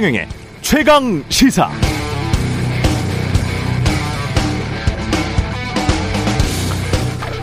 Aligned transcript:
최경영의 0.00 0.28
최강 0.62 1.24
시사. 1.28 1.70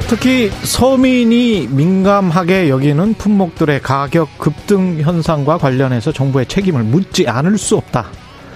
특히 0.10 0.50
서민이 0.50 1.68
민감하게 1.70 2.70
여기는 2.70 3.14
품목들의 3.14 3.82
가격 3.84 4.40
급등 4.40 5.00
현상과 5.02 5.60
관련해서 5.60 6.12
정부의 6.12 6.48
책임을 6.48 6.82
묻지 6.82 7.28
않을 7.28 7.60
수 7.60 7.78
없다. 7.78 8.08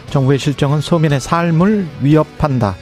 정부의 0.09 0.39
실정은 0.39 0.81
서민의 0.81 1.19
삶을 1.19 1.85
위협한다. 2.01 2.75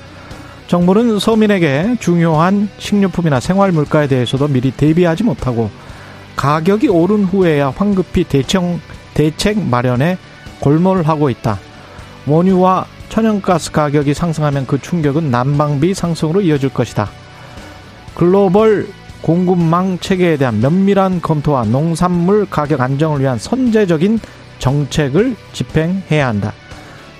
정부는 0.67 1.19
서민에게 1.19 1.97
중요한 1.99 2.69
식료품이나 2.77 3.41
생활 3.41 3.73
물가에 3.73 4.07
대해서도 4.07 4.47
미리 4.47 4.71
대비하지 4.71 5.25
못하고 5.25 5.69
가격이 6.37 6.87
오른 6.87 7.25
후에야 7.25 7.73
황급히 7.75 8.23
대청, 8.23 8.79
대책 9.13 9.59
마련에 9.59 10.17
골몰하고 10.59 11.29
있다. 11.29 11.59
원유와 12.25 12.85
천연가스 13.09 13.71
가격이 13.71 14.13
상승하면 14.13 14.67
그 14.67 14.79
충격은 14.79 15.31
난방비 15.31 15.93
상승으로 15.93 16.41
이어질 16.41 16.69
것이다. 16.69 17.09
글로벌 18.13 18.87
공급망 19.21 19.99
체계에 19.99 20.37
대한 20.37 20.59
면밀한 20.61 21.21
검토와 21.21 21.65
농산물 21.65 22.45
가격 22.49 22.81
안정을 22.81 23.21
위한 23.21 23.37
선제적인 23.37 24.19
정책을 24.59 25.35
집행해야 25.53 26.27
한다. 26.27 26.53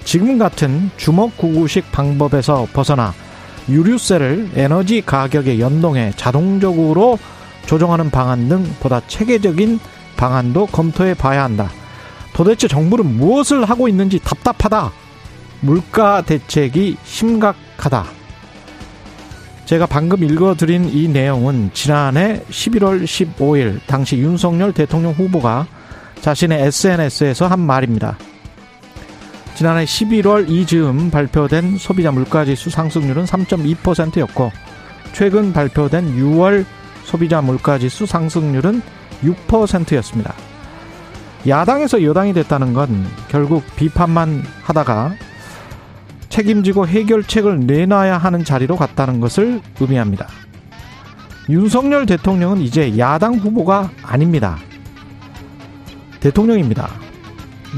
지금 0.04 0.38
같은 0.38 0.90
주먹구구식 0.98 1.92
방법에서 1.92 2.68
벗어나 2.74 3.14
유류세를 3.68 4.52
에너지 4.56 5.02
가격에 5.02 5.60
연동해 5.60 6.12
자동적으로 6.16 7.20
조정하는 7.66 8.10
방안 8.10 8.50
등 8.50 8.64
보다 8.80 9.02
체계적인 9.08 9.80
방안도 10.18 10.68
검토해 10.68 11.14
봐야 11.14 11.44
한다. 11.44 11.70
도대체 12.40 12.70
정부는 12.70 13.18
무엇을 13.18 13.66
하고 13.66 13.90
있는지 13.90 14.18
답답하다. 14.18 14.94
물가 15.60 16.22
대책이 16.22 16.96
심각하다. 17.04 18.06
제가 19.66 19.86
방금 19.86 20.24
읽어드린 20.24 20.86
이 20.86 21.10
내용은 21.10 21.70
지난해 21.74 22.42
11월 22.50 23.04
15일 23.04 23.82
당시 23.88 24.20
윤석열 24.20 24.72
대통령 24.72 25.12
후보가 25.12 25.68
자신의 26.22 26.62
SNS에서 26.62 27.48
한 27.48 27.60
말입니다. 27.60 28.18
지난해 29.56 29.84
11월 29.84 30.50
이즈음 30.50 31.12
발표된 31.12 31.78
소비자 31.78 32.10
물가지수 32.10 32.70
상승률은 32.70 33.26
3.2%였고 33.26 34.50
최근 35.12 35.52
발표된 35.52 36.16
6월 36.16 36.64
소비자 37.04 37.42
물가지수 37.42 38.06
상승률은 38.06 38.82
6%였습니다. 39.24 40.34
야당에서 41.48 42.04
여당이 42.04 42.34
됐다는 42.34 42.74
건 42.74 43.06
결국 43.30 43.64
비판만 43.76 44.44
하다가 44.64 45.14
책임지고 46.30 46.88
해결책을 46.88 47.62
내놔야 47.62 48.18
하는 48.18 48.44
자리로 48.44 48.76
갔다는 48.76 49.20
것을 49.20 49.62
의미합니다. 49.80 50.28
윤석열 51.50 52.06
대통령은 52.06 52.60
이제 52.60 52.98
야당 53.00 53.36
후보가 53.36 53.90
아닙니다. 54.04 54.58
대통령입니다. 56.20 56.90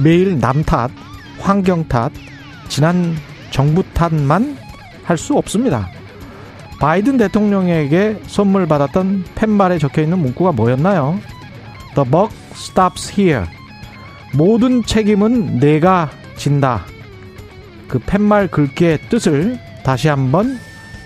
매일 0.03 0.39
남 0.39 0.63
탓, 0.63 0.91
환경 1.39 1.87
탓, 1.87 2.11
지난 2.67 3.15
정부 3.51 3.83
탓만 3.93 4.57
할 5.03 5.17
수 5.17 5.35
없습니다. 5.37 5.89
바이든 6.79 7.17
대통령에게 7.17 8.21
선물 8.27 8.65
받았던 8.67 9.25
팻말에 9.35 9.77
적혀 9.77 10.01
있는 10.01 10.19
문구가 10.19 10.51
뭐였나요? 10.53 11.19
The 11.95 12.09
buck 12.09 12.33
stops 12.53 13.19
here. 13.19 13.45
모든 14.33 14.83
책임은 14.83 15.59
내가 15.59 16.09
진다. 16.37 16.85
그 17.87 17.99
팻말 17.99 18.47
글귀의 18.47 19.09
뜻을 19.09 19.59
다시 19.83 20.07
한번 20.07 20.57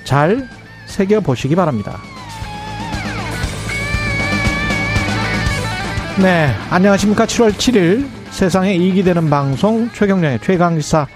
잘 0.03 0.47
새겨보시기 0.85 1.55
바랍니다. 1.55 1.97
네, 6.21 6.53
안녕하십니까. 6.69 7.25
7월 7.25 7.51
7일 7.51 8.07
세상에 8.29 8.75
이익이 8.75 9.03
되는 9.03 9.29
방송 9.29 9.89
최경령의 9.91 10.39
최강시사 10.41 11.07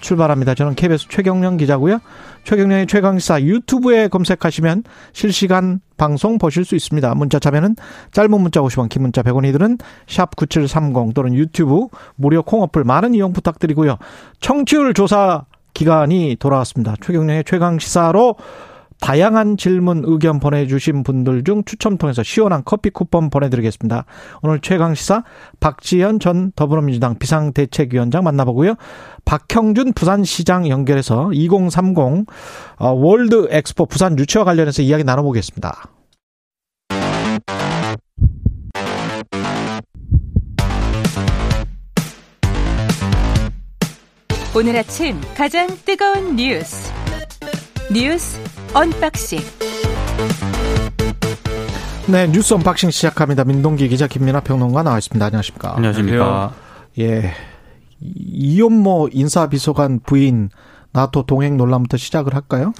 출발합니다. 0.00 0.54
저는 0.54 0.74
KBS 0.74 1.08
최경령 1.08 1.56
기자고요. 1.56 2.00
최경령의 2.44 2.86
최강시사 2.86 3.42
유튜브에 3.42 4.08
검색하시면 4.08 4.84
실시간 5.12 5.80
방송 5.96 6.38
보실 6.38 6.64
수 6.64 6.76
있습니다. 6.76 7.14
문자 7.14 7.38
참여는 7.38 7.76
짧은 8.12 8.30
문자 8.40 8.60
50원, 8.60 8.88
긴 8.88 9.02
문자 9.02 9.22
100원이들은 9.22 9.80
샵 10.06 10.36
9730 10.36 11.14
또는 11.14 11.34
유튜브 11.34 11.88
무료 12.16 12.42
콩 12.42 12.62
어플 12.62 12.84
많은 12.84 13.14
이용 13.14 13.32
부탁드리고요. 13.32 13.96
청취율 14.40 14.94
조사 14.94 15.44
기간이 15.72 16.36
돌아왔습니다. 16.38 16.94
최경령의 17.00 17.44
최강시사로 17.44 18.36
다양한 19.00 19.56
질문 19.56 20.02
의견 20.06 20.40
보내주신 20.40 21.02
분들 21.02 21.44
중 21.44 21.64
추첨 21.64 21.98
통해서 21.98 22.22
시원한 22.22 22.62
커피 22.64 22.90
쿠폰 22.90 23.30
보내드리겠습니다. 23.30 24.04
오늘 24.42 24.60
최강 24.60 24.94
시사 24.94 25.24
박지현 25.60 26.20
전 26.20 26.52
더불어민주당 26.56 27.18
비상대책위원장 27.18 28.24
만나보고요. 28.24 28.74
박형준 29.24 29.92
부산시장 29.92 30.68
연결해서 30.68 31.30
2030 31.32 31.98
어, 31.98 32.90
월드 32.90 33.48
엑스포 33.50 33.86
부산 33.86 34.18
유치와 34.18 34.44
관련해서 34.44 34.82
이야기 34.82 35.04
나눠보겠습니다. 35.04 35.90
오늘 44.56 44.76
아침 44.76 45.20
가장 45.36 45.66
뜨거운 45.84 46.36
뉴스 46.36 46.92
뉴스 47.92 48.38
unboxing. 48.74 49.38
네, 52.08 52.26
뉴스 52.26 52.54
언박싱 52.54 52.90
시작합니다. 52.90 53.44
민동기 53.44 53.88
기자 53.88 54.08
김민아 54.08 54.40
평론가 54.40 54.82
나와 54.82 54.98
있습니다. 54.98 55.24
안녕하십니까? 55.24 55.76
안녕하십니까? 55.76 56.52
예. 56.98 57.32
이원모 58.00 59.10
인사비서관 59.12 60.00
부인 60.04 60.50
나토 60.92 61.22
동행 61.22 61.56
논란부터 61.56 61.96
시작을 61.96 62.34
할까요? 62.34 62.72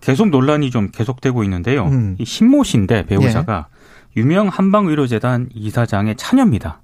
계속 0.00 0.28
논란이 0.28 0.70
좀 0.70 0.90
계속되고 0.90 1.44
있는데요. 1.44 1.84
음. 1.86 2.16
이 2.18 2.24
신모 2.24 2.64
씨인데 2.64 3.06
배우자가 3.06 3.68
예. 4.16 4.20
유명 4.20 4.48
한방의료재단 4.48 5.50
이사장의 5.54 6.16
차녀입니다. 6.16 6.80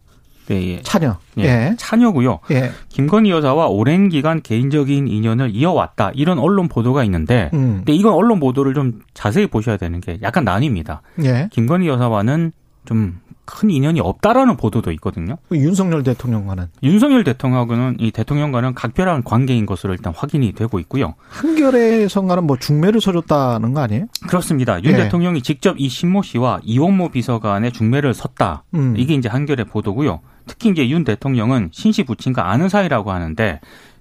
네, 0.47 0.69
예. 0.69 0.83
차녀. 0.83 1.17
예. 1.39 1.45
예. 1.45 1.75
차녀고요. 1.79 2.41
예. 2.51 2.71
김건희 2.89 3.31
여사와 3.31 3.67
오랜 3.67 4.09
기간 4.09 4.43
개인적인 4.43 5.09
인연을 5.09 5.51
이어왔다. 5.55 6.13
이런 6.15 6.39
언론 6.39 6.69
보도가 6.69 7.05
있는데 7.05 7.51
음. 7.55 7.77
근데 7.79 7.93
이건 7.93 8.15
언론 8.15 8.41
보도를 8.41 8.75
좀 8.75 9.01
자세히 9.15 9.47
보셔야 9.47 9.77
되는 9.77 10.01
게 10.01 10.19
약간 10.23 10.45
나뉩니다. 10.45 11.01
예. 11.25 11.49
김건희 11.53 11.89
여사와는 11.89 12.53
좀 12.85 13.25
큰 13.45 13.71
인연이 13.71 14.01
없다라는 14.01 14.57
보도도 14.57 14.91
있거든요. 14.93 15.37
그 15.49 15.57
윤석열 15.57 16.03
대통령과는 16.03 16.67
윤석열 16.83 17.25
대통령과는 17.25 17.97
이 18.01 18.11
대통령과는 18.11 18.75
각별한 18.75 19.23
관계인 19.23 19.67
것으로 19.67 19.93
일단 19.93 20.13
확인이 20.17 20.53
되고 20.53 20.79
있고요. 20.81 21.15
한겨레에서가는 21.29 22.45
뭐 22.45 22.57
중매를 22.57 23.01
서줬다는 23.01 23.75
거 23.75 23.81
아니에요? 23.81 24.07
그렇습니다. 24.27 24.83
윤 24.83 24.93
예. 24.93 24.97
대통령이 24.97 25.43
직접 25.43 25.77
이 25.79 25.89
신모 25.89 26.23
씨와 26.23 26.61
이원모 26.63 27.11
비서관의 27.11 27.73
중매를 27.73 28.15
섰다. 28.15 28.65
음. 28.75 28.95
이게 28.97 29.15
이제 29.15 29.29
한겨레 29.29 29.65
보도고요. 29.65 30.21
특히 30.47 30.71
이제 30.71 30.89
윤 30.89 31.05
대통령은 31.05 31.71
신씨 31.73 32.05
부친과 32.05 32.51
아는 32.51 32.69
사이라고 32.69 33.13
하는데 33.13 33.61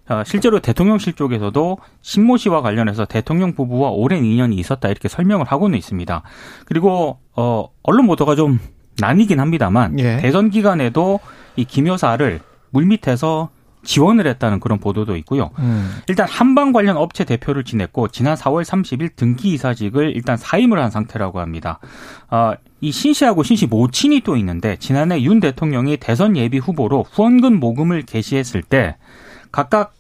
어, 0.10 0.24
실제로 0.26 0.60
대통령실 0.60 1.14
쪽에서도 1.14 1.78
신모 2.02 2.38
씨와 2.38 2.62
관련해서 2.62 3.06
대통령 3.06 3.54
부부와 3.54 3.90
오랜 3.92 4.26
인연이 4.26 4.56
있었다 4.58 4.90
이렇게 4.90 5.08
설명을 5.08 5.46
하고는 5.46 5.78
있습니다. 5.78 6.24
그리고 6.66 7.20
어 7.36 7.70
언론 7.84 8.08
보도가 8.08 8.36
좀 8.36 8.60
나뉘긴 9.00 9.40
합니다만 9.40 9.98
예. 10.00 10.18
대선 10.18 10.50
기간에도 10.50 11.20
이 11.56 11.66
김 11.66 11.88
여사를 11.88 12.40
물밑에서 12.72 13.50
지원을 13.84 14.28
했다는 14.28 14.60
그런 14.60 14.80
보도도 14.80 15.16
있고요. 15.18 15.52
음. 15.60 15.98
일단 16.08 16.28
한방 16.28 16.72
관련 16.72 16.98
업체 16.98 17.24
대표를 17.24 17.64
지냈고 17.64 18.08
지난 18.08 18.36
4월 18.36 18.64
30일 18.64 19.16
등기 19.16 19.54
이사직을 19.54 20.16
일단 20.16 20.38
사임을 20.38 20.82
한 20.82 20.90
상태라고 20.90 21.40
합니다. 21.40 21.80
아, 22.30 22.56
이 22.82 22.92
신씨하고 22.92 23.44
신씨 23.44 23.68
모친이 23.68 24.22
또 24.22 24.36
있는데 24.38 24.78
지난해 24.78 25.22
윤 25.22 25.40
대통령이 25.40 25.98
대선 25.98 26.36
예비 26.38 26.58
후보로 26.58 27.06
후원금 27.12 27.60
모금을 27.60 28.04
개시했을 28.04 28.62
때 28.62 28.96
각각 29.52 29.94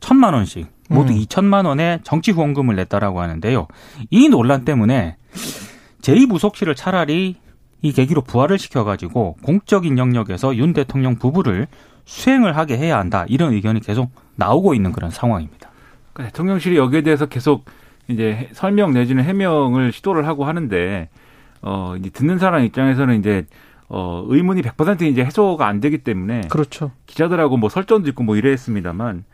천만 0.00 0.34
원씩 0.34 0.66
모두 0.88 1.12
음. 1.12 1.18
2천만 1.18 1.66
원의 1.66 2.00
정치 2.04 2.30
후원금을 2.30 2.76
냈다라고 2.76 3.20
하는데요. 3.20 3.66
이 4.10 4.28
논란 4.28 4.64
때문에 4.64 5.16
제2부속실을 6.02 6.76
차라리 6.76 7.36
이 7.82 7.92
계기로 7.92 8.22
부활을 8.22 8.58
시켜가지고 8.58 9.36
공적인 9.42 9.98
영역에서 9.98 10.56
윤 10.56 10.72
대통령 10.72 11.16
부부를 11.16 11.66
수행을 12.06 12.56
하게 12.56 12.78
해야 12.78 12.98
한다 12.98 13.26
이런 13.28 13.52
의견이 13.52 13.80
계속 13.80 14.10
나오고 14.36 14.74
있는 14.74 14.92
그런 14.92 15.10
상황입니다. 15.10 15.70
그러니까 16.12 16.32
대통령실이 16.32 16.76
여기에 16.76 17.02
대해서 17.02 17.26
계속 17.26 17.66
이제 18.08 18.48
설명 18.52 18.92
내지는 18.94 19.24
해명을 19.24 19.92
시도를 19.92 20.26
하고 20.26 20.44
하는데 20.44 21.08
어 21.62 21.94
이제 21.98 22.08
듣는 22.10 22.38
사람 22.38 22.64
입장에서는 22.64 23.18
이제 23.18 23.46
어, 23.88 24.24
의문이 24.26 24.62
100% 24.62 25.02
이제 25.02 25.24
해소가 25.24 25.66
안 25.66 25.80
되기 25.80 25.98
때문에 25.98 26.42
그렇죠. 26.48 26.90
기자들하고 27.06 27.56
뭐 27.56 27.68
설전도 27.68 28.08
있고 28.10 28.24
뭐 28.24 28.36
이랬습니다만 28.36 29.24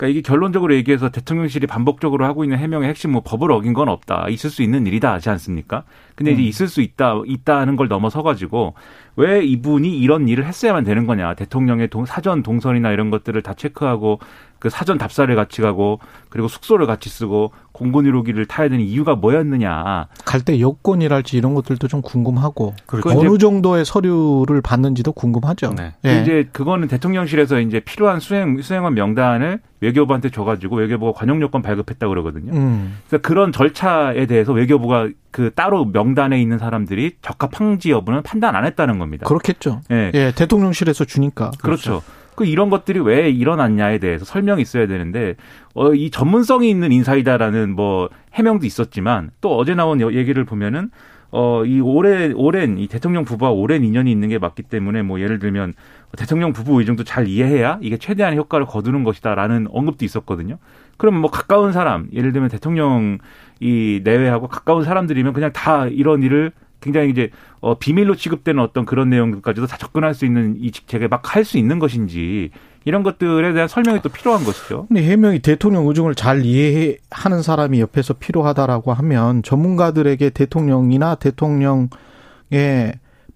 그러니까 0.00 0.08
이게 0.08 0.22
결론적으로 0.22 0.74
얘기해서 0.76 1.10
대통령실이 1.10 1.66
반복적으로 1.66 2.24
하고 2.24 2.42
있는 2.42 2.56
해명의 2.56 2.88
핵심 2.88 3.12
뭐 3.12 3.20
법을 3.22 3.52
어긴 3.52 3.74
건 3.74 3.90
없다. 3.90 4.28
있을 4.30 4.48
수 4.48 4.62
있는 4.62 4.86
일이다 4.86 5.12
하지 5.12 5.28
않습니까? 5.28 5.84
근데 6.14 6.32
이제 6.32 6.40
음. 6.40 6.46
있을 6.46 6.68
수 6.68 6.80
있다 6.80 7.20
있다는 7.26 7.76
걸 7.76 7.88
넘어서 7.88 8.22
가지고 8.22 8.74
왜 9.16 9.44
이분이 9.44 9.98
이런 9.98 10.26
일을 10.26 10.46
했어야만 10.46 10.84
되는 10.84 11.06
거냐? 11.06 11.34
대통령의 11.34 11.88
동, 11.88 12.06
사전 12.06 12.42
동선이나 12.42 12.92
이런 12.92 13.10
것들을 13.10 13.42
다 13.42 13.52
체크하고 13.52 14.20
그 14.60 14.70
사전 14.70 14.98
답사를 14.98 15.34
같이 15.34 15.62
가고 15.62 15.98
그리고 16.28 16.46
숙소를 16.46 16.86
같이 16.86 17.08
쓰고 17.08 17.50
공군 17.72 18.04
1호기를 18.04 18.46
타야 18.46 18.68
되는 18.68 18.84
이유가 18.84 19.16
뭐였느냐. 19.16 20.06
갈 20.24 20.40
때 20.40 20.60
여권이랄지 20.60 21.36
이런 21.36 21.54
것들도 21.54 21.88
좀 21.88 22.00
궁금하고 22.02 22.74
그렇죠. 22.86 23.18
어느 23.18 23.36
정도의 23.38 23.84
서류를 23.84 24.62
받는지도 24.62 25.12
궁금하죠. 25.12 25.74
네. 25.76 25.94
네. 26.02 26.22
이제 26.22 26.48
그거는 26.52 26.88
대통령실에서 26.88 27.60
이제 27.60 27.80
필요한 27.80 28.20
수행 28.20 28.60
수행원 28.62 28.94
명단을 28.94 29.60
외교부한테 29.80 30.30
줘가지고 30.30 30.76
외교부가 30.76 31.12
관용 31.12 31.40
요건 31.40 31.62
발급했다 31.62 32.06
고 32.06 32.10
그러거든요. 32.10 32.52
음. 32.52 32.98
그래서 33.08 33.22
그런 33.22 33.52
절차에 33.52 34.26
대해서 34.26 34.52
외교부가 34.52 35.08
그 35.30 35.50
따로 35.54 35.84
명단에 35.86 36.40
있는 36.40 36.58
사람들이 36.58 37.16
적합한지 37.22 37.90
여부는 37.90 38.22
판단 38.22 38.56
안 38.56 38.64
했다는 38.66 38.98
겁니다. 38.98 39.26
그렇겠죠. 39.26 39.80
예, 39.90 40.10
예 40.12 40.32
대통령실에서 40.34 41.04
주니까. 41.04 41.50
그렇죠. 41.60 42.00
그렇죠. 42.00 42.19
그 42.40 42.46
이런 42.46 42.70
것들이 42.70 43.00
왜 43.00 43.28
일어났냐에 43.28 43.98
대해서 43.98 44.24
설명이 44.24 44.62
있어야 44.62 44.86
되는데 44.86 45.34
어, 45.74 45.92
이 45.92 46.10
전문성이 46.10 46.70
있는 46.70 46.90
인사이다라는 46.90 47.76
뭐 47.76 48.08
해명도 48.32 48.64
있었지만 48.64 49.28
또 49.42 49.58
어제 49.58 49.74
나온 49.74 50.00
얘기를 50.00 50.42
보면은 50.46 50.90
어, 51.32 51.66
이 51.66 51.80
오래, 51.80 52.32
오랜, 52.34 52.78
이 52.78 52.86
대통령 52.86 53.26
부부와 53.26 53.50
오랜 53.50 53.84
인연이 53.84 54.10
있는 54.10 54.30
게 54.30 54.38
맞기 54.38 54.62
때문에 54.62 55.02
뭐 55.02 55.20
예를 55.20 55.38
들면 55.38 55.74
대통령 56.16 56.54
부부 56.54 56.78
의중도 56.78 57.04
잘 57.04 57.28
이해해야 57.28 57.78
이게 57.82 57.98
최대한 57.98 58.34
효과를 58.36 58.64
거두는 58.64 59.04
것이다라는 59.04 59.66
언급도 59.70 60.06
있었거든요. 60.06 60.56
그러면 60.96 61.20
뭐 61.20 61.30
가까운 61.30 61.72
사람, 61.72 62.08
예를 62.10 62.32
들면 62.32 62.48
대통령 62.48 63.18
이 63.60 64.00
내외하고 64.02 64.48
가까운 64.48 64.82
사람들이면 64.82 65.34
그냥 65.34 65.52
다 65.52 65.86
이런 65.88 66.22
일을 66.22 66.52
굉장히 66.80 67.10
이제 67.10 67.30
어 67.60 67.78
비밀로 67.78 68.14
취급되는 68.16 68.62
어떤 68.62 68.84
그런 68.84 69.10
내용들까지도 69.10 69.66
다 69.66 69.76
접근할 69.76 70.14
수 70.14 70.24
있는 70.24 70.56
이 70.58 70.70
직책에 70.70 71.08
막 71.08 71.34
할 71.34 71.44
수 71.44 71.58
있는 71.58 71.78
것인지 71.78 72.50
이런 72.84 73.02
것들에 73.02 73.52
대한 73.52 73.68
설명이 73.68 74.00
또 74.02 74.08
필요한 74.08 74.42
것이죠. 74.44 74.86
근데 74.88 75.02
해명이 75.02 75.40
대통령 75.40 75.86
의중을 75.86 76.14
잘 76.14 76.44
이해하는 76.44 77.42
사람이 77.42 77.80
옆에서 77.80 78.14
필요하다라고 78.14 78.92
하면 78.94 79.42
전문가들에게 79.42 80.30
대통령이나 80.30 81.14
대통령의 81.16 81.88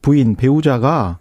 부인 0.03 0.37
배우자가 0.37 1.19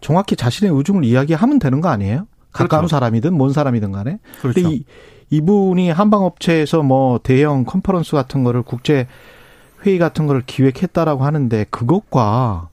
정확히 0.00 0.36
자신의 0.36 0.74
의중을 0.74 1.04
이야기하면 1.04 1.58
되는 1.58 1.80
거 1.80 1.88
아니에요? 1.88 2.26
가까운 2.52 2.82
그렇죠. 2.82 2.96
사람이든 2.96 3.36
먼 3.36 3.52
사람이든 3.52 3.92
간에. 3.92 4.18
그렇죠. 4.40 4.60
근데 4.62 4.74
이, 4.76 4.84
이분이 5.30 5.90
한방업체에서 5.90 6.82
뭐 6.82 7.18
대형 7.22 7.64
컨퍼런스 7.64 8.12
같은 8.12 8.44
거를 8.44 8.62
국제 8.62 9.06
회의 9.84 9.98
같은 9.98 10.26
거를 10.26 10.42
기획했다라고 10.46 11.24
하는데 11.24 11.64
그것과 11.70 12.68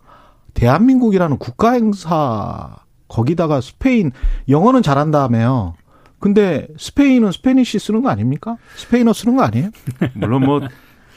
대한민국이라는 0.53 1.37
국가 1.37 1.71
행사 1.71 2.77
거기다가 3.07 3.61
스페인 3.61 4.11
영어는 4.49 4.81
잘한다며요. 4.81 5.75
근데 6.19 6.67
스페인은 6.77 7.31
Spanish 7.31 7.79
쓰는 7.79 8.01
거 8.01 8.09
아닙니까? 8.09 8.57
스페인어 8.77 9.11
쓰는 9.13 9.35
거 9.35 9.43
아니에요? 9.43 9.69
물론 10.15 10.45
뭐 10.45 10.61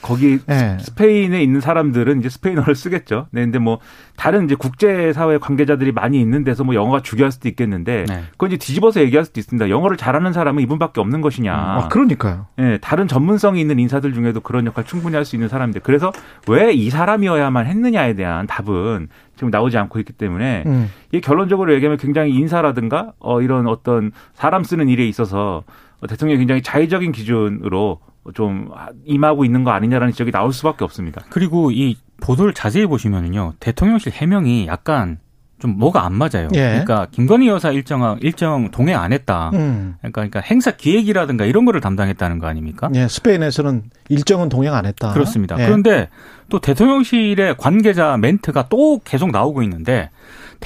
거기 0.07 0.39
네. 0.47 0.77
스페인에 0.81 1.43
있는 1.43 1.61
사람들은 1.61 2.21
이제 2.21 2.29
스페인어를 2.29 2.75
쓰겠죠. 2.75 3.27
네, 3.33 3.43
근데 3.43 3.59
뭐 3.59 3.81
다른 4.17 4.45
이제 4.45 4.55
국제 4.55 5.13
사회 5.13 5.39
관계자들이 5.39 5.93
많이 5.93 6.21
있는 6.21 6.45
데서 6.45 6.63
뭐 6.65 6.75
영어가 6.75 7.03
중요할 7.03 7.33
수도 7.33 7.49
있겠는데 7.49 8.05
네. 8.09 8.23
그건 8.33 8.53
이제 8.53 8.57
뒤집어서 8.57 9.01
얘기할 9.01 9.25
수도 9.25 9.41
있습니다. 9.41 9.69
영어를 9.69 9.97
잘하는 9.97 10.33
사람은 10.33 10.63
이분밖에 10.63 11.01
없는 11.01 11.21
것이냐. 11.21 11.53
아, 11.55 11.89
그러니까요. 11.89 12.47
네, 12.57 12.79
다른 12.79 13.09
전문성이 13.09 13.61
있는 13.61 13.79
인사들 13.79 14.15
중에도 14.15 14.41
그런 14.41 14.65
역할 14.67 14.85
충분히 14.85 15.17
할 15.17 15.25
수 15.25 15.35
있는 15.35 15.49
사람인데 15.49 15.81
그래서 15.81 16.13
왜 16.47 16.73
이 16.73 16.91
사람이어야만 16.91 17.67
했느냐에 17.67 18.15
대한 18.15 18.47
답은 18.47 19.09
지금 19.35 19.51
나오지 19.51 19.77
않고 19.79 19.99
있기 20.01 20.13
때문에 20.13 20.63
음. 20.67 20.91
이 21.13 21.21
결론적으로 21.21 21.75
얘기하면 21.75 21.99
굉장히 21.99 22.33
인사라든가 22.35 23.13
어 23.19 23.41
이런 23.43 23.67
어떤 23.67 24.13
사람 24.35 24.63
쓰는 24.63 24.89
일에 24.89 25.07
있어서 25.07 25.65
대통령이 26.09 26.39
굉장히 26.39 26.63
자의적인 26.63 27.13
기준으로 27.13 27.99
좀 28.35 28.71
임하고 29.05 29.45
있는 29.45 29.65
거 29.65 29.71
아니냐라는 29.71 30.13
지적이 30.13 30.33
나올 30.33 30.53
수밖에 30.53 30.85
없습니다. 30.85 31.23
그리고 31.31 31.71
이 31.71 31.97
보도를 32.21 32.55
자세히 32.55 32.87
보시면은요 32.87 33.55
대통령실 33.61 34.13
해명이 34.13 34.67
약간 34.67 35.19
좀 35.59 35.79
뭐가 35.79 36.05
안 36.05 36.13
맞아요. 36.13 36.49
예. 36.55 36.69
그러니까 36.69 37.07
김건희 37.11 37.49
여사 37.49 37.71
일정 37.71 38.19
일정 38.21 38.71
동행 38.71 38.99
안 38.99 39.13
했다. 39.13 39.51
음. 39.55 39.95
그러니까, 39.99 40.21
그러니까 40.21 40.41
행사 40.41 40.71
기획이라든가 40.71 41.47
이런 41.47 41.65
거를 41.65 41.81
담당했다는 41.81 42.39
거 42.39 42.47
아닙니까? 42.47 42.91
예, 42.95 43.09
스페인에서는 43.09 43.85
일정은 44.11 44.51
동행 44.51 44.75
안 44.75 44.85
했다. 44.85 45.13
그렇습니다. 45.13 45.57
예. 45.59 45.65
그런데 45.65 46.11
또 46.51 46.61
대통령실의 46.61 47.57
관계자 47.57 48.19
멘트가 48.19 48.67
또 48.69 49.01
계속 49.03 49.31
나오고 49.31 49.63
있는데 49.63 50.11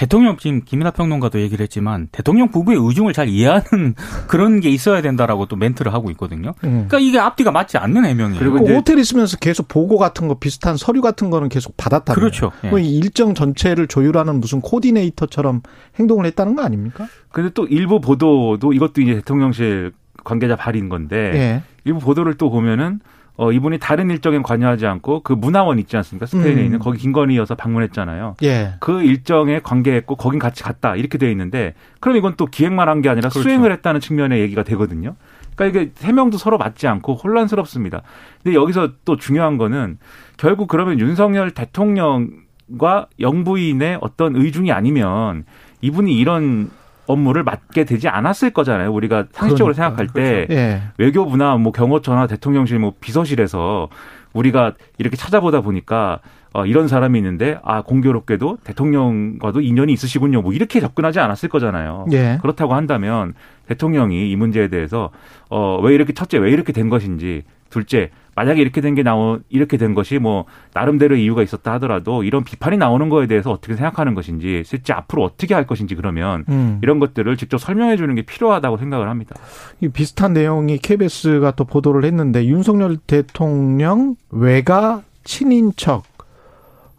대통령 0.01 0.39
지금 0.39 0.63
김이나 0.65 0.93
평론가도 0.93 1.43
얘기를 1.43 1.63
했지만 1.63 2.09
대통령 2.11 2.49
부부의 2.49 2.79
의중을 2.81 3.13
잘 3.13 3.29
이해하는 3.29 3.95
그런 4.29 4.61
게 4.61 4.71
있어야 4.71 5.03
된다라고 5.03 5.45
또 5.45 5.57
멘트를 5.57 5.93
하고 5.93 6.11
있거든요. 6.13 6.55
음. 6.65 6.87
그러니까 6.89 7.01
이게 7.01 7.19
앞뒤가 7.19 7.51
맞지 7.51 7.77
않는 7.77 8.07
해명이에요. 8.07 8.39
그리고 8.39 8.67
호텔 8.67 8.99
있으면서 8.99 9.37
계속 9.37 9.69
보고 9.69 9.99
같은 9.99 10.27
거 10.27 10.39
비슷한 10.39 10.79
서류 10.79 11.03
같은 11.03 11.29
거는 11.29 11.51
계속 11.51 11.77
받았다. 11.77 12.15
그렇죠. 12.15 12.51
예. 12.65 12.71
일정 12.81 13.35
전체를 13.35 13.89
조율하는 13.89 14.41
무슨 14.41 14.63
코디네이터처럼 14.63 15.61
행동을 15.99 16.25
했다는 16.25 16.57
거 16.57 16.63
아닙니까? 16.63 17.07
근데 17.31 17.51
또 17.53 17.67
일부 17.67 18.01
보도도 18.01 18.73
이것도 18.73 19.03
이제 19.03 19.17
대통령실 19.17 19.93
관계자 20.25 20.57
발인 20.57 20.89
건데 20.89 21.17
예. 21.35 21.63
일부 21.85 22.01
보도를 22.01 22.39
또 22.39 22.49
보면은 22.49 23.01
어, 23.43 23.53
이분이 23.53 23.79
다른 23.79 24.11
일정에 24.11 24.39
관여하지 24.43 24.87
않고 24.87 25.23
그 25.23 25.33
문화원 25.33 25.79
있지 25.79 25.97
않습니까? 25.97 26.27
스페인에 26.27 26.61
음. 26.61 26.65
있는 26.67 26.79
거기 26.79 26.99
김건희 26.99 27.39
여사 27.39 27.55
방문했잖아요. 27.55 28.37
예. 28.43 28.75
그 28.81 29.01
일정에 29.03 29.61
관계했고 29.61 30.17
거긴 30.17 30.39
같이 30.39 30.63
갔다 30.63 30.95
이렇게 30.95 31.17
돼 31.17 31.31
있는데 31.31 31.73
그럼 32.01 32.19
이건 32.19 32.35
또 32.37 32.45
기획만 32.45 32.91
한 32.91 33.01
게 33.01 33.09
아니라 33.09 33.31
그렇죠. 33.31 33.43
수행을 33.43 33.73
했다는 33.73 34.01
측면의 34.03 34.41
얘기가 34.43 34.63
되거든요. 34.65 35.17
그러니까 35.57 35.81
이게 35.81 35.93
해명도 36.03 36.37
서로 36.37 36.59
맞지 36.59 36.87
않고 36.87 37.15
혼란스럽습니다. 37.15 38.03
근데 38.43 38.55
여기서 38.55 38.91
또 39.07 39.17
중요한 39.17 39.57
거는 39.57 39.97
결국 40.37 40.69
그러면 40.69 41.01
윤석열 41.01 41.53
대통령과 41.53 43.07
영부인의 43.19 43.99
어떤 44.03 44.37
의중이 44.37 44.71
아니면 44.71 45.45
이분이 45.81 46.15
이런 46.15 46.71
업무를 47.11 47.43
맡게 47.43 47.85
되지 47.85 48.09
않았을 48.09 48.51
거잖아요. 48.51 48.93
우리가 48.93 49.27
상식적으로 49.33 49.75
그러니까, 49.75 49.97
생각할 49.97 50.07
때 50.09 50.47
그렇죠. 50.47 50.55
예. 50.55 50.83
외교부나 50.99 51.57
뭐 51.57 51.73
경호처나 51.73 52.27
대통령실 52.27 52.79
뭐 52.79 52.95
비서실에서 53.01 53.89
우리가 54.33 54.75
이렇게 54.99 55.17
찾아보다 55.17 55.61
보니까 55.61 56.21
어, 56.53 56.67
이런 56.67 56.89
사람이 56.89 57.19
있는데 57.19 57.59
아 57.63 57.83
공교롭게도 57.83 58.59
대통령과도 58.65 59.61
인연이 59.61 59.93
있으시군요. 59.93 60.43
뭐 60.43 60.53
이렇게 60.53 60.81
접근하지 60.81 61.21
않았을 61.21 61.49
거잖아요. 61.49 62.07
예. 62.13 62.39
그렇다고 62.43 62.75
한다면 62.75 63.35
대통령이 63.69 64.31
이 64.31 64.37
문제에 64.37 64.69
대해서 64.69 65.11
어, 65.49 65.79
왜 65.81 65.95
이렇게 65.95 66.13
첫째 66.13 66.39
왜 66.39 66.51
이렇게 66.51 66.73
된 66.73 66.89
것인지 66.89 67.45
둘째 67.71 68.11
만약에 68.37 68.61
이렇게 68.61 68.81
된 68.81 68.95
게 68.95 69.03
나오 69.03 69.39
이렇게 69.49 69.77
된 69.77 69.95
것이 69.95 70.19
뭐 70.19 70.47
나름대로 70.73 71.15
이유가 71.17 71.43
있었다 71.43 71.73
하더라도 71.75 72.25
이런 72.25 72.43
비판이 72.43 72.77
나오는 72.77 73.09
거에 73.09 73.27
대해서 73.27 73.51
어떻게 73.51 73.75
생각하는 73.75 74.15
것인지 74.15 74.63
실제 74.65 74.93
앞으로 74.93 75.25
어떻게 75.25 75.55
할 75.55 75.67
것인지 75.67 75.95
그러면 75.95 76.45
음. 76.49 76.79
이런 76.83 76.99
것들을 76.99 77.37
직접 77.37 77.59
설명해 77.59 77.97
주는 77.97 78.15
게 78.15 78.23
필요하다고 78.23 78.79
생각을 78.79 79.09
합니다. 79.09 79.37
이 79.81 79.89
비슷한 79.89 80.33
내용이 80.33 80.79
KBS가 80.79 81.53
또 81.53 81.65
보도를 81.65 82.05
했는데 82.05 82.45
윤석열 82.47 82.97
대통령 82.97 84.17
외가 84.31 85.03
친인척 85.25 86.05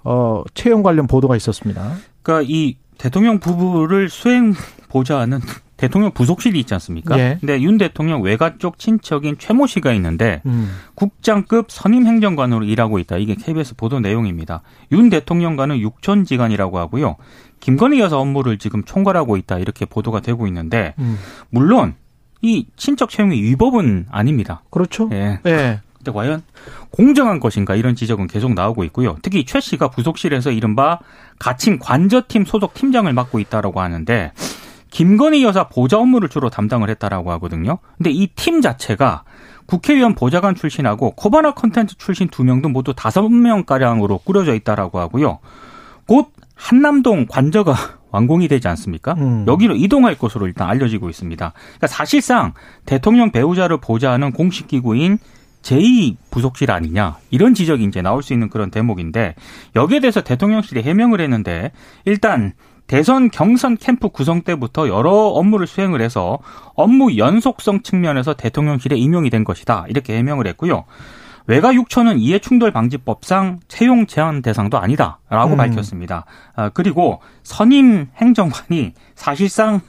어 0.04 0.44
채용 0.54 0.84
관련 0.84 1.08
보도가 1.08 1.36
있었습니다. 1.36 1.96
그러니까 2.24 2.48
이 2.50 2.78
대통령 2.98 3.40
부부를 3.40 4.10
수행 4.10 4.54
보좌하는 4.90 5.40
대통령 5.82 6.12
부속실이 6.12 6.60
있지 6.60 6.76
않습니까? 6.76 7.18
예. 7.18 7.38
근데 7.40 7.60
윤 7.60 7.80
대통령 7.80 8.22
외가 8.22 8.60
쪽 8.60 8.78
친척인 8.78 9.38
최모 9.40 9.66
씨가 9.66 9.92
있는데 9.94 10.44
음. 10.46 10.70
국장급 10.94 11.72
선임 11.72 12.06
행정관으로 12.06 12.66
일하고 12.66 13.00
있다. 13.00 13.18
이게 13.18 13.34
KBS 13.34 13.76
보도 13.76 14.00
내용입니다. 14.00 14.62
윤 14.92 15.10
대통령과는 15.10 15.80
육촌 15.80 16.26
지간이라고 16.26 16.78
하고요. 16.78 17.16
김건희 17.62 18.00
여사 18.00 18.18
업무를 18.18 18.60
지금 18.60 18.84
총괄하고 18.84 19.38
있다. 19.38 19.58
이렇게 19.58 19.86
보도가 19.86 20.20
되고 20.20 20.46
있는데 20.46 20.94
음. 21.00 21.18
물론 21.50 21.96
이 22.44 22.68
친척 22.76 23.10
채용의 23.10 23.42
위법은 23.42 24.06
아닙니다. 24.12 24.62
그렇죠. 24.70 25.10
예. 25.12 25.40
예. 25.48 25.80
근데 25.98 26.12
과연 26.12 26.44
공정한 26.92 27.40
것인가 27.40 27.74
이런 27.74 27.96
지적은 27.96 28.28
계속 28.28 28.54
나오고 28.54 28.84
있고요. 28.84 29.18
특히 29.24 29.46
최 29.46 29.60
씨가 29.60 29.90
부속실에서 29.90 30.52
이른바 30.52 31.00
가칭 31.40 31.80
관저팀 31.80 32.46
소속 32.46 32.76
팀장을 32.76 33.12
맡고 33.12 33.40
있다라고 33.40 33.82
하는데 33.82 34.32
김건희 34.92 35.44
여사 35.44 35.68
보좌 35.68 35.98
업무를 35.98 36.30
주로 36.30 36.50
담당을 36.50 36.90
했다라고 36.92 37.32
하거든요. 37.34 37.80
근데 37.98 38.12
이 38.12 38.28
팀 38.36 38.62
자체가 38.62 39.24
국회의원 39.66 40.16
보좌관 40.16 40.54
출신하고 40.54 41.12
코바나 41.16 41.54
컨텐츠 41.54 41.98
출신 41.98 42.28
두 42.28 42.44
명도 42.44 42.70
모두 42.70 42.94
다섯 42.94 43.28
명 43.30 43.64
가량으로 43.64 44.20
꾸려져 44.20 44.54
있다라고 44.54 45.00
하고요. 45.00 45.40
곧 46.08 46.28
한남동 46.56 47.26
관저가 47.30 47.74
완공이 48.12 48.50
되지 48.50 48.68
않습니까? 48.68 49.14
음. 49.14 49.46
여기로 49.48 49.76
이동할 49.78 50.18
것으로 50.18 50.46
일단 50.46 50.70
알려지고 50.70 51.10
있습니다. 51.10 51.54
그러니까 51.56 51.88
사실상 51.88 52.54
대통령 52.86 53.32
배우자를 53.32 53.78
보좌하는 53.78 54.32
공식 54.34 54.68
기구인 54.68 55.18
제2 55.62 56.18
부속실 56.32 56.72
아니냐 56.72 57.18
이런 57.30 57.54
지적이 57.54 57.86
이제 57.86 58.02
나올 58.02 58.24
수 58.24 58.34
있는 58.34 58.50
그런 58.50 58.72
대목인데 58.72 59.36
여기에 59.76 60.02
대해서 60.02 60.22
대통령실이 60.22 60.82
해명을 60.82 61.22
했는데 61.22 61.72
일단 62.04 62.54
대선 62.92 63.30
경선 63.32 63.78
캠프 63.78 64.10
구성 64.10 64.42
때부터 64.42 64.90
여러 64.90 65.12
업무를 65.12 65.66
수행을 65.66 66.02
해서 66.02 66.40
업무 66.76 67.16
연속성 67.16 67.84
측면에서 67.84 68.34
대통령실에 68.34 68.98
임용이 68.98 69.30
된 69.30 69.46
것이다 69.46 69.86
이렇게 69.88 70.18
해명을 70.18 70.46
했고요. 70.48 70.84
외가 71.48 71.74
육촌은 71.74 72.20
이해충돌방지법상 72.20 73.62
채용 73.70 74.08
제한 74.08 74.42
대상도 74.42 74.78
아니다라고 74.78 75.54
음. 75.54 75.58
밝혔습니다. 75.58 76.26
아, 76.54 76.68
그리고 76.68 77.22
선임 77.44 78.08
행정관이 78.18 78.92
사실상 79.16 79.80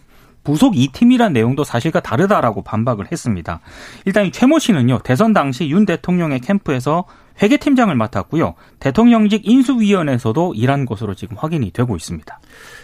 부속 0.45 0.75
2팀이란 0.75 1.33
내용도 1.33 1.65
사실과 1.65 2.01
다르다라고 2.01 2.63
반박을 2.63 3.11
했습니다. 3.11 3.61
일단 4.05 4.27
이 4.27 4.33
최모 4.33 4.59
씨는요, 4.59 5.01
대선 5.05 5.33
당시 5.33 5.69
윤 5.71 5.87
대통령의 5.87 6.41
캠프에서 6.41 7.05
회계팀장을 7.43 7.95
맡았고요. 7.95 8.55
대통령직 8.79 9.47
인수위원회에서도 9.47 10.55
일한 10.55 10.85
것으로 10.85 11.15
지금 11.15 11.37
확인이 11.39 11.71
되고 11.71 11.97
있습니다. 11.97 12.41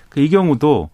그이 0.08 0.30
경우도 0.30 0.90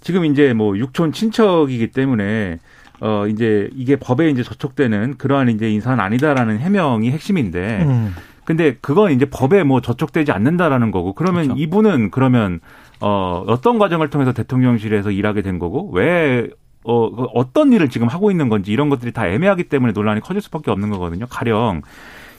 지금 0.00 0.24
이제 0.24 0.52
뭐 0.52 0.76
육촌 0.76 1.12
친척이기 1.12 1.88
때문에 1.88 2.58
어 3.00 3.26
이제 3.26 3.68
이게 3.74 3.96
법에 3.96 4.30
이제 4.30 4.42
저촉되는 4.42 5.18
그러한 5.18 5.50
이제 5.50 5.70
인사는 5.70 6.00
아니다라는 6.00 6.58
해명이 6.58 7.10
핵심인데 7.10 7.82
음. 7.82 8.14
근데 8.46 8.78
그건 8.80 9.12
이제 9.12 9.26
법에 9.26 9.64
뭐 9.64 9.82
저촉되지 9.82 10.32
않는다라는 10.32 10.92
거고 10.92 11.12
그러면 11.12 11.42
그렇죠. 11.48 11.60
이분은 11.60 12.10
그러면 12.10 12.60
어 13.00 13.44
어떤 13.46 13.78
과정을 13.78 14.08
통해서 14.08 14.32
대통령실에서 14.32 15.10
일하게 15.10 15.42
된 15.42 15.58
거고 15.58 15.90
왜 15.90 16.48
어, 16.84 17.10
그 17.10 17.24
어떤 17.34 17.72
일을 17.72 17.90
지금 17.90 18.06
하고 18.06 18.30
있는 18.30 18.48
건지 18.48 18.70
이런 18.70 18.88
것들이 18.88 19.12
다 19.12 19.26
애매하기 19.26 19.64
때문에 19.64 19.92
논란이 19.92 20.20
커질 20.20 20.40
수밖에 20.40 20.70
없는 20.70 20.90
거거든요. 20.90 21.26
가령 21.28 21.82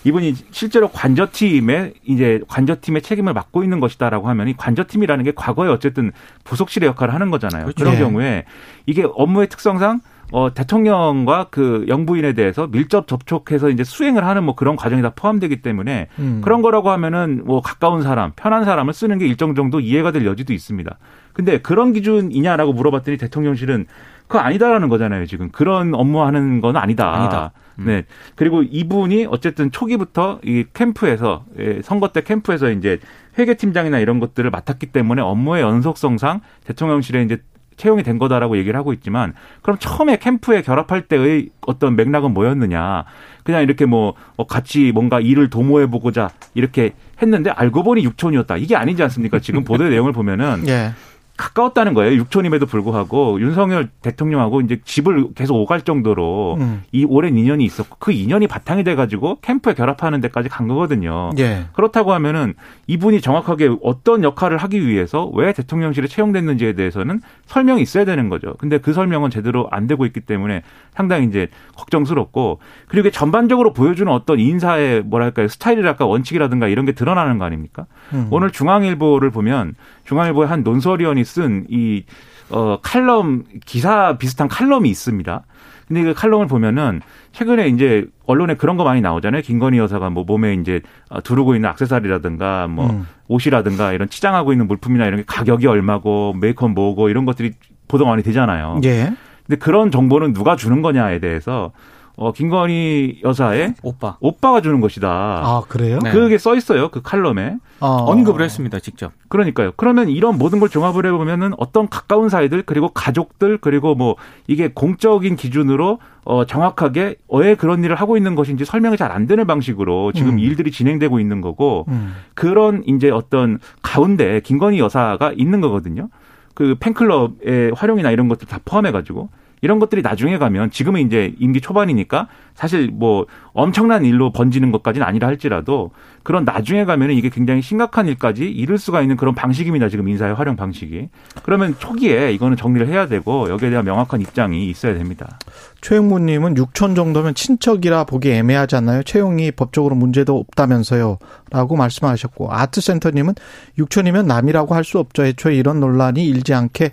이분이 0.05 0.35
실제로 0.51 0.87
관저팀에 0.87 1.91
이제 2.05 2.39
관저팀의 2.47 3.01
책임을 3.01 3.33
맡고 3.33 3.63
있는 3.63 3.81
것이다라고 3.81 4.29
하면 4.29 4.47
이 4.47 4.55
관저팀이라는 4.55 5.25
게 5.25 5.33
과거에 5.35 5.67
어쨌든 5.67 6.13
부속실의 6.45 6.87
역할을 6.87 7.13
하는 7.13 7.29
거잖아요. 7.29 7.63
그렇죠. 7.63 7.83
그런 7.83 7.95
네. 7.95 7.99
경우에 7.99 8.45
이게 8.85 9.05
업무의 9.05 9.49
특성상 9.49 9.99
어, 10.31 10.53
대통령과 10.53 11.47
그 11.49 11.85
영부인에 11.87 12.33
대해서 12.33 12.67
밀접 12.67 13.07
접촉해서 13.07 13.69
이제 13.69 13.83
수행을 13.83 14.25
하는 14.25 14.43
뭐 14.43 14.55
그런 14.55 14.75
과정이 14.75 15.01
다 15.01 15.11
포함되기 15.15 15.61
때문에 15.61 16.07
음. 16.19 16.41
그런 16.43 16.61
거라고 16.61 16.89
하면은 16.91 17.43
뭐 17.45 17.61
가까운 17.61 18.01
사람, 18.01 18.31
편한 18.35 18.65
사람을 18.65 18.93
쓰는 18.93 19.17
게 19.19 19.27
일정 19.27 19.55
정도 19.55 19.79
이해가 19.79 20.11
될 20.11 20.25
여지도 20.25 20.53
있습니다. 20.53 20.97
근데 21.33 21.59
그런 21.59 21.93
기준이냐라고 21.93 22.73
물어봤더니 22.73 23.17
대통령실은 23.17 23.85
그거 24.27 24.39
아니다라는 24.39 24.89
거잖아요, 24.89 25.25
지금. 25.25 25.49
그런 25.51 25.95
업무하는 25.95 26.59
건 26.59 26.75
아니다. 26.75 27.13
아니다. 27.13 27.51
음. 27.79 27.85
네. 27.85 28.03
그리고 28.35 28.61
이분이 28.63 29.27
어쨌든 29.29 29.71
초기부터 29.71 30.39
이 30.43 30.65
캠프에서 30.73 31.45
예, 31.59 31.81
선거 31.81 32.09
때 32.09 32.21
캠프에서 32.21 32.71
이제 32.71 32.99
회계팀장이나 33.37 33.99
이런 33.99 34.19
것들을 34.19 34.49
맡았기 34.49 34.87
때문에 34.87 35.21
업무의 35.21 35.61
연속성상 35.61 36.41
대통령실에 36.65 37.23
이제 37.23 37.41
채용이 37.77 38.03
된 38.03 38.17
거다라고 38.17 38.57
얘기를 38.57 38.77
하고 38.77 38.91
있지만 38.91 39.33
그럼 39.61 39.77
처음에 39.79 40.17
캠프에 40.17 40.61
결합할 40.61 41.03
때의 41.03 41.49
어떤 41.61 41.95
맥락은 41.95 42.33
뭐였느냐? 42.33 43.05
그냥 43.43 43.63
이렇게 43.63 43.85
뭐 43.85 44.15
어, 44.35 44.45
같이 44.45 44.91
뭔가 44.91 45.19
일을 45.21 45.49
도모해 45.49 45.87
보고자 45.87 46.31
이렇게 46.53 46.93
했는데 47.21 47.49
알고 47.51 47.83
보니 47.83 48.03
육촌이었다. 48.03 48.57
이게 48.57 48.75
아니지 48.75 49.01
않습니까? 49.03 49.39
지금 49.39 49.63
보도 49.63 49.85
내용을 49.87 50.11
보면은 50.11 50.67
예. 50.67 50.91
가까웠다는 51.37 51.93
거예요. 51.93 52.15
육촌임에도 52.15 52.65
불구하고 52.65 53.39
윤석열 53.39 53.89
대통령하고 54.01 54.61
이제 54.61 54.81
집을 54.83 55.33
계속 55.35 55.55
오갈 55.55 55.81
정도로 55.81 56.57
음. 56.59 56.83
이 56.91 57.05
오랜 57.05 57.37
인연이 57.37 57.63
있었고 57.63 57.97
그 57.99 58.11
인연이 58.11 58.47
바탕이 58.47 58.83
돼가지고 58.83 59.37
캠프에 59.41 59.75
결합하는 59.75 60.19
데까지 60.19 60.49
간 60.49 60.67
거거든요. 60.67 61.29
예. 61.37 61.65
그렇다고 61.73 62.13
하면은 62.13 62.55
이분이 62.87 63.21
정확하게 63.21 63.77
어떤 63.83 64.23
역할을 64.23 64.57
하기 64.57 64.85
위해서 64.85 65.27
왜 65.33 65.53
대통령실에 65.53 66.07
채용됐는지에 66.07 66.73
대해서는 66.73 67.21
설명이 67.45 67.83
있어야 67.83 68.03
되는 68.03 68.29
거죠. 68.29 68.55
근데 68.57 68.79
그 68.79 68.91
설명은 68.91 69.29
제대로 69.29 69.67
안 69.69 69.85
되고 69.85 70.05
있기 70.05 70.21
때문에 70.21 70.63
상당히 70.93 71.27
이제 71.27 71.47
걱정스럽고 71.75 72.59
그리고 72.87 73.11
전반적으로 73.11 73.73
보여주는 73.73 74.11
어떤 74.11 74.39
인사의 74.39 75.03
뭐랄까요 75.03 75.47
스타일이랄까 75.47 76.05
원칙이라든가 76.05 76.67
이런 76.67 76.85
게 76.85 76.93
드러나는 76.93 77.37
거 77.37 77.45
아닙니까? 77.45 77.85
음. 78.13 78.27
오늘 78.31 78.49
중앙일보를 78.49 79.29
보면 79.29 79.75
중앙일보의 80.07 80.47
한 80.47 80.63
논설위원이 80.63 81.23
쓴이 81.23 82.05
어, 82.49 82.79
칼럼 82.81 83.43
기사 83.65 84.17
비슷한 84.17 84.47
칼럼이 84.47 84.89
있습니다. 84.89 85.43
근데 85.87 86.03
그 86.03 86.13
칼럼을 86.13 86.47
보면은 86.47 87.01
최근에 87.31 87.67
이제 87.69 88.05
언론에 88.25 88.55
그런 88.55 88.75
거 88.75 88.83
많이 88.83 88.99
나오잖아요. 88.99 89.41
김건희 89.41 89.77
여사가 89.77 90.09
뭐 90.09 90.25
몸에 90.25 90.53
이제 90.53 90.81
두르고 91.23 91.55
있는 91.55 91.69
악세사리라든가 91.69 92.67
뭐 92.67 92.89
음. 92.89 93.07
옷이라든가 93.27 93.93
이런 93.93 94.09
치장하고 94.09 94.51
있는 94.51 94.67
물품이나 94.67 95.05
이런 95.05 95.19
게 95.19 95.23
가격이 95.25 95.65
얼마고 95.67 96.33
메이크업 96.39 96.71
뭐고 96.71 97.09
이런 97.09 97.25
것들이 97.25 97.53
보도 97.87 98.05
많이 98.05 98.21
되잖아요. 98.23 98.81
예. 98.83 99.13
근데 99.45 99.57
그런 99.59 99.91
정보는 99.91 100.33
누가 100.33 100.57
주는 100.57 100.81
거냐에 100.81 101.19
대해서 101.19 101.71
어, 102.19 102.31
김건희 102.31 103.21
여사의 103.23 103.75
오빠. 103.83 104.17
오빠가 104.19 104.59
주는 104.59 104.81
것이다. 104.81 105.07
아, 105.07 105.61
그래요? 105.69 105.99
네. 106.03 106.11
그게 106.11 106.39
써 106.39 106.55
있어요. 106.55 106.89
그 106.89 107.03
칼럼에. 107.03 107.57
어. 107.79 108.05
언급을 108.07 108.41
했습니다, 108.41 108.79
직접. 108.79 109.11
그러니까요. 109.29 109.71
그러면 109.77 110.09
이런 110.09 110.39
모든 110.39 110.59
걸 110.59 110.67
종합을 110.67 111.05
해 111.05 111.11
보면은 111.11 111.53
어떤 111.57 111.87
가까운 111.87 112.27
사이들, 112.29 112.63
그리고 112.63 112.89
가족들, 112.89 113.59
그리고 113.59 113.93
뭐 113.93 114.15
이게 114.47 114.69
공적인 114.73 115.35
기준으로 115.35 115.99
어, 116.25 116.45
정확하게 116.45 117.17
왜 117.29 117.53
그런 117.53 117.83
일을 117.83 117.95
하고 117.95 118.17
있는 118.17 118.33
것인지 118.33 118.65
설명이 118.65 118.97
잘 118.97 119.07
안 119.11 119.25
되는 119.27 119.45
방식으로 119.47 120.11
지금 120.11 120.31
음. 120.33 120.39
일들이 120.39 120.71
진행되고 120.71 121.19
있는 121.19 121.39
거고 121.39 121.85
음. 121.87 122.15
그런 122.33 122.83
이제 122.87 123.09
어떤 123.11 123.59
가운데 123.83 124.41
김건희 124.41 124.79
여사가 124.79 125.31
있는 125.37 125.61
거거든요. 125.61 126.09
그 126.55 126.75
팬클럽의 126.79 127.73
활용이나 127.75 128.09
이런 128.11 128.27
것들 128.27 128.47
다 128.47 128.59
포함해 128.65 128.91
가지고 128.91 129.29
이런 129.61 129.79
것들이 129.79 130.01
나중에 130.01 130.37
가면 130.37 130.71
지금은 130.71 131.01
이제 131.01 131.33
임기 131.39 131.61
초반이니까 131.61 132.27
사실 132.57 132.89
뭐 132.91 133.27
엄청난 133.53 134.03
일로 134.03 134.31
번지는 134.31 134.71
것까지는 134.71 135.05
아니라 135.05 135.27
할지라도 135.27 135.91
그런 136.23 136.43
나중에 136.43 136.85
가면은 136.85 137.15
이게 137.15 137.29
굉장히 137.29 137.61
심각한 137.61 138.07
일까지 138.07 138.49
이룰 138.49 138.79
수가 138.79 139.01
있는 139.01 139.15
그런 139.15 139.35
방식입니다. 139.35 139.89
지금 139.89 140.07
인사의 140.09 140.33
활용 140.33 140.55
방식이. 140.55 141.07
그러면 141.43 141.75
초기에 141.77 142.33
이거는 142.33 142.57
정리를 142.57 142.87
해야 142.87 143.07
되고 143.07 143.47
여기에 143.49 143.69
대한 143.69 143.85
명확한 143.85 144.21
입장이 144.21 144.69
있어야 144.69 144.95
됩니다. 144.95 145.37
최영무님은 145.81 146.55
6천 146.55 146.95
정도면 146.95 147.35
친척이라 147.35 148.05
보기 148.05 148.31
애매하지 148.31 148.75
않나요? 148.75 149.03
채용이 149.03 149.51
법적으로 149.51 149.95
문제도 149.95 150.35
없다면서요. 150.37 151.19
라고 151.51 151.75
말씀하셨고 151.75 152.51
아트센터님은 152.51 153.35
6천이면 153.77 154.25
남이라고 154.25 154.73
할 154.73 154.87
수 154.87 154.99
없죠. 154.99 155.25
애초에 155.25 155.53
이런 155.55 155.81
논란이 155.81 156.25
일지 156.25 156.53
않게 156.53 156.91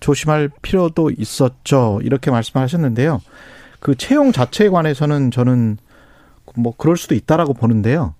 조심할 0.00 0.50
필요도 0.62 1.12
있었죠. 1.16 2.00
이렇게 2.02 2.32
말씀하셨는데요. 2.32 3.20
그 3.80 3.94
채용 3.94 4.32
자체에 4.32 4.68
관해서는 4.68 5.30
저는 5.30 5.78
뭐 6.54 6.74
그럴 6.76 6.96
수도 6.96 7.14
있다라고 7.14 7.54
보는데요. 7.54 8.14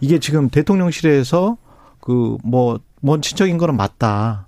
이게 0.00 0.18
지금 0.18 0.48
대통령실에서 0.48 1.56
그 2.00 2.38
뭐 2.42 2.78
먼 3.04 3.20
친척인 3.20 3.58
거는 3.58 3.76
맞다 3.76 4.46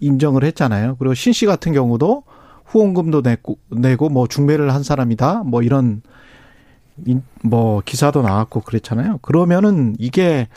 인정을 0.00 0.44
했잖아요. 0.44 0.96
그리고 0.98 1.14
신 1.14 1.32
씨 1.32 1.46
같은 1.46 1.72
경우도 1.72 2.24
후원금도 2.66 3.22
내고 3.22 3.56
내고 3.70 4.10
뭐 4.10 4.26
중매를 4.28 4.74
한 4.74 4.82
사람이다 4.82 5.44
뭐 5.44 5.62
이런 5.62 6.02
뭐 7.42 7.80
기사도 7.86 8.20
나왔고 8.20 8.60
그랬잖아요. 8.60 9.20
그러면은 9.22 9.96
이게 9.98 10.48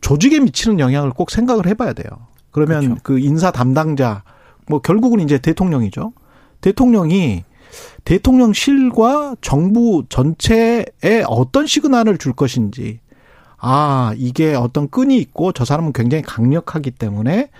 조직에 0.00 0.40
미치는 0.40 0.80
영향을 0.80 1.10
꼭 1.10 1.30
생각을 1.30 1.68
해봐야 1.68 1.92
돼요. 1.92 2.08
그러면 2.50 2.80
그렇죠. 2.80 3.00
그 3.04 3.18
인사 3.20 3.52
담당자 3.52 4.24
뭐 4.66 4.80
결국은 4.80 5.20
이제 5.20 5.38
대통령이죠. 5.38 6.12
대통령이 6.60 7.44
대통령실과 8.04 9.36
정부 9.40 10.04
전체에 10.08 11.24
어떤 11.26 11.66
시그널을 11.66 12.18
줄 12.18 12.32
것인지 12.32 13.00
아 13.58 14.14
이게 14.16 14.54
어떤 14.54 14.88
끈이 14.88 15.16
있고 15.18 15.52
저 15.52 15.64
사람은 15.64 15.92
굉장히 15.92 16.22
강력하기 16.22 16.92
때문에 16.92 17.50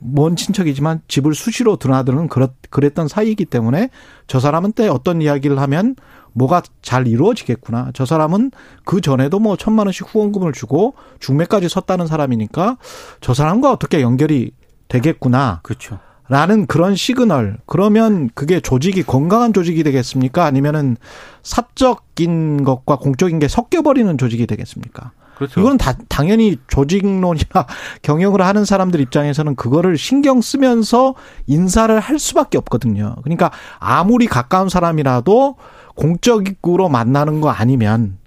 먼 0.00 0.36
친척이지만 0.36 1.02
집을 1.08 1.34
수시로 1.34 1.76
드나드는 1.76 2.28
그랬던 2.70 3.08
사이이기 3.08 3.46
때문에 3.46 3.90
저 4.26 4.40
사람은 4.40 4.72
때 4.72 4.88
어떤 4.88 5.20
이야기를 5.20 5.58
하면 5.60 5.96
뭐가 6.34 6.62
잘 6.82 7.08
이루어지겠구나. 7.08 7.90
저 7.94 8.06
사람은 8.06 8.52
그 8.84 9.00
전에도 9.00 9.40
뭐 9.40 9.56
천만 9.56 9.86
원씩 9.86 10.14
후원금을 10.14 10.52
주고 10.52 10.94
중매까지 11.18 11.68
섰다는 11.68 12.06
사람이니까 12.06 12.78
저 13.20 13.34
사람과 13.34 13.72
어떻게 13.72 14.00
연결이 14.00 14.52
되겠구나. 14.86 15.60
그렇죠. 15.62 15.98
라는 16.28 16.66
그런 16.66 16.94
시그널. 16.94 17.58
그러면 17.66 18.28
그게 18.34 18.60
조직이 18.60 19.02
건강한 19.02 19.52
조직이 19.52 19.82
되겠습니까? 19.82 20.44
아니면은 20.44 20.96
사적인 21.42 22.64
것과 22.64 22.96
공적인 22.96 23.38
게 23.38 23.48
섞여버리는 23.48 24.18
조직이 24.18 24.46
되겠습니까? 24.46 25.12
그렇죠. 25.36 25.60
이건 25.60 25.78
다, 25.78 25.94
당연히 26.08 26.56
조직론이나 26.66 27.66
경영을 28.02 28.42
하는 28.42 28.64
사람들 28.64 29.00
입장에서는 29.00 29.54
그거를 29.54 29.96
신경 29.96 30.40
쓰면서 30.40 31.14
인사를 31.46 31.98
할 31.98 32.18
수밖에 32.18 32.58
없거든요. 32.58 33.14
그러니까 33.22 33.50
아무리 33.78 34.26
가까운 34.26 34.68
사람이라도 34.68 35.56
공적으로 35.94 36.88
만나는 36.88 37.40
거 37.40 37.50
아니면 37.50 38.18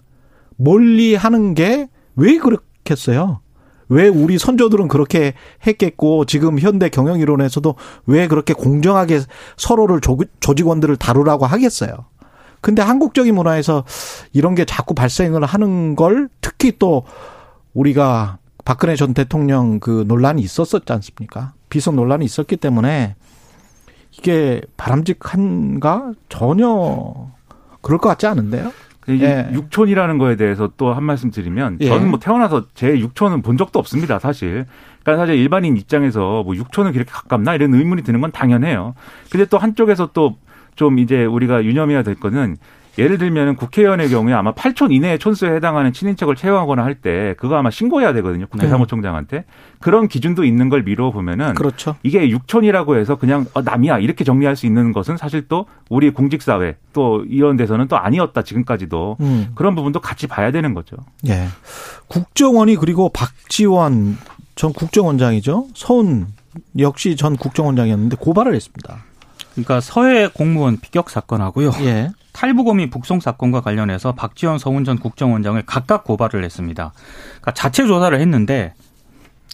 멀리 0.58 1.15
하는 1.15 1.53
게 1.53 1.88
왜 2.15 2.38
그렇겠어요? 2.38 3.40
왜 3.91 4.07
우리 4.07 4.39
선조들은 4.39 4.88
그렇게 4.88 5.33
했겠고 5.67 6.24
지금 6.24 6.57
현대 6.60 6.88
경영 6.88 7.19
이론에서도 7.19 7.75
왜 8.05 8.29
그렇게 8.29 8.53
공정하게 8.53 9.19
서로를 9.57 10.00
조직원들을 10.39 10.95
다루라고 10.95 11.45
하겠어요? 11.45 12.05
근데 12.62 12.81
한국적인 12.81 13.36
문화에서 13.36 13.83
이런 14.31 14.55
게 14.55 14.63
자꾸 14.63 14.93
발생을 14.93 15.43
하는 15.43 15.98
걸 15.98 16.29
특히 16.39 16.71
또 16.79 17.03
우리가 17.74 18.38
박근혜 18.63 18.95
전 18.95 19.13
대통령 19.13 19.81
그 19.81 20.05
논란이 20.07 20.41
있었었지 20.41 20.93
않습니까? 20.93 21.53
비선 21.69 21.98
논란이 21.98 22.24
있었기 22.24 22.57
때문에 22.57 23.15
이게 24.17 24.62
바람직한가? 24.77 26.13
전혀 26.29 27.29
그럴 27.81 28.00
것 28.00 28.07
같지 28.07 28.25
않은데요? 28.25 28.71
예. 29.10 29.50
육촌이라는 29.53 30.17
거에 30.17 30.36
대해서 30.36 30.70
또 30.77 30.93
한 30.93 31.03
말씀 31.03 31.31
드리면 31.31 31.77
예. 31.81 31.88
저는 31.88 32.10
뭐 32.10 32.20
태어나서 32.20 32.65
제 32.75 33.00
육촌은 33.00 33.41
본 33.41 33.58
적도 33.58 33.79
없습니다, 33.79 34.20
사실. 34.20 34.65
그러니까 35.03 35.25
사실 35.25 35.39
일반인 35.39 35.77
입장에서 35.77 36.43
뭐 36.43 36.55
육촌은 36.55 36.91
그렇게 36.93 37.10
가깝나 37.12 37.55
이런 37.55 37.74
의문이 37.74 38.03
드는 38.03 38.22
건 38.22 38.31
당연해요. 38.31 38.93
근데 39.31 39.46
또 39.46 39.58
한쪽에서 39.58 40.12
또 40.13 40.36
좀 40.75 41.00
이제 41.00 41.25
우리가 41.25 41.63
유념해야 41.65 42.01
될 42.01 42.15
거는 42.15 42.55
예를 42.98 43.17
들면 43.17 43.55
국회의원의 43.55 44.10
경우에 44.10 44.33
아마 44.33 44.53
8촌 44.53 44.91
이내의 44.91 45.17
촌수에 45.19 45.55
해당하는 45.55 45.93
친인척을 45.93 46.36
채용하거나 46.36 46.83
할 46.83 46.95
때 47.01 47.36
그거 47.38 47.55
아마 47.55 47.71
신고해야 47.71 48.13
되거든요. 48.13 48.45
국회 48.48 48.65
네. 48.65 48.69
사무총장한테. 48.69 49.45
그런 49.79 50.07
기준도 50.07 50.43
있는 50.43 50.69
걸 50.69 50.83
미뤄 50.83 51.12
보면은 51.12 51.53
그렇죠. 51.55 51.95
이게 52.03 52.27
6촌이라고 52.29 52.98
해서 52.98 53.15
그냥 53.15 53.45
어, 53.53 53.62
남이야 53.62 54.00
이렇게 54.00 54.24
정리할 54.24 54.55
수 54.55 54.65
있는 54.65 54.91
것은 54.91 55.17
사실 55.17 55.48
또 55.48 55.65
우리 55.89 56.12
공직 56.12 56.41
사회 56.41 56.75
또 56.93 57.24
이런 57.27 57.57
데서는 57.57 57.88
또 57.88 57.98
아니었다 57.98 58.41
지금까지도 58.43 59.17
음. 59.21 59.51
그런 59.55 59.74
부분도 59.74 60.00
같이 60.01 60.27
봐야 60.27 60.51
되는 60.51 60.74
거죠. 60.74 60.98
예. 61.27 61.48
국정원이 62.07 62.75
그리고 62.75 63.10
박지원 63.10 64.17
전 64.55 64.74
국정원장이죠. 64.74 65.67
서훈 65.74 66.27
역시 66.77 67.15
전 67.15 67.38
국정원장이었는데 67.38 68.17
고발을 68.19 68.53
했습니다. 68.53 68.98
그러니까 69.53 69.79
서해 69.81 70.27
공무원 70.27 70.77
피격 70.79 71.10
사건하고요. 71.10 71.71
예. 71.81 72.12
탈북어민 72.33 72.89
북송 72.89 73.19
사건과 73.19 73.61
관련해서 73.61 74.13
박지원 74.13 74.57
서훈 74.57 74.83
전 74.83 74.97
국정원장을 74.97 75.61
각각 75.65 76.03
고발을 76.03 76.43
했습니다. 76.43 76.93
그러니까 77.41 77.51
자체 77.53 77.85
조사를 77.85 78.19
했는데 78.19 78.73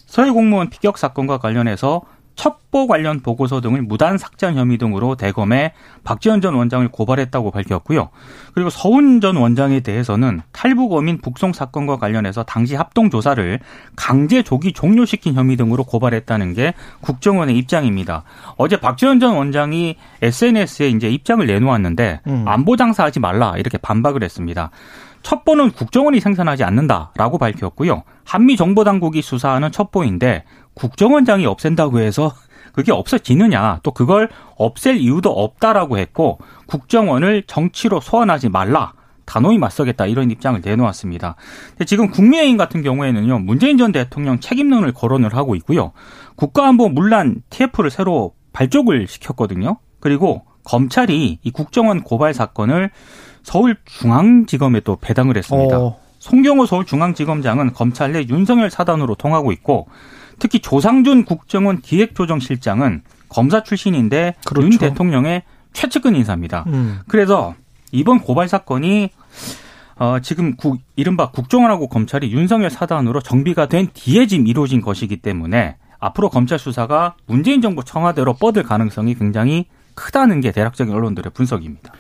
서해 0.06 0.32
공무원 0.32 0.70
피격 0.70 0.98
사건과 0.98 1.38
관련해서 1.38 2.02
첩보 2.38 2.88
관련 2.88 3.20
보고서 3.20 3.60
등을 3.62 3.82
무단 3.82 4.18
삭제한 4.18 4.56
혐의 4.56 4.78
등으로 4.78 5.16
대검에 5.16 5.74
박지원 6.04 6.40
전 6.40 6.54
원장을 6.54 6.88
고발했다고 6.88 7.52
밝혔고요. 7.52 8.10
그리고 8.54 8.70
서훈 8.70 9.20
전 9.20 9.36
원장에 9.36 9.82
대해서는 9.82 10.42
탈북 10.52 10.94
어민 10.94 11.18
북송 11.18 11.52
사건과 11.52 11.98
관련해서 11.98 12.44
당시 12.44 12.76
합동 12.76 13.10
조사를 13.10 13.60
강제 13.96 14.44
조기 14.44 14.72
종료시킨 14.72 15.34
혐의 15.34 15.58
등으로 15.58 15.84
고발했다는 15.84 16.54
게 16.54 16.74
국정원의 17.02 17.58
입장입니다. 17.58 18.24
어제 18.56 18.80
박지원 18.80 19.20
전 19.20 19.36
원장이 19.36 19.96
SNS에 20.22 20.90
이제 20.90 21.10
입장을 21.10 21.46
내놓았는데 21.46 22.22
음. 22.28 22.44
안보 22.48 22.78
장사하지 22.78 23.20
말라 23.20 23.56
이렇게 23.58 23.80
반박을 23.80 24.24
했습니다. 24.24 24.70
첩보는 25.24 25.72
국정원이 25.72 26.20
생산하지 26.20 26.64
않는다라고 26.64 27.38
밝혔고요. 27.38 28.04
한미 28.24 28.56
정보 28.56 28.84
당국이 28.84 29.22
수사하는 29.22 29.72
첩보인데 29.72 30.44
국정원장이 30.78 31.46
없앤다고 31.46 32.00
해서 32.00 32.34
그게 32.74 32.92
없어지느냐 32.92 33.80
또 33.82 33.92
그걸 33.92 34.30
없앨 34.56 34.98
이유도 34.98 35.32
없다라고 35.32 35.98
했고 35.98 36.38
국정원을 36.68 37.44
정치로 37.48 38.00
소환하지 38.00 38.50
말라 38.50 38.94
단호히 39.26 39.58
맞서겠다 39.58 40.06
이런 40.06 40.32
입장을 40.32 40.62
내놓았습니다. 40.64 41.36
지금 41.86 42.10
국민의힘 42.12 42.56
같은 42.56 42.82
경우에는요 42.82 43.40
문재인 43.40 43.78
전 43.78 43.92
대통령 43.92 44.40
책임론을 44.40 44.94
거론을 44.94 45.36
하고 45.36 45.56
있고요 45.56 45.92
국가안보 46.36 46.90
문란 46.90 47.42
TF를 47.50 47.90
새로 47.90 48.34
발족을 48.54 49.08
시켰거든요. 49.08 49.78
그리고 50.00 50.46
검찰이 50.64 51.40
이 51.42 51.52
국정원 51.52 52.04
고발 52.04 52.34
사건을 52.34 52.92
서울중앙지검에 53.44 54.82
또 54.82 54.98
배당을 54.98 55.38
했습니다. 55.38 55.80
어. 55.80 56.00
송경호 56.20 56.66
서울중앙지검장은 56.66 57.74
검찰 57.74 58.12
내 58.12 58.26
윤석열 58.28 58.70
사단으로 58.70 59.16
통하고 59.16 59.52
있고 59.54 59.88
특히 60.40 60.60
조상준 60.60 61.26
국정원 61.26 61.82
기획조정실장은 61.82 63.02
검사 63.30 63.64
출신인데 63.64 64.36
그렇죠. 64.46 64.68
윤 64.68 64.78
대통령의 64.78 65.44
최측근 65.74 66.16
인사입니다. 66.16 66.66
음. 66.68 67.00
그래서 67.08 67.56
이번 67.92 68.20
고발 68.20 68.48
사건이 68.48 69.10
어, 70.00 70.20
지금 70.22 70.56
국, 70.56 70.80
이른바 70.96 71.32
국정원하고 71.32 71.88
검찰이 71.88 72.32
윤석열 72.32 72.70
사단으로 72.70 73.22
정비가 73.22 73.68
된 73.68 73.88
뒤에 73.94 74.28
지금 74.28 74.48
이루어진 74.48 74.82
것이기 74.82 75.18
때문에 75.18 75.78
앞으로 76.00 76.30
검찰 76.30 76.60
수사가 76.60 77.16
문재인 77.26 77.62
정부 77.62 77.84
청와대로 77.84 78.34
뻗을 78.34 78.64
가능성이 78.64 79.16
굉장히 79.16 79.66
크다는 79.96 80.42
게 80.42 80.52
대략적인 80.52 80.94
언론들의 80.94 81.32
분석입니다. 81.34 81.92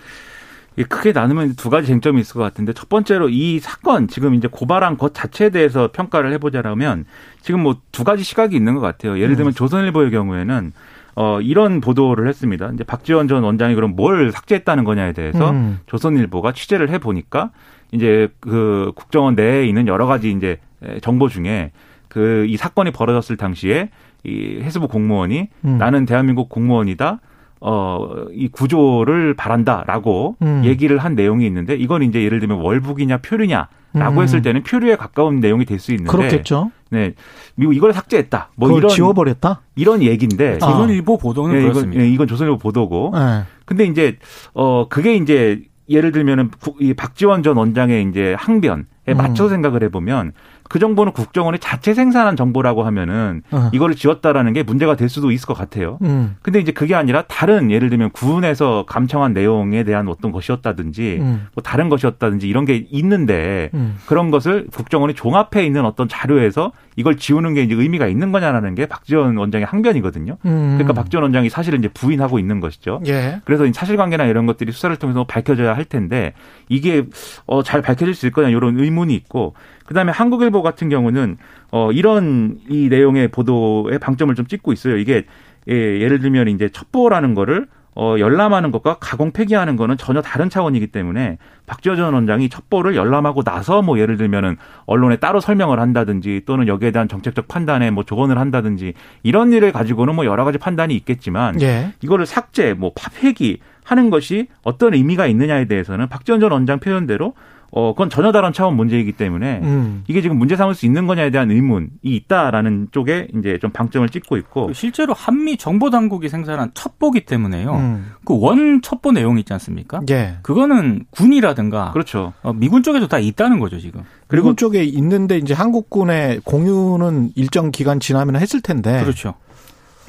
크게 0.84 1.12
나누면 1.12 1.56
두 1.56 1.70
가지 1.70 1.88
쟁점이 1.88 2.22
있을 2.22 2.34
것 2.36 2.42
같은데 2.42 2.74
첫 2.74 2.88
번째로 2.90 3.30
이 3.30 3.60
사건 3.60 4.08
지금 4.08 4.34
이제 4.36 4.48
고발한 4.50 4.98
것 4.98 5.14
자체에 5.14 5.50
대해서 5.50 5.90
평가를 5.92 6.32
해보자라면 6.34 7.06
지금 7.42 7.62
뭐 7.62 7.76
두 7.92 8.04
가지 8.04 8.24
시각이 8.24 8.56
있는 8.56 8.76
것 8.76 8.82
같아요. 8.82 9.20
예를 9.20 9.36
들면 9.36 9.52
음. 9.52 9.54
조선일보의 9.54 10.12
경우에는 10.12 10.72
어 11.16 11.42
이런 11.42 11.82
보도를 11.82 12.28
했습니다. 12.28 12.70
이제 12.74 12.84
박지원 12.84 13.28
전 13.28 13.44
원장이 13.44 13.74
그럼 13.74 13.96
뭘 13.96 14.32
삭제했다는 14.32 14.84
거냐에 14.84 15.14
대해서 15.14 15.50
음. 15.50 15.80
조선일보가 15.88 16.52
취재를 16.52 16.90
해 16.92 17.00
보니까 17.00 17.50
이제 17.92 18.28
그 18.40 18.92
국정원 18.96 19.34
내에 19.34 19.66
있는 19.66 19.88
여러 19.88 20.06
가지 20.06 20.30
이제 20.32 20.60
정보 21.02 21.28
중에 21.28 21.72
그 22.08 22.46
이 22.48 22.56
사건이 22.58 22.92
벌어졌을 22.92 23.36
당시에 23.38 23.90
이 24.24 24.60
해수부 24.62 24.88
공무원이 24.88 25.48
음. 25.66 25.78
나는 25.78 26.06
대한민국 26.06 26.50
공무원이다. 26.50 27.20
어, 27.62 28.26
이 28.32 28.48
구조를 28.48 29.34
바란다라고 29.36 30.36
음. 30.42 30.62
얘기를 30.66 30.98
한 30.98 31.16
내용이 31.16 31.46
있는데 31.48 31.76
이건 31.76 32.04
이제 32.04 32.24
예를 32.24 32.40
들면 32.40 32.60
월북이냐 32.60 33.18
표류냐라고 33.18 33.68
음. 33.96 34.22
했을 34.22 34.42
때는 34.42 34.64
표류에 34.64 34.96
가까운 34.96 35.40
내용이 35.40 35.66
될 35.66 35.80
수 35.80 35.92
있는데 35.92 36.12
그렇겠죠. 36.12 36.72
네. 36.90 37.14
미국 37.56 37.76
이걸 37.76 37.94
삭제했다. 37.94 38.50
뭐 38.56 38.78
이런 38.78 38.90
지워버렸다. 38.90 39.62
이런 39.76 40.02
얘기인데 40.02 40.56
아. 40.62 40.66
조선일보 40.66 41.18
보도는 41.18 41.56
네, 41.56 41.62
그렇습니다. 41.62 41.92
이건, 41.94 42.04
네, 42.08 42.14
이건 42.14 42.28
조선일보 42.28 42.58
보도고. 42.58 43.12
네. 43.16 43.44
근데 43.66 43.86
이제 43.86 44.18
어 44.54 44.88
그게 44.88 45.16
이제 45.16 45.62
예를 45.90 46.12
들면은 46.12 46.52
이 46.80 46.94
박지원 46.94 47.44
전 47.44 47.58
원장의 47.58 48.08
이제 48.10 48.36
항변에 48.38 48.84
맞춰 49.16 49.46
음. 49.46 49.50
생각을 49.50 49.84
해보면 49.84 50.34
그 50.70 50.80
정보는 50.80 51.14
국정원이 51.14 51.60
자체 51.60 51.94
생산한 51.94 52.36
정보라고 52.36 52.84
하면은 52.84 53.42
어. 53.52 53.70
이거를 53.74 53.96
지웠다라는 53.96 54.54
게 54.54 54.64
문제가 54.64 54.96
될 54.96 55.10
수도 55.10 55.32
있을 55.32 55.48
것 55.48 55.54
같아요. 55.54 55.98
음. 56.02 56.36
근데 56.42 56.60
이제 56.60 56.72
그게 56.72 56.96
아니라 56.96 57.24
다른 57.24 57.72
예를 57.72 57.90
들면 57.90 58.12
군에서 58.12 58.86
감청한 58.88 59.34
내용에 59.34 59.84
대한 59.84 60.08
어떤 60.08 60.32
것이었다든지 60.32 61.18
음. 61.22 61.48
뭐 61.54 61.64
다른 61.64 61.90
것이었다든지 61.90 62.48
이런 62.48 62.66
게 62.66 62.86
있는데 62.92 63.70
음. 63.74 63.98
그런 64.06 64.32
것을 64.32 64.68
국정원이 64.72 65.14
종합해 65.14 65.66
있는 65.66 65.86
어떤 65.86 66.08
자료에서 66.08 66.72
이걸 66.96 67.18
지우는 67.18 67.54
게 67.54 67.64
이제 67.64 67.76
의미가 67.76 68.08
있는 68.08 68.32
거냐라는 68.32 68.76
게 68.76 68.88
박지원 68.88 69.38
원장의 69.38 69.66
항변이거든요. 69.66 70.38
음. 70.46 70.76
그러니까 70.78 70.94
박지원 70.94 71.24
원장이 71.24 71.50
사실은 71.50 71.80
이제 71.80 71.88
부인하고 71.90 72.40
있는 72.40 72.60
것이죠. 72.60 73.02
예. 73.08 73.42
그래서 73.46 73.66
사실관계나 73.72 74.26
이런 74.26 74.46
것들이 74.46 74.72
수사를 74.72 74.96
통해서 74.96 75.24
밝혀져야 75.24 75.76
할 75.76 75.86
텐데 75.86 76.34
이게 76.70 77.06
어, 77.46 77.62
잘 77.62 77.82
밝혀질 77.82 78.14
수 78.16 78.28
있을 78.28 78.32
거냐 78.32 78.50
이런 78.50 78.80
의문이 78.80 79.14
있고 79.16 79.54
그다음에 79.88 80.12
한국일보 80.12 80.62
같은 80.62 80.90
경우는 80.90 81.38
어 81.72 81.92
이런 81.92 82.60
이 82.70 82.88
내용의 82.90 83.30
보도에 83.30 83.98
방점을 83.98 84.34
좀 84.36 84.46
찍고 84.46 84.72
있어요. 84.74 84.98
이게 84.98 85.26
예, 85.70 85.74
예를 85.74 86.20
들면 86.20 86.48
이제 86.50 86.70
첩보라는 86.70 87.34
거를 87.34 87.68
어, 88.00 88.16
열람하는 88.20 88.70
것과 88.70 88.98
가공 89.00 89.32
폐기하는 89.32 89.76
거는 89.76 89.98
전혀 89.98 90.22
다른 90.22 90.52
차원이기 90.52 90.88
때문에 90.88 91.40
박지원 91.66 91.98
전 91.98 92.14
원장이 92.14 92.48
첩보를 92.48 92.96
열람하고 92.96 93.42
나서 93.42 93.82
뭐 93.82 93.98
예를 93.98 94.18
들면은 94.18 94.56
언론에 94.86 95.16
따로 95.16 95.40
설명을 95.40 95.80
한다든지 95.80 96.44
또는 96.46 96.68
여기에 96.68 96.92
대한 96.92 97.08
정책적 97.08 97.48
판단에 97.48 97.90
뭐 97.90 98.04
조언을 98.04 98.38
한다든지 98.38 98.94
이런 99.24 99.52
일을 99.52 99.72
가지고는 99.72 100.14
뭐 100.14 100.26
여러 100.26 100.46
가지 100.46 100.60
판단이 100.60 100.96
있겠지만 100.96 101.60
예. 101.62 101.92
이거를 102.04 102.28
삭제, 102.28 102.76
뭐 102.76 102.92
폐기 103.20 103.62
하는 103.84 104.12
것이 104.12 104.48
어떤 104.62 104.94
의미가 104.94 105.26
있느냐에 105.26 105.66
대해서는 105.66 106.08
박지원 106.08 106.40
전 106.40 106.52
원장 106.52 106.80
표현대로 106.80 107.34
어, 107.72 107.94
그건 107.94 108.10
전혀 108.10 108.32
다른 108.32 108.54
차원 108.54 108.76
문제이기 108.76 109.14
때문에 109.14 109.60
음. 109.64 110.04
이게 110.08 110.22
지금 110.22 110.38
문제 110.38 110.56
삼을 110.56 110.74
수 110.74 110.86
있는 110.86 111.06
거냐에 111.06 111.30
대한 111.30 111.52
의문이 111.52 111.88
있다라는 112.02 112.88
쪽에 112.92 113.28
이제 113.38 113.58
좀 113.60 113.72
방점을 113.72 114.08
찍고 114.08 114.38
있고 114.38 114.74
실제로 114.74 115.14
한미 115.14 115.58
정보 115.58 115.90
당국이 115.90 116.30
생산한 116.30 116.72
첩보기 116.74 117.26
때문에요. 117.26 117.76
음. 117.76 118.12
그원 118.26 118.82
첩보 118.82 119.12
내용 119.12 119.38
있지 119.38 119.52
않습니까? 119.54 120.02
예. 120.10 120.38
그거는 120.44 121.06
군이라든가 121.12 121.92
그렇죠. 121.92 122.34
어, 122.42 122.54
미군 122.54 122.84
쪽에도 122.84 123.08
다 123.08 123.20
있다는 123.20 123.60
거죠 123.60 123.80
지금. 123.80 124.04
그리고 124.28 124.50
미군 124.50 124.56
쪽에 124.58 124.84
있는데 124.84 125.38
이제 125.38 125.54
한국군의 125.54 126.42
공유는 126.44 127.32
일정 127.36 127.72
기간 127.72 128.00
지나면 128.00 128.38
했을 128.38 128.62
텐데. 128.62 129.02
그렇죠. 129.02 129.36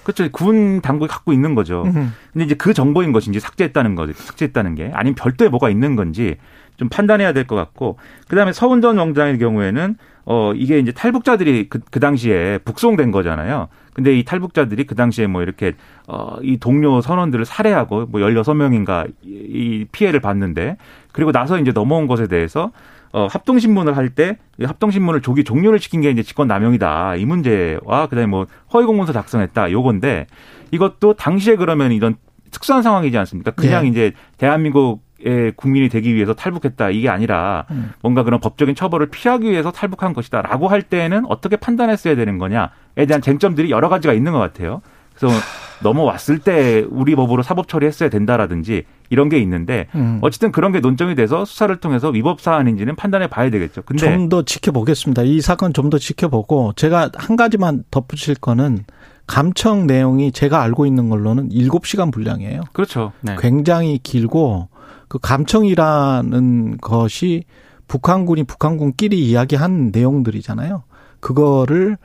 그렇죠. 0.04 0.30
군 0.32 0.80
당국이 0.80 1.10
갖고 1.10 1.34
있는 1.34 1.54
거죠. 1.54 1.82
음흠. 1.82 2.08
근데 2.32 2.44
이제 2.46 2.54
그 2.54 2.72
정보인 2.72 3.12
것인지 3.12 3.40
삭제했다는 3.40 3.94
거죠. 3.94 4.14
삭제했다는 4.14 4.74
게 4.74 4.90
아니면 4.94 5.14
별도의 5.16 5.50
뭐가 5.50 5.68
있는 5.68 5.96
건지 5.96 6.36
좀 6.78 6.88
판단해야 6.88 7.32
될 7.32 7.44
것 7.44 7.56
같고 7.56 7.98
그다음에 8.28 8.52
서훈 8.52 8.80
전 8.80 8.96
원장의 8.98 9.38
경우에는 9.38 9.96
어 10.24 10.52
이게 10.54 10.78
이제 10.78 10.92
탈북자들이 10.92 11.68
그, 11.68 11.80
그 11.90 12.00
당시에 12.00 12.58
북송된 12.64 13.10
거잖아요. 13.10 13.68
근데 13.94 14.16
이 14.16 14.24
탈북자들이 14.24 14.84
그 14.84 14.94
당시에 14.94 15.26
뭐 15.26 15.42
이렇게 15.42 15.72
어이 16.06 16.58
동료 16.58 17.00
선원들을 17.00 17.44
살해하고 17.44 18.06
뭐 18.06 18.20
16명인가 18.20 19.10
이 19.24 19.86
피해를 19.90 20.20
봤는데 20.20 20.76
그리고 21.12 21.32
나서 21.32 21.58
이제 21.58 21.72
넘어온 21.72 22.06
것에 22.06 22.26
대해서 22.28 22.70
어, 23.12 23.26
합동신문을 23.30 23.96
할 23.96 24.10
때 24.10 24.36
합동신문을 24.62 25.22
조기 25.22 25.42
종료를 25.44 25.78
시킨 25.78 26.02
게 26.02 26.10
이제 26.10 26.22
직권남용이다. 26.22 27.16
이 27.16 27.24
문제와 27.24 28.06
그다음에 28.08 28.26
뭐 28.26 28.46
허위공문서 28.72 29.12
작성했다. 29.12 29.72
요건데 29.72 30.26
이것도 30.70 31.14
당시에 31.14 31.56
그러면 31.56 31.92
이런 31.92 32.16
특수한 32.50 32.82
상황이지 32.82 33.16
않습니까? 33.18 33.50
그냥 33.52 33.84
네. 33.84 33.88
이제 33.88 34.12
대한민국 34.36 35.07
의 35.24 35.52
국민이 35.56 35.88
되기 35.88 36.14
위해서 36.14 36.32
탈북했다 36.32 36.90
이게 36.90 37.08
아니라 37.08 37.66
음. 37.72 37.92
뭔가 38.02 38.22
그런 38.22 38.38
법적인 38.38 38.76
처벌을 38.76 39.08
피하기 39.08 39.50
위해서 39.50 39.72
탈북한 39.72 40.12
것이다라고 40.12 40.68
할 40.68 40.82
때는 40.82 41.24
어떻게 41.26 41.56
판단했어야 41.56 42.14
되는 42.14 42.38
거냐에 42.38 43.06
대한 43.08 43.20
쟁점들이 43.20 43.70
여러 43.70 43.88
가지가 43.88 44.14
있는 44.14 44.30
것 44.32 44.38
같아요. 44.38 44.80
그래서 45.16 45.34
넘어왔을 45.82 46.38
때 46.38 46.84
우리 46.88 47.16
법으로 47.16 47.42
사법 47.42 47.66
처리했어야 47.68 48.08
된다라든지 48.08 48.84
이런 49.10 49.28
게 49.28 49.38
있는데 49.40 49.86
음. 49.96 50.18
어쨌든 50.22 50.52
그런 50.52 50.70
게 50.70 50.80
논점이 50.80 51.14
돼서 51.16 51.44
수사를 51.44 51.74
통해서 51.76 52.10
위법 52.10 52.40
사안인지는 52.40 52.94
판단해 52.96 53.26
봐야 53.26 53.50
되겠죠. 53.50 53.82
근데 53.82 54.00
좀 54.04 54.28
더 54.28 54.42
지켜보겠습니다. 54.42 55.22
이 55.22 55.40
사건 55.40 55.72
좀 55.72 55.90
더 55.90 55.98
지켜보고 55.98 56.74
제가 56.76 57.10
한 57.14 57.34
가지만 57.36 57.82
덧붙일 57.90 58.36
거는 58.36 58.84
감청 59.26 59.86
내용이 59.86 60.32
제가 60.32 60.62
알고 60.62 60.86
있는 60.86 61.08
걸로는 61.08 61.48
7시간 61.50 62.12
분량이에요. 62.12 62.62
그렇죠. 62.72 63.12
네. 63.20 63.36
굉장히 63.40 63.98
길고 63.98 64.68
그 65.08 65.18
감청이라는 65.18 66.78
것이 66.78 67.44
북한군이 67.88 68.44
북한군끼리 68.44 69.18
이야기한 69.28 69.90
내용들이잖아요. 69.92 70.82
그거를 71.20 71.96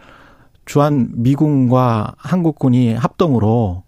주한 0.65 1.09
미군과 1.15 2.15
한국군이 2.17 2.93
합동으로 2.93 3.83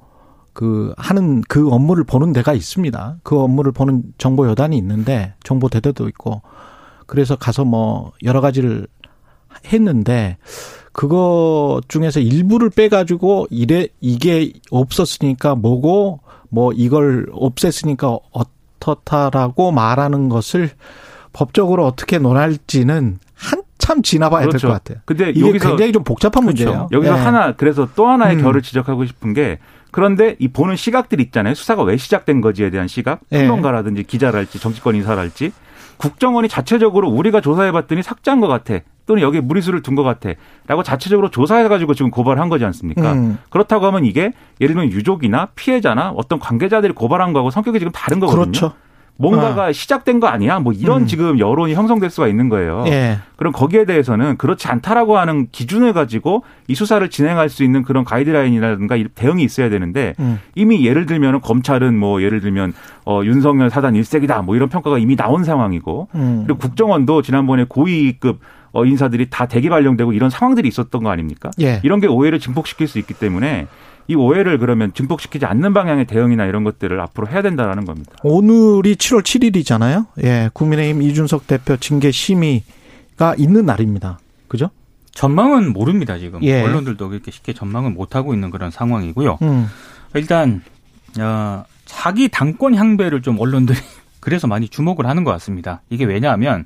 그 0.53 0.93
하는 0.97 1.41
그 1.47 1.69
업무를 1.69 2.03
보는 2.03 2.33
데가 2.33 2.53
있습니다. 2.53 3.17
그 3.23 3.39
업무를 3.39 3.71
보는 3.71 4.03
정보 4.17 4.47
여단이 4.47 4.77
있는데 4.77 5.33
정보 5.43 5.69
대대도 5.69 6.07
있고 6.09 6.41
그래서 7.07 7.35
가서 7.35 7.65
뭐 7.65 8.11
여러 8.23 8.41
가지를 8.41 8.87
했는데 9.65 10.37
그거 10.91 11.81
중에서 11.87 12.19
일부를 12.19 12.69
빼가지고 12.69 13.47
이래 13.49 13.87
이게 13.99 14.53
없었으니까 14.71 15.55
뭐고 15.55 16.21
뭐 16.49 16.71
이걸 16.73 17.25
없앴으니까 17.33 18.21
어 18.31 18.41
떻다라고 18.85 19.71
말하는 19.71 20.29
것을 20.29 20.69
법적으로 21.33 21.85
어떻게 21.85 22.19
논할지는 22.19 23.19
한참 23.33 24.03
지나봐야 24.03 24.45
그렇죠. 24.45 24.67
될것 24.67 24.83
같아요. 24.83 25.01
근데 25.05 25.31
이게 25.31 25.41
여기서 25.41 25.69
굉장히 25.69 25.91
좀 25.91 26.03
복잡한 26.03 26.45
그렇죠. 26.45 26.65
문제예요. 26.65 26.89
여기서 26.91 27.13
네. 27.15 27.19
하나 27.19 27.51
그래서 27.53 27.87
또 27.95 28.07
하나의 28.07 28.37
음. 28.37 28.41
결을 28.43 28.61
지적하고 28.61 29.05
싶은 29.05 29.33
게 29.33 29.57
그런데 29.91 30.35
이 30.39 30.47
보는 30.47 30.75
시각들 30.75 31.19
있잖아요. 31.19 31.55
수사가 31.55 31.83
왜 31.83 31.97
시작된 31.97 32.41
거지에 32.41 32.69
대한 32.69 32.87
시각, 32.87 33.21
네. 33.29 33.39
평론가라든지 33.39 34.03
기자랄지 34.03 34.59
정치권 34.59 34.95
인사랄지 34.95 35.51
국정원이 35.97 36.47
자체적으로 36.47 37.09
우리가 37.09 37.41
조사해봤더니 37.41 38.03
삭제한 38.03 38.39
것 38.39 38.47
같아. 38.47 38.79
또는 39.05 39.21
여기에 39.21 39.41
무리수를 39.41 39.81
둔 39.81 39.95
것 39.95 40.03
같아. 40.03 40.31
라고 40.67 40.83
자체적으로 40.83 41.29
조사해가지고 41.29 41.93
지금 41.93 42.11
고발한 42.11 42.49
거지 42.49 42.65
않습니까? 42.65 43.13
음. 43.13 43.37
그렇다고 43.49 43.85
하면 43.87 44.05
이게 44.05 44.33
예를 44.59 44.75
들면 44.75 44.91
유족이나 44.91 45.47
피해자나 45.55 46.11
어떤 46.15 46.39
관계자들이 46.39 46.93
고발한 46.93 47.33
거하고 47.33 47.49
성격이 47.49 47.79
지금 47.79 47.91
다른 47.93 48.19
거거든요. 48.19 48.43
그렇죠. 48.43 48.73
뭔가가 49.17 49.65
아. 49.65 49.71
시작된 49.71 50.19
거 50.19 50.27
아니야? 50.27 50.59
뭐 50.59 50.73
이런 50.73 51.03
음. 51.03 51.07
지금 51.07 51.39
여론이 51.39 51.73
형성될 51.73 52.09
수가 52.09 52.27
있는 52.27 52.49
거예요. 52.49 52.83
예. 52.87 53.19
그럼 53.37 53.53
거기에 53.53 53.85
대해서는 53.85 54.37
그렇지 54.37 54.67
않다라고 54.67 55.17
하는 55.17 55.47
기준을 55.51 55.93
가지고 55.93 56.43
이 56.67 56.75
수사를 56.75 57.07
진행할 57.09 57.49
수 57.49 57.63
있는 57.63 57.83
그런 57.83 58.03
가이드라인이라든가 58.03 58.97
대응이 59.15 59.43
있어야 59.43 59.69
되는데 59.69 60.15
음. 60.19 60.39
이미 60.55 60.85
예를 60.85 61.05
들면 61.05 61.41
검찰은 61.41 61.97
뭐 61.97 62.21
예를 62.21 62.41
들면 62.41 62.73
어 63.05 63.21
윤석열 63.23 63.69
사단 63.69 63.95
일색이다 63.95 64.41
뭐 64.41 64.55
이런 64.55 64.69
평가가 64.69 64.97
이미 64.97 65.15
나온 65.15 65.43
상황이고 65.43 66.09
음. 66.15 66.43
그리고 66.45 66.59
국정원도 66.59 67.21
지난번에 67.21 67.65
고위급 67.67 68.39
어 68.75 68.85
인사들이 68.85 69.27
다 69.29 69.45
대기 69.45 69.69
발령되고 69.69 70.11
이런 70.11 70.29
상황들이 70.29 70.67
있었던 70.67 71.01
거 71.01 71.09
아닙니까? 71.09 71.49
예. 71.61 71.79
이런 71.83 72.01
게 72.01 72.07
오해를 72.07 72.41
증폭시킬 72.41 72.89
수 72.89 72.99
있기 72.99 73.13
때문에 73.13 73.67
이 74.09 74.15
오해를 74.15 74.59
그러면 74.59 74.93
증폭시키지 74.93 75.45
않는 75.45 75.73
방향의 75.73 76.05
대응이나 76.05 76.45
이런 76.45 76.65
것들을 76.65 76.99
앞으로 76.99 77.29
해야 77.29 77.41
된다라는 77.41 77.85
겁니다. 77.85 78.11
오늘이 78.23 78.95
7월 78.95 79.21
7일이잖아요. 79.21 80.07
예, 80.23 80.49
국민의힘 80.51 81.01
이준석 81.01 81.47
대표 81.47 81.77
징계 81.77 82.11
심의가 82.11 83.33
있는 83.37 83.65
날입니다. 83.65 84.19
그죠? 84.49 84.69
전망은 85.13 85.71
모릅니다 85.71 86.17
지금 86.17 86.43
예. 86.43 86.61
언론들도 86.61 87.07
그렇게 87.07 87.31
쉽게 87.31 87.53
전망을 87.53 87.91
못 87.91 88.17
하고 88.17 88.33
있는 88.33 88.51
그런 88.51 88.71
상황이고요. 88.71 89.37
음. 89.41 89.67
일단 90.15 90.61
어, 91.17 91.63
자기 91.85 92.27
당권 92.27 92.75
향배를 92.75 93.21
좀 93.21 93.39
언론들이 93.39 93.79
그래서 94.19 94.47
많이 94.47 94.67
주목을 94.67 95.05
하는 95.05 95.23
것 95.23 95.31
같습니다. 95.31 95.81
이게 95.89 96.03
왜냐하면 96.03 96.65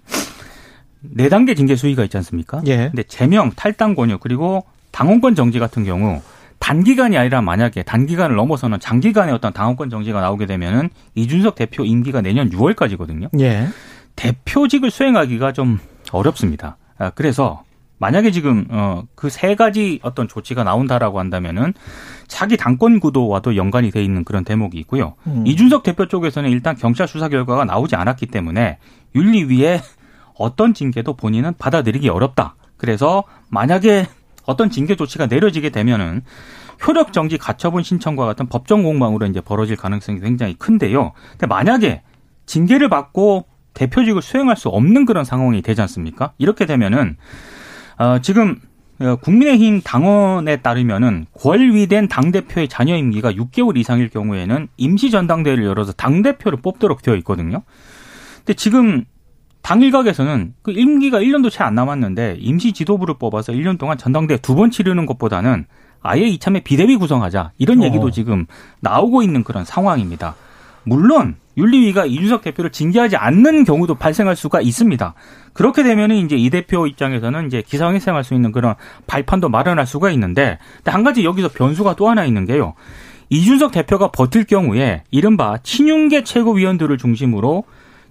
네 1.02 1.30
단계 1.30 1.56
징계 1.56 1.76
수위가 1.76 2.04
있지 2.04 2.18
않습니까? 2.18 2.62
예. 2.68 2.90
근데 2.90 3.04
제명, 3.04 3.52
탈당 3.56 3.96
권유 3.96 4.18
그리고 4.20 4.66
당원권 4.92 5.36
정지 5.36 5.60
같은 5.60 5.84
경우 5.84 6.22
단기간이 6.60 7.18
아니라 7.18 7.42
만약에 7.42 7.84
단기간을 7.84 8.36
넘어서는 8.36 8.80
장기간의 8.80 9.34
어떤 9.34 9.54
당원권 9.54 9.90
정지가 9.90 10.20
나오게 10.20 10.46
되면은 10.46 10.90
이준석 11.16 11.56
대표 11.56 11.86
임기가 11.86 12.22
내년 12.22 12.50
6월까지거든요. 12.50 13.30
예. 13.40 13.68
대표직을 14.16 14.92
수행하기가 14.92 15.54
좀 15.54 15.80
어렵습니다. 16.12 16.78
아, 16.98 17.12
그래서 17.12 17.64
만약에 18.00 18.32
지금 18.32 18.66
어그 18.70 19.30
세 19.30 19.56
가지 19.56 20.00
어떤 20.04 20.28
조치가 20.28 20.64
나온다라고 20.64 21.20
한다면은 21.20 21.74
자기 22.28 22.58
당권 22.58 23.00
구도와도 23.00 23.56
연관이 23.56 23.92
돼 23.92 24.04
있는 24.04 24.24
그런 24.24 24.44
대목이 24.44 24.78
있고요. 24.80 25.16
음. 25.28 25.46
이준석 25.46 25.84
대표 25.84 26.08
쪽에서는 26.08 26.50
일단 26.50 26.76
경찰 26.76 27.08
수사 27.08 27.28
결과가 27.30 27.66
나오지 27.66 27.96
않았기 27.96 28.28
때문에 28.28 28.78
윤리위에 29.16 29.82
어떤 30.40 30.74
징계도 30.74 31.14
본인은 31.14 31.54
받아들이기 31.60 32.10
어렵다. 32.10 32.56
그래서 32.78 33.24
만약에 33.50 34.08
어떤 34.46 34.72
징계 34.72 34.96
조치가 34.96 35.28
내려지게 35.28 35.70
되면은 35.70 36.24
효력 36.88 37.14
정지 37.14 37.38
가처분 37.38 37.84
신청과 37.84 38.26
같은 38.26 38.48
법정 38.48 38.84
공방으로 38.84 39.28
이제 39.28 39.42
벌어질 39.42 39.76
가능성이 39.76 40.22
굉장히 40.22 40.56
큰데요. 40.56 41.12
근데 41.32 41.46
만약에 41.46 42.02
징계를 42.46 42.90
받고 42.90 43.46
대표직을 43.74 44.22
수행할 44.22 44.56
수 44.56 44.70
없는 44.70 45.06
그런 45.06 45.24
상황이 45.24 45.62
되지 45.62 45.82
않습니까? 45.82 46.32
이렇게 46.38 46.66
되면은 46.66 47.18
어 48.00 48.20
지금 48.22 48.60
어, 49.02 49.16
국민의힘 49.18 49.82
당원에 49.82 50.58
따르면은 50.58 51.26
권위된 51.34 52.08
당 52.08 52.32
대표의 52.32 52.68
자녀 52.68 52.96
임기가 52.98 53.32
6개월 53.34 53.78
이상일 53.78 54.10
경우에는 54.10 54.68
임시 54.78 55.12
전당대회를 55.12 55.64
열어서 55.64 55.94
당 55.94 56.22
대표를 56.22 56.60
뽑도록 56.62 57.02
되어 57.02 57.16
있거든요. 57.18 57.62
근데 58.40 58.54
지금 58.56 59.06
당 59.62 59.82
일각에서는 59.82 60.54
그 60.62 60.72
임기가 60.72 61.20
1년도 61.20 61.52
채 61.52 61.64
안 61.64 61.76
남았는데 61.76 62.38
임시 62.40 62.74
지도부를 62.74 63.16
뽑아서 63.20 63.52
1년 63.54 63.78
동안 63.78 63.98
전당대회 63.98 64.38
두 64.38 64.56
번 64.56 64.72
치르는 64.72 65.06
것보다는 65.06 65.66
아예 66.02 66.22
이참에 66.28 66.62
비대위 66.62 66.96
구성하자 66.96 67.52
이런 67.58 67.84
얘기도 67.84 68.08
어. 68.08 68.12
지금 68.12 68.46
나오고 68.80 69.22
있는 69.22 69.44
그런 69.44 69.66
상황입니다. 69.66 70.36
물론 70.84 71.36
윤리위가 71.58 72.06
이준석 72.06 72.42
대표를 72.42 72.72
징계하지 72.72 73.18
않는 73.18 73.66
경우도 73.66 73.96
발생할 73.96 74.38
수가 74.38 74.62
있습니다. 74.62 75.14
그렇게 75.54 75.84
되면은 75.84 76.16
이제 76.16 76.38
이 76.38 76.50
대표 76.50 76.88
입장에서는 76.88 77.48
이제 77.48 77.62
기상회생할 77.62 78.24
수 78.24 78.34
있는 78.34 78.54
그런 78.54 78.76
발판도 79.08 79.50
마련할 79.50 79.86
수가 79.86 80.10
있는데 80.12 80.58
한 80.86 81.04
가지 81.04 81.26
여기서 81.26 81.50
변수가 81.50 81.96
또 81.98 82.10
하나 82.10 82.24
있는 82.24 82.46
게요. 82.46 82.76
이준석 83.30 83.74
대표가 83.74 84.10
버틸 84.12 84.46
경우에 84.46 85.04
이른바 85.12 85.58
친윤계 85.62 86.24
최고위원들을 86.24 86.98
중심으로 86.98 87.66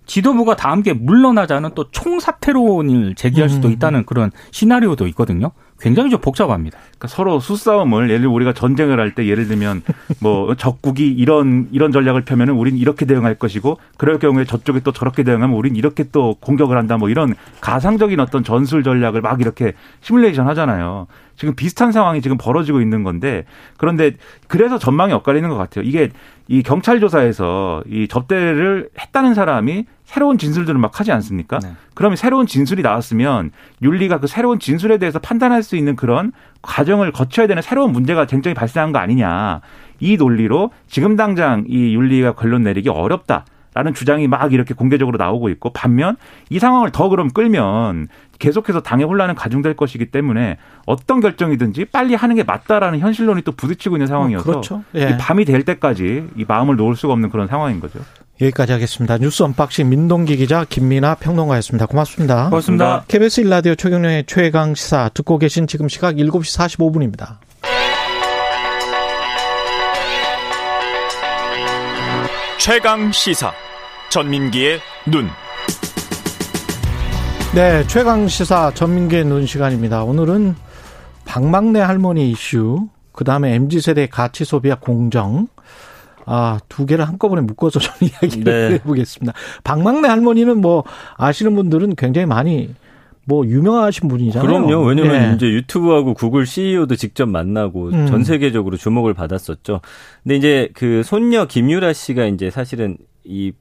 지도부가 0.09 0.57
다 0.57 0.71
함께 0.71 0.93
물러나자는 0.95 1.71
또 1.77 1.89
총사퇴론을 1.91 3.15
제기할 3.15 3.49
수도 3.49 3.69
음. 3.69 3.73
있다는 3.73 4.05
그런 4.05 4.33
시나리오도 4.51 5.07
있거든요. 5.09 5.53
굉장히 5.79 6.11
좀 6.11 6.21
복잡합니다. 6.21 6.79
그러니까 6.99 7.09
서로 7.09 7.39
수싸움을 7.41 8.11
예를 8.11 8.27
우리가 8.27 8.53
전쟁을 8.53 8.99
할 8.99 9.09
때 9.15 9.27
예를 9.27 9.49
들면 9.49 9.83
뭐 10.21 10.55
적국이 10.59 11.09
이런 11.09 11.69
이런 11.71 11.93
전략을 11.93 12.23
펴면은 12.23 12.55
우린 12.55 12.77
이렇게 12.77 13.07
대응할 13.07 13.37
것이고 13.37 13.79
그럴 13.97 14.19
경우에 14.19 14.45
저쪽이 14.45 14.81
또 14.83 14.93
저렇게 14.93 15.23
대응하면 15.23 15.57
우린 15.57 15.77
이렇게 15.77 16.05
또 16.13 16.37
공격을 16.41 16.77
한다 16.77 16.99
뭐 16.99 17.09
이런 17.09 17.35
가상적인 17.61 18.21
어떤 18.21 18.45
전술 18.45 18.83
전략을 18.83 19.23
막 19.23 19.41
이렇게 19.41 19.73
시뮬레이션 20.03 20.47
하잖아요. 20.49 21.07
지금 21.37 21.55
비슷한 21.55 21.93
상황이 21.93 22.21
지금 22.21 22.37
벌어지고 22.37 22.81
있는 22.81 23.05
건데 23.05 23.45
그런데 23.77 24.13
그래서 24.49 24.77
전망이 24.79 25.13
엇갈리는 25.13 25.49
것 25.49 25.57
같아요. 25.57 25.85
이게 25.85 26.11
이 26.49 26.63
경찰 26.63 26.99
조사에서 26.99 27.85
이 27.87 28.09
접대를 28.09 28.89
했다는 28.99 29.35
사람이 29.35 29.85
새로운 30.05 30.39
진술들을 30.39 30.81
막 30.81 30.99
하지 30.99 31.13
않습니까? 31.13 31.59
네. 31.59 31.75
그러면 31.95 32.17
새로운 32.17 32.47
진술이 32.47 32.81
나왔으면 32.83 33.51
윤리가 33.83 34.21
그 34.21 34.27
새로운 34.27 34.59
진술에 34.59 34.97
대해서 34.97 35.19
판단할 35.19 35.63
수 35.63 35.77
있는 35.77 35.97
그런 35.97 36.33
과정 36.63 36.88
을 36.89 37.13
거쳐야 37.13 37.47
되는 37.47 37.63
새로운 37.63 37.93
문제가 37.93 38.27
쟁점이 38.27 38.55
발생한 38.55 38.93
거 38.93 38.99
아니냐. 38.99 39.61
이 40.01 40.17
논리로 40.17 40.71
지금 40.87 41.17
당장 41.17 41.65
이 41.69 41.95
윤리가 41.95 42.33
결론 42.33 42.63
내리기 42.63 42.89
어렵다. 42.89 43.45
라는 43.79 43.95
주장이 43.95 44.27
막 44.27 44.53
이렇게 44.53 44.75
공개적으로 44.75 45.19
나오고 45.19 45.51
있고 45.51 45.71
반면 45.73 46.17
이 46.51 46.59
상황을 46.59 46.91
더 46.91 47.09
그럼 47.09 47.31
끌면 47.31 48.09
계속해서 48.41 48.81
당의 48.81 49.07
혼란은 49.07 49.37
가중될 49.37 49.77
것이기 49.77 50.07
때문에 50.07 50.57
어떤 50.85 51.21
결정이든지 51.21 51.85
빨리 51.85 52.17
하는 52.17 52.35
게 52.35 52.43
맞다라는 52.43 52.99
현실론이 52.99 53.43
또 53.43 53.53
부딪히고 53.53 53.95
있는 53.95 54.09
상황이어서 54.09 54.45
그렇죠. 54.45 54.83
예. 54.97 55.17
밤이 55.17 55.45
될 55.45 55.65
때까지 55.65 56.25
이 56.37 56.45
마음을 56.49 56.75
놓을 56.75 56.97
수가 56.97 57.13
없는 57.13 57.31
그런 57.31 57.47
상황인 57.47 57.79
거죠. 57.79 58.01
여기까지 58.41 58.73
하겠습니다. 58.73 59.17
뉴스 59.19 59.45
언박싱 59.45 59.89
민동기 59.89 60.39
기자 60.39 60.65
김민아 60.69 61.15
평론가였습니다. 61.15 61.87
고맙습니다. 61.87 62.49
고맙습니다. 62.49 63.05
KBS 63.07 63.43
일라디오 63.43 63.77
최경영의 63.77 64.25
최강 64.27 64.75
시사 64.75 65.09
듣고 65.15 65.39
계신 65.39 65.69
지금 65.69 65.89
시각 65.89 66.17
7시 66.17 66.59
45분입니다. 66.59 67.37
최강 72.59 73.13
시사 73.13 73.53
전민기의 74.11 74.79
눈. 75.07 75.27
네, 77.55 77.87
최강 77.87 78.27
시사 78.27 78.73
전민기의 78.73 79.25
눈 79.25 79.47
시간입니다. 79.47 80.05
오늘은 80.05 80.55
박막내 81.27 81.81
할머니 81.81 82.31
이슈, 82.31 82.89
그 83.13 83.25
다음에 83.25 83.55
mz 83.55 83.81
세대 83.81 84.07
가치 84.07 84.45
소비와 84.45 84.77
공정, 84.81 85.49
아, 86.25 86.59
두 86.69 86.87
개를 86.87 87.07
한꺼번에 87.07 87.43
묶어서 87.43 87.81
좀 87.81 87.95
이야기를 88.01 88.45
네. 88.45 88.75
해보겠습니다. 88.75 89.33
박막내 89.65 90.09
할머니는 90.09 90.61
뭐 90.61 90.85
아시는 91.17 91.55
분들은 91.55 91.97
굉장히 91.97 92.27
많이 92.27 92.75
뭐 93.27 93.45
유명하신 93.45 94.09
분이잖아요. 94.09 94.49
그럼요. 94.49 94.87
왜냐면 94.87 95.13
네. 95.13 95.35
이제 95.35 95.47
유튜브하고 95.47 96.15
구글 96.15 96.47
CEO도 96.47 96.97
직접 96.97 97.27
만나고 97.27 97.89
음. 97.89 98.07
전 98.07 98.25
세계적으로 98.25 98.79
주목을 98.79 99.13
받았었죠. 99.13 99.83
근데 100.23 100.37
이제 100.37 100.71
그 100.73 101.03
손녀 101.03 101.45
김유라 101.45 101.93
씨가 101.93 102.25
이제 102.25 102.49
사실은 102.49 102.97
이 103.25 103.53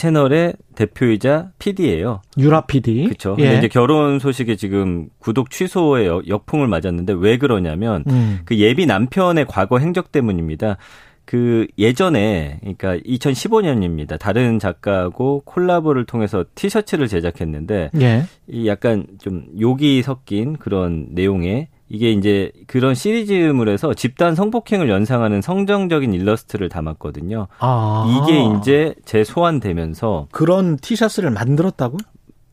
채널의 0.00 0.54
대표이자 0.76 1.50
PD예요. 1.58 2.22
유라 2.38 2.62
PD. 2.62 3.04
그렇죠. 3.04 3.36
예. 3.38 3.42
근데 3.42 3.58
이제 3.58 3.68
결혼 3.68 4.18
소식에 4.18 4.56
지금 4.56 5.08
구독 5.18 5.50
취소에 5.50 6.06
역풍을 6.26 6.68
맞았는데 6.68 7.12
왜 7.18 7.36
그러냐면 7.36 8.04
음. 8.08 8.38
그 8.46 8.56
예비 8.56 8.86
남편의 8.86 9.44
과거 9.46 9.78
행적 9.78 10.10
때문입니다. 10.10 10.78
그 11.26 11.66
예전에 11.76 12.60
그러니까 12.60 12.96
2015년입니다. 12.96 14.18
다른 14.18 14.58
작가하고 14.58 15.42
콜라보를 15.44 16.06
통해서 16.06 16.46
티셔츠를 16.54 17.06
제작했는데 17.06 17.90
예. 18.00 18.22
이 18.48 18.66
약간 18.66 19.06
좀 19.18 19.44
욕이 19.60 20.00
섞인 20.02 20.56
그런 20.56 21.08
내용의 21.10 21.68
이게 21.90 22.12
이제 22.12 22.52
그런 22.68 22.94
시리즈물 22.94 23.68
에서 23.68 23.92
집단 23.94 24.36
성폭행을 24.36 24.88
연상하는 24.88 25.42
성정적인 25.42 26.14
일러스트를 26.14 26.68
담았거든요. 26.68 27.48
아. 27.58 28.22
이게 28.24 28.42
이제 28.56 28.94
재소환되면서 29.04 30.28
그런 30.30 30.76
티셔츠를 30.76 31.30
만들었다고? 31.30 31.98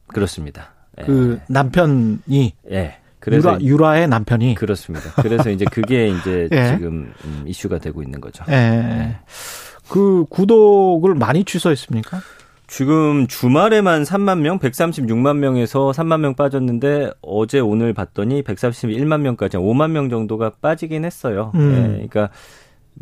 그렇습니다. 0.07 0.73
그 1.05 1.37
예. 1.39 1.45
남편이 1.47 2.53
예. 2.71 2.97
그래서 3.19 3.61
유라, 3.61 3.97
의 3.97 4.07
남편이 4.07 4.55
그렇습니다. 4.55 5.11
그래서 5.21 5.49
이제 5.51 5.65
그게 5.71 6.07
이제 6.07 6.47
예. 6.53 6.75
지금 6.75 7.13
음, 7.23 7.43
이슈가 7.45 7.77
되고 7.77 8.01
있는 8.01 8.19
거죠. 8.19 8.43
예. 8.47 8.51
네. 8.51 9.19
그 9.87 10.25
구독을 10.29 11.13
많이 11.13 11.43
취소했습니까? 11.43 12.21
지금 12.67 13.27
주말에만 13.27 14.03
3만 14.03 14.39
명, 14.39 14.59
136만 14.59 15.37
명에서 15.37 15.91
3만 15.91 16.19
명 16.19 16.35
빠졌는데 16.35 17.11
어제 17.21 17.59
오늘 17.59 17.93
봤더니 17.93 18.43
131만 18.43 19.21
명까지 19.21 19.57
5만 19.57 19.91
명 19.91 20.09
정도가 20.09 20.51
빠지긴 20.61 21.05
했어요. 21.05 21.51
음. 21.55 21.71
네, 21.71 21.87
그러니까 21.93 22.29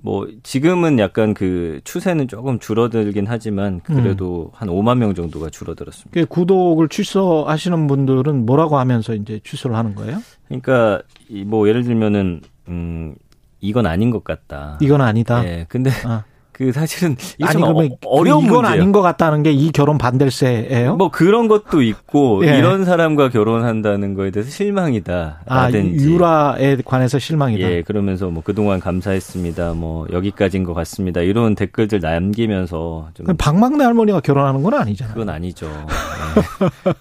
뭐 0.04 0.28
지금은 0.44 1.00
약간 1.00 1.34
그 1.34 1.80
추세는 1.84 2.28
조금 2.28 2.60
줄어들긴 2.60 3.26
하지만 3.28 3.80
그래도 3.82 4.52
음. 4.54 4.56
한 4.56 4.70
5만 4.70 4.98
명 4.98 5.16
정도가 5.16 5.50
줄어들었습니다. 5.50 6.26
구독을 6.26 6.90
취소하시는 6.90 7.88
분들은 7.88 8.46
뭐라고 8.46 8.78
하면서 8.78 9.14
이제 9.16 9.40
취소를 9.44 9.76
하는 9.76 9.96
거예요? 9.96 10.20
그러니까 10.48 11.02
뭐 11.46 11.68
예를 11.68 11.84
들면은 11.84 12.42
음 12.68 13.16
이건 13.62 13.88
아닌 13.88 14.12
것 14.12 14.24
같다. 14.24 14.78
이건 14.82 15.02
아니다. 15.02 15.42
네. 15.42 15.66
근데 15.70 15.90
아. 16.06 16.24
그 16.58 16.72
사실은 16.72 17.18
아니 17.42 17.54
그러면 17.62 17.92
어, 18.06 18.10
어려운 18.18 18.46
문제예요. 18.46 18.66
아닌 18.66 18.92
것 18.94 19.02
같다는 19.02 19.44
게 19.44 19.52
이 19.52 19.72
결혼 19.72 19.98
반댈세예요? 19.98 20.96
뭐 20.96 21.12
그런 21.12 21.48
것도 21.50 21.82
있고 21.82 22.46
예. 22.46 22.58
이런 22.58 22.86
사람과 22.86 23.30
결혼한다는 23.30 24.14
거에 24.14 24.32
대해서 24.32 24.50
실망이다. 24.50 25.42
아 25.48 25.70
유라에 25.72 26.78
관해서 26.86 27.20
실망이다. 27.20 27.70
예, 27.70 27.82
그러면서 27.82 28.30
뭐 28.30 28.42
그동안 28.44 28.80
감사했습니다. 28.80 29.74
뭐 29.74 30.08
여기까지인 30.12 30.64
것 30.64 30.74
같습니다. 30.74 31.20
이런 31.22 31.56
댓글들 31.56 32.00
남기면서 32.00 33.10
좀 33.14 33.26
박막내 33.38 33.84
할머니가 33.84 34.22
결혼하는 34.22 34.64
건 34.64 34.74
아니잖아요. 34.76 35.14
그건 35.14 35.30
아니죠. 35.34 35.68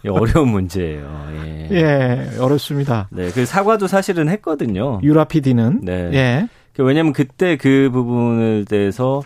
예. 0.04 0.08
어려운 0.08 0.48
문제예요. 0.48 1.26
예. 1.44 1.68
예, 1.70 2.38
어렵습니다. 2.40 3.08
네, 3.10 3.30
그 3.30 3.46
사과도 3.46 3.86
사실은 3.86 4.28
했거든요. 4.28 5.00
유라 5.02 5.24
PD는 5.24 5.80
네. 5.82 6.10
예. 6.12 6.48
그 6.74 6.82
왜냐면 6.82 7.12
그때 7.12 7.56
그 7.56 7.88
부분을 7.92 8.64
대해서 8.68 9.22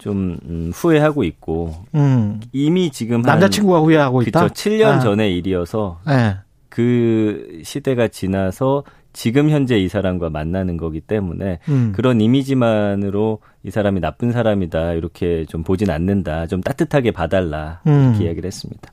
좀 0.00 0.38
음, 0.48 0.72
후회하고 0.74 1.24
있고 1.24 1.74
음. 1.94 2.40
이미 2.52 2.90
지금 2.90 3.22
남자친구가 3.22 3.80
후회하고 3.80 4.22
있다. 4.22 4.40
그렇죠. 4.40 4.54
7년 4.54 4.84
아. 4.86 4.98
전의 4.98 5.36
일이어서 5.36 6.00
네. 6.06 6.36
그 6.68 7.60
시대가 7.62 8.08
지나서 8.08 8.84
지금 9.12 9.50
현재 9.50 9.78
이 9.78 9.88
사람과 9.88 10.30
만나는 10.30 10.76
거기 10.76 11.00
때문에 11.00 11.58
음. 11.68 11.92
그런 11.94 12.20
이미지만으로 12.20 13.40
이 13.62 13.70
사람이 13.70 14.00
나쁜 14.00 14.32
사람이다 14.32 14.92
이렇게 14.94 15.44
좀 15.46 15.62
보진 15.62 15.90
않는다 15.90 16.46
좀 16.46 16.62
따뜻하게 16.62 17.10
봐달라 17.10 17.80
이렇게 17.84 17.98
음. 17.98 18.22
이야기를 18.22 18.46
했습니다. 18.46 18.90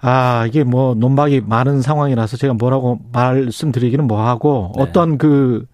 아 0.00 0.44
이게 0.46 0.64
뭐 0.64 0.94
논박이 0.94 1.42
많은 1.46 1.80
상황이라서 1.80 2.36
제가 2.36 2.52
뭐라고 2.52 3.00
말씀드리기는 3.12 4.06
뭐하고 4.06 4.72
네. 4.76 4.82
어떤 4.82 5.16
그 5.16 5.64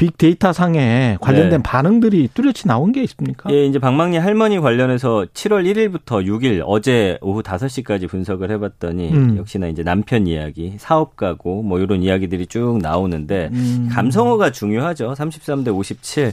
빅데이터 0.00 0.54
상에 0.54 1.18
관련된 1.20 1.58
네. 1.58 1.62
반응들이 1.62 2.30
뚜렷이 2.32 2.66
나온 2.66 2.90
게 2.90 3.02
있습니까? 3.02 3.52
예, 3.52 3.66
이제 3.66 3.78
방망리 3.78 4.16
할머니 4.16 4.58
관련해서 4.58 5.26
7월 5.34 5.70
1일부터 5.70 6.24
6일 6.24 6.62
어제 6.64 7.18
오후 7.20 7.42
5시까지 7.42 8.08
분석을 8.08 8.50
해봤더니 8.50 9.10
음. 9.10 9.36
역시나 9.36 9.66
이제 9.66 9.82
남편 9.82 10.26
이야기, 10.26 10.72
사업 10.78 11.16
가고 11.16 11.62
뭐 11.62 11.78
이런 11.80 12.02
이야기들이 12.02 12.46
쭉 12.46 12.78
나오는데 12.80 13.50
음. 13.52 13.90
감성어가 13.92 14.52
중요하죠. 14.52 15.12
33대 15.12 15.68
57. 15.76 16.32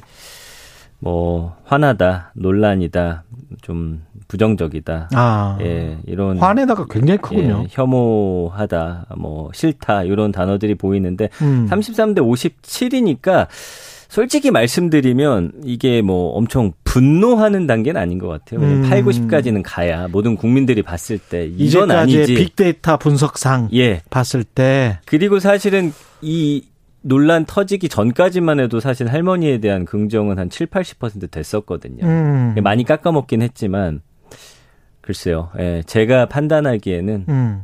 뭐 0.99 1.55
화나다, 1.63 2.31
논란이다, 2.35 3.23
좀 3.61 4.03
부정적이다. 4.27 5.09
아, 5.13 5.57
예, 5.61 5.97
이런 6.05 6.37
화내다가 6.37 6.85
굉장히 6.89 7.19
크군요. 7.19 7.63
예, 7.63 7.67
혐오하다, 7.69 9.07
뭐 9.17 9.49
싫다 9.53 10.03
이런 10.03 10.31
단어들이 10.31 10.75
보이는데 10.75 11.29
음. 11.41 11.67
33대 11.69 12.19
57이니까 12.19 13.47
솔직히 14.09 14.51
말씀드리면 14.51 15.51
이게 15.63 16.01
뭐 16.01 16.31
엄청 16.31 16.71
분노하는 16.83 17.67
단계는 17.67 17.99
아닌 17.99 18.17
것 18.19 18.27
같아요. 18.27 18.61
음. 18.61 18.81
8, 18.89 19.03
90까지는 19.03 19.61
가야 19.63 20.07
모든 20.07 20.35
국민들이 20.35 20.81
봤을 20.81 21.17
때 21.17 21.45
이건 21.45 21.91
아니지. 21.91 22.33
빅데이터 22.33 22.97
분석상 22.97 23.69
예. 23.73 24.01
봤을 24.09 24.43
때 24.43 24.99
그리고 25.05 25.39
사실은 25.39 25.93
이 26.21 26.63
논란 27.07 27.45
터지기 27.45 27.89
전까지만 27.89 28.59
해도 28.59 28.79
사실 28.79 29.07
할머니에 29.07 29.59
대한 29.59 29.85
긍정은 29.85 30.37
한 30.37 30.49
7, 30.49 30.67
80% 30.67 31.31
됐었거든요. 31.31 32.05
음. 32.05 32.55
많이 32.61 32.83
깎아먹긴 32.83 33.41
했지만 33.41 34.01
글쎄요. 35.01 35.49
예, 35.57 35.83
제가 35.85 36.25
판단하기에는 36.25 37.25
음. 37.29 37.61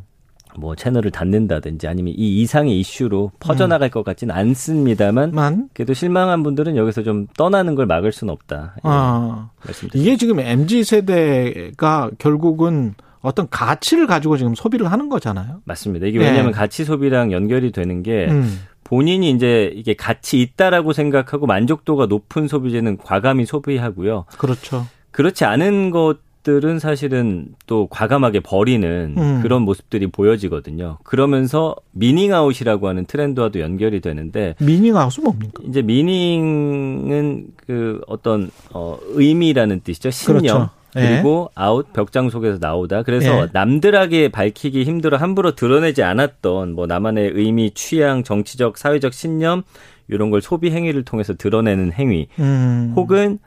뭐 0.57 0.75
채널을 0.75 1.11
닫는다든지 1.11 1.87
아니면 1.87 2.13
이 2.15 2.41
이상의 2.41 2.79
이슈로 2.79 3.31
퍼져나갈 3.39 3.89
음. 3.89 3.91
것 3.91 4.03
같지는 4.03 4.33
않습니다만 4.33 5.31
만? 5.31 5.69
그래도 5.73 5.93
실망한 5.93 6.43
분들은 6.43 6.77
여기서 6.77 7.03
좀 7.03 7.27
떠나는 7.35 7.75
걸 7.75 7.85
막을 7.85 8.11
수는 8.11 8.31
없다. 8.31 8.75
예, 8.77 8.81
아, 8.83 9.49
이게 9.93 10.15
지금 10.15 10.39
mz 10.39 10.83
세대가 10.83 12.11
결국은 12.17 12.93
어떤 13.21 13.49
가치를 13.49 14.05
가지고 14.05 14.37
지금 14.37 14.53
소비를 14.53 14.91
하는 14.91 15.09
거잖아요. 15.09 15.61
맞습니다. 15.65 16.07
이게 16.07 16.19
왜냐하면 16.19 16.47
네. 16.47 16.51
가치 16.51 16.85
소비랑 16.85 17.31
연결이 17.31 17.71
되는 17.71 18.03
게 18.03 18.27
음. 18.29 18.59
본인이 18.93 19.31
이제 19.31 19.71
이게 19.73 19.95
가치 19.95 20.39
있다라고 20.39 20.93
생각하고 20.93 21.47
만족도가 21.47 22.05
높은 22.05 22.47
소비재는 22.47 22.97
과감히 22.97 23.43
소비하고요. 23.43 24.25
그렇죠. 24.37 24.85
그렇지 25.09 25.45
않은 25.45 25.89
것들은 25.89 26.77
사실은 26.77 27.55
또 27.65 27.87
과감하게 27.87 28.41
버리는 28.41 29.15
음. 29.17 29.39
그런 29.41 29.63
모습들이 29.63 30.05
보여지거든요. 30.05 30.99
그러면서 31.03 31.75
미닝아웃이라고 31.93 32.87
하는 32.87 33.05
트렌드와도 33.05 33.61
연결이 33.61 33.99
되는데 33.99 34.53
미닝아웃은 34.59 35.23
뭡니까? 35.23 35.63
이제 35.67 35.81
미닝은 35.81 37.47
그 37.65 37.99
어떤 38.05 38.51
어 38.73 38.99
의미라는 39.13 39.81
뜻이죠. 39.83 40.11
신념. 40.11 40.41
그렇죠. 40.41 40.69
그리고 40.93 41.49
예. 41.51 41.53
아웃 41.61 41.91
벽장 41.93 42.29
속에서 42.29 42.57
나오다. 42.61 43.03
그래서 43.03 43.43
예. 43.43 43.47
남들에게 43.51 44.29
밝히기 44.29 44.83
힘들어 44.83 45.17
함부로 45.17 45.55
드러내지 45.55 46.03
않았던 46.03 46.73
뭐 46.73 46.85
나만의 46.87 47.31
의미, 47.33 47.71
취향, 47.71 48.23
정치적, 48.23 48.77
사회적 48.77 49.13
신념 49.13 49.63
이런 50.07 50.29
걸 50.29 50.41
소비 50.41 50.71
행위를 50.71 51.03
통해서 51.03 51.33
드러내는 51.33 51.93
행위. 51.93 52.27
음. 52.39 52.93
혹은 52.95 53.39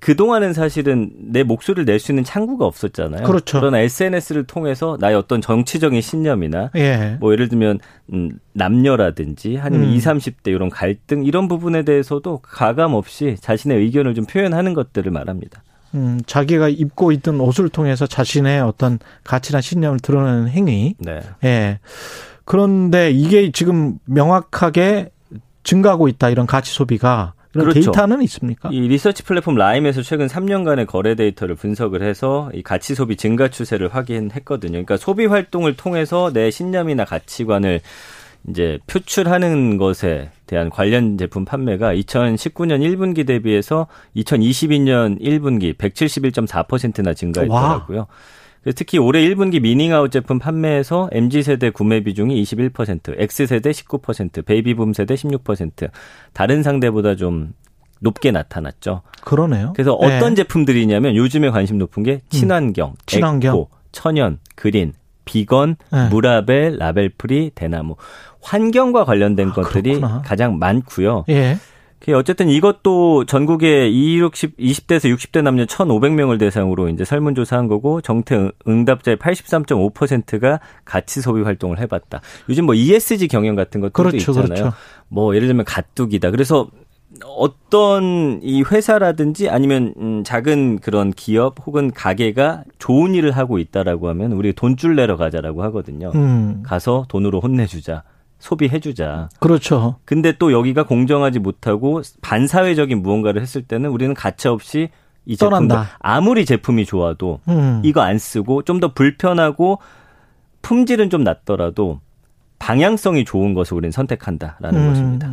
그동안은 0.00 0.54
사실은 0.54 1.10
내 1.18 1.42
목소리를 1.42 1.84
낼 1.84 1.98
수 2.00 2.10
있는 2.10 2.24
창구가 2.24 2.64
없었잖아요. 2.64 3.24
그렇죠. 3.26 3.60
그러나 3.60 3.80
SNS를 3.80 4.44
통해서 4.44 4.96
나의 4.98 5.14
어떤 5.14 5.42
정치적인 5.42 6.00
신념이나 6.00 6.70
예. 6.76 7.18
뭐 7.20 7.32
예를 7.32 7.48
들면 7.50 7.80
음, 8.14 8.30
남녀라든지 8.54 9.58
아니면 9.60 9.88
음. 9.88 9.92
20, 9.92 10.08
30대 10.08 10.48
이런 10.48 10.70
갈등 10.70 11.24
이런 11.24 11.48
부분에 11.48 11.82
대해서도 11.82 12.38
가감 12.38 12.94
없이 12.94 13.36
자신의 13.40 13.78
의견을 13.78 14.14
좀 14.14 14.24
표현하는 14.24 14.72
것들을 14.72 15.12
말합니다. 15.12 15.62
음, 15.94 16.20
자기가 16.26 16.68
입고 16.68 17.12
있던 17.12 17.40
옷을 17.40 17.68
통해서 17.68 18.06
자신의 18.06 18.60
어떤 18.60 18.98
가치나 19.24 19.60
신념을 19.60 20.00
드러내는 20.00 20.48
행위. 20.48 20.94
네. 20.98 21.20
예. 21.44 21.80
그런데 22.44 23.10
이게 23.10 23.50
지금 23.52 23.98
명확하게 24.04 25.10
증가하고 25.62 26.08
있다 26.08 26.30
이런 26.30 26.46
가치 26.46 26.72
소비가 26.72 27.34
이런 27.54 27.64
그렇죠. 27.68 27.90
데이터는 27.90 28.22
있습니까? 28.22 28.70
이 28.72 28.80
리서치 28.80 29.24
플랫폼 29.24 29.56
라임에서 29.56 30.02
최근 30.02 30.26
3년간의 30.26 30.86
거래 30.86 31.14
데이터를 31.14 31.56
분석을 31.56 32.02
해서 32.02 32.50
이 32.54 32.62
가치 32.62 32.94
소비 32.94 33.16
증가 33.16 33.48
추세를 33.48 33.94
확인했거든요. 33.94 34.72
그러니까 34.72 34.96
소비 34.96 35.26
활동을 35.26 35.76
통해서 35.76 36.30
내 36.32 36.50
신념이나 36.50 37.04
가치관을 37.04 37.80
이제 38.48 38.78
표출하는 38.86 39.76
것에 39.76 40.30
대한 40.46 40.70
관련 40.70 41.18
제품 41.18 41.44
판매가 41.44 41.94
2019년 41.94 42.80
1분기 42.80 43.26
대비해서 43.26 43.86
2022년 44.16 45.20
1분기 45.20 45.76
171.4%나 45.76 47.14
증가했더라고요. 47.14 47.98
와. 47.98 48.06
특히 48.76 48.98
올해 48.98 49.22
1분기 49.22 49.60
미닝아웃 49.60 50.10
제품 50.10 50.38
판매에서 50.38 51.08
MZ세대 51.12 51.70
구매 51.70 52.00
비중이 52.00 52.42
21%, 52.42 53.14
X세대 53.18 53.70
19%, 53.70 54.44
베이비붐 54.44 54.92
세대 54.92 55.14
16%, 55.14 55.90
다른 56.32 56.62
세대보다 56.62 57.16
좀 57.16 57.54
높게 58.00 58.30
나타났죠. 58.30 59.02
그러네요. 59.22 59.72
그래서 59.74 59.94
어떤 59.94 60.30
네. 60.30 60.34
제품들이냐면 60.36 61.16
요즘에 61.16 61.50
관심 61.50 61.78
높은 61.78 62.02
게 62.02 62.20
친환경, 62.28 62.90
음. 62.90 62.94
친환경, 63.06 63.54
에코, 63.54 63.70
천연, 63.92 64.38
그린, 64.56 64.92
비건, 65.24 65.76
네. 65.92 66.08
무라벨, 66.08 66.76
label 66.76 67.14
free, 67.14 67.52
대나무. 67.54 67.96
환경과 68.42 69.04
관련된 69.04 69.50
아, 69.50 69.52
것들이 69.52 69.94
그렇구나. 69.94 70.22
가장 70.22 70.58
많고요. 70.58 71.24
예. 71.28 71.56
어쨌든 72.14 72.48
이것도 72.48 73.26
전국에 73.26 73.88
20, 73.88 74.56
20대에서 74.56 75.14
60대 75.14 75.42
남녀 75.42 75.64
1,500명을 75.66 76.38
대상으로 76.38 76.88
이제 76.88 77.04
설문조사한 77.04 77.68
거고 77.68 78.00
정태 78.00 78.50
응답자의 78.66 79.18
83.5%가 79.18 80.60
가치 80.84 81.20
소비 81.20 81.42
활동을 81.42 81.78
해봤다. 81.78 82.22
요즘 82.48 82.66
뭐 82.66 82.74
ESG 82.74 83.28
경영 83.28 83.54
같은 83.54 83.80
것들도 83.80 83.92
그렇죠, 83.92 84.16
있잖아요. 84.16 84.44
그렇죠. 84.46 84.72
뭐 85.08 85.36
예를 85.36 85.46
들면 85.46 85.66
가뚝이다. 85.66 86.30
그래서 86.30 86.68
어떤 87.24 88.40
이 88.42 88.62
회사라든지 88.62 89.50
아니면 89.50 89.94
음 89.98 90.22
작은 90.24 90.78
그런 90.78 91.10
기업 91.10 91.56
혹은 91.66 91.90
가게가 91.90 92.64
좋은 92.78 93.14
일을 93.14 93.32
하고 93.32 93.58
있다라고 93.58 94.08
하면 94.08 94.32
우리 94.32 94.52
돈줄 94.52 94.96
내러 94.96 95.16
가자라고 95.16 95.62
하거든요. 95.64 96.12
음. 96.14 96.62
가서 96.64 97.04
돈으로 97.08 97.40
혼내주자. 97.40 98.04
소비해주자. 98.40 99.28
그렇죠. 99.38 99.96
근데 100.04 100.32
또 100.32 100.52
여기가 100.52 100.82
공정하지 100.84 101.38
못하고 101.38 102.02
반사회적인 102.22 103.00
무언가를 103.02 103.40
했을 103.40 103.62
때는 103.62 103.90
우리는 103.90 104.12
가차 104.14 104.50
없이 104.50 104.88
이 105.26 105.36
제품도 105.36 105.76
아무리 106.00 106.44
제품이 106.44 106.86
좋아도 106.86 107.40
음. 107.46 107.80
이거 107.84 108.00
안 108.00 108.18
쓰고 108.18 108.62
좀 108.62 108.80
더 108.80 108.92
불편하고 108.92 109.78
품질은 110.62 111.10
좀 111.10 111.22
낮더라도 111.22 112.00
방향성이 112.58 113.24
좋은 113.24 113.54
것을 113.54 113.76
우리는 113.76 113.92
선택한다라는 113.92 114.80
음. 114.80 114.88
것입니다. 114.88 115.30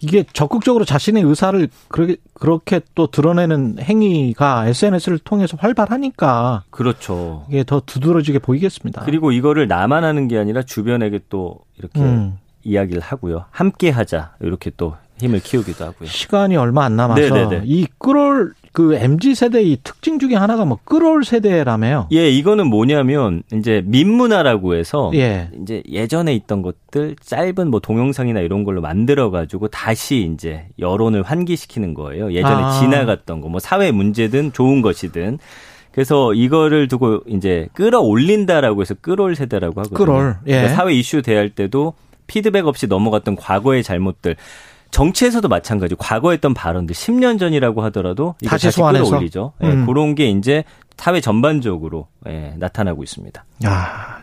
이게 0.00 0.24
적극적으로 0.32 0.84
자신의 0.84 1.22
의사를 1.24 1.68
그렇게, 1.88 2.16
그렇게 2.34 2.80
또 2.94 3.08
드러내는 3.08 3.78
행위가 3.80 4.68
SNS를 4.68 5.18
통해서 5.18 5.56
활발하니까. 5.58 6.64
그렇죠. 6.70 7.44
이게 7.48 7.64
더 7.64 7.80
두드러지게 7.84 8.38
보이겠습니다. 8.38 9.02
그리고 9.04 9.32
이거를 9.32 9.66
나만 9.66 10.04
하는 10.04 10.28
게 10.28 10.38
아니라 10.38 10.62
주변에게 10.62 11.20
또 11.28 11.60
이렇게 11.78 12.00
음. 12.00 12.38
이야기를 12.62 13.02
하고요. 13.02 13.46
함께 13.50 13.90
하자. 13.90 14.34
이렇게 14.40 14.70
또 14.76 14.96
힘을 15.20 15.40
키우기도 15.40 15.84
하고요. 15.84 16.08
시간이 16.08 16.56
얼마 16.56 16.84
안 16.84 16.96
남아서 16.96 17.20
네네네. 17.20 17.62
이 17.64 17.86
끌을 17.98 18.52
그 18.78 18.94
MZ 18.94 19.34
세대의 19.34 19.78
특징 19.82 20.20
중에 20.20 20.36
하나가 20.36 20.64
뭐 20.64 20.78
끌어올 20.84 21.24
세대라며요. 21.24 22.06
예, 22.12 22.30
이거는 22.30 22.68
뭐냐면 22.68 23.42
이제 23.52 23.82
민문화라고 23.84 24.76
해서 24.76 25.10
예. 25.14 25.50
이제 25.60 25.82
예전에 25.90 26.32
있던 26.34 26.62
것들 26.62 27.16
짧은 27.20 27.72
뭐 27.72 27.80
동영상이나 27.80 28.38
이런 28.38 28.62
걸로 28.62 28.80
만들어 28.80 29.30
가지고 29.32 29.66
다시 29.66 30.30
이제 30.32 30.68
여론을 30.78 31.24
환기시키는 31.24 31.94
거예요. 31.94 32.32
예전에 32.32 32.54
아. 32.54 32.78
지나갔던 32.78 33.40
거 33.40 33.48
뭐 33.48 33.58
사회 33.58 33.90
문제든 33.90 34.52
좋은 34.52 34.80
것이든 34.80 35.38
그래서 35.90 36.32
이거를 36.32 36.86
두고 36.86 37.22
이제 37.26 37.66
끌어올린다라고 37.72 38.82
해서 38.82 38.94
끌어올 39.00 39.34
세대라고 39.34 39.80
하거든요. 39.80 39.98
끌어올. 39.98 40.36
예. 40.46 40.52
그러니까 40.52 40.76
사회 40.76 40.94
이슈 40.94 41.22
대할 41.22 41.48
때도 41.50 41.94
피드백 42.28 42.68
없이 42.68 42.86
넘어갔던 42.86 43.34
과거의 43.34 43.82
잘못들 43.82 44.36
정치에서도 44.90 45.46
마찬가지. 45.48 45.94
과거 45.98 46.30
했던 46.30 46.54
발언들 46.54 46.94
10년 46.94 47.38
전이라고 47.38 47.82
하더라도 47.84 48.34
다시, 48.44 48.64
다시 48.66 48.76
소환해서 48.76 49.04
끌어올리죠. 49.06 49.52
예, 49.62 49.66
음. 49.66 49.82
예, 49.82 49.86
그런 49.86 50.14
게 50.14 50.28
이제 50.30 50.64
사회 50.96 51.20
전반적으로 51.20 52.08
예, 52.26 52.54
나타나고 52.58 53.02
있습니다. 53.02 53.44
야. 53.66 54.22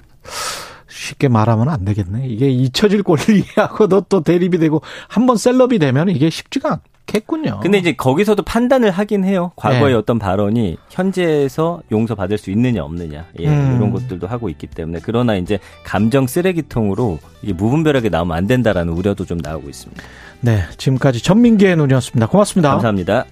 쉽게 0.89 1.27
말하면 1.27 1.69
안 1.69 1.85
되겠네. 1.85 2.27
이게 2.27 2.49
잊혀질 2.49 3.03
권리하고도 3.03 4.01
또 4.09 4.21
대립이 4.21 4.57
되고 4.57 4.81
한 5.07 5.25
번 5.25 5.37
셀럽이 5.37 5.77
되면 5.79 6.09
이게 6.09 6.29
쉽지가 6.29 6.79
않겠군요. 7.05 7.59
근데 7.61 7.77
이제 7.77 7.93
거기서도 7.93 8.43
판단을 8.43 8.91
하긴 8.91 9.23
해요. 9.23 9.51
과거의 9.55 9.93
네. 9.93 9.93
어떤 9.93 10.19
발언이 10.19 10.77
현재에서 10.89 11.81
용서받을 11.91 12.37
수 12.37 12.51
있느냐 12.51 12.83
없느냐 12.83 13.25
예, 13.39 13.47
음. 13.47 13.75
이런 13.77 13.91
것들도 13.91 14.27
하고 14.27 14.49
있기 14.49 14.67
때문에 14.67 14.99
그러나 15.03 15.35
이제 15.35 15.59
감정 15.83 16.27
쓰레기통으로 16.27 17.19
이게 17.41 17.53
무분별하게 17.53 18.09
나오면 18.09 18.35
안 18.35 18.47
된다라는 18.47 18.93
우려도 18.93 19.25
좀 19.25 19.37
나오고 19.37 19.69
있습니다. 19.69 20.03
네, 20.41 20.63
지금까지 20.77 21.21
전민기의 21.21 21.75
눈이었습니다. 21.77 22.27
고맙습니다. 22.27 22.71
감사합니다. 22.71 23.25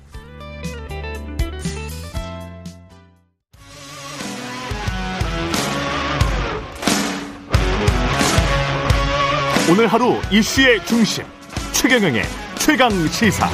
오늘 9.72 9.88
하루 9.88 10.16
이슈의 10.30 10.86
중심 10.86 11.24
최경영의 11.72 12.24
최강 12.66 12.90
시사. 13.08 13.46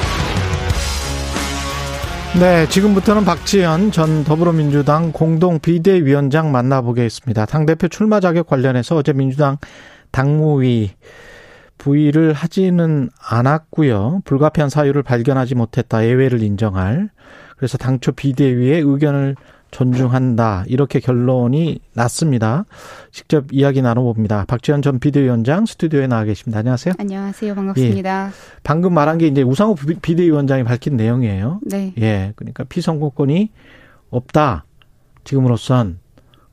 네, 2.40 2.70
지금부터는 2.70 3.26
박지현 3.26 3.92
전 3.92 4.24
더불어민주당 4.24 5.12
공동 5.12 5.58
비대위원장 5.58 6.52
만나보겠습니다. 6.52 7.48
당대표 7.48 7.88
출마 7.88 8.20
자격 8.20 8.46
관련해서 8.46 8.96
어제 8.98 9.14
민주당 9.14 9.58
당무위 10.12 10.92
부의를 11.80 12.34
하지는 12.34 13.10
않았고요. 13.20 14.22
불가피한 14.26 14.70
사유를 14.70 15.02
발견하지 15.02 15.56
못했다. 15.56 16.06
예외를 16.06 16.44
인정할. 16.44 17.10
그래서 17.58 17.80
당초 17.80 18.12
비대위의 18.12 18.82
의견을 18.82 19.36
존중한다. 19.72 20.66
이렇게 20.68 21.00
결론이 21.00 21.80
났습니다. 21.94 22.66
직접 23.12 23.46
이야기 23.52 23.82
나눠봅니다. 23.82 24.46
박지원 24.48 24.82
전 24.82 25.00
비대위원장 25.00 25.66
스튜디오에 25.66 26.08
나와 26.08 26.24
계십니다. 26.24 26.60
안녕하세요. 26.60 26.96
안녕하세요. 26.98 27.56
반갑습니다. 27.56 28.28
예. 28.28 28.32
방금 28.64 28.94
말한 28.94 29.18
게 29.18 29.28
이제 29.28 29.42
우상호 29.42 29.76
비대위원장이 30.02 30.64
밝힌 30.64 30.98
내용이에요. 30.98 31.60
네. 31.64 31.94
예. 32.00 32.34
그러니까 32.36 32.64
피선거권이 32.64 33.52
없다. 34.10 34.66
지금으로선 35.24 36.00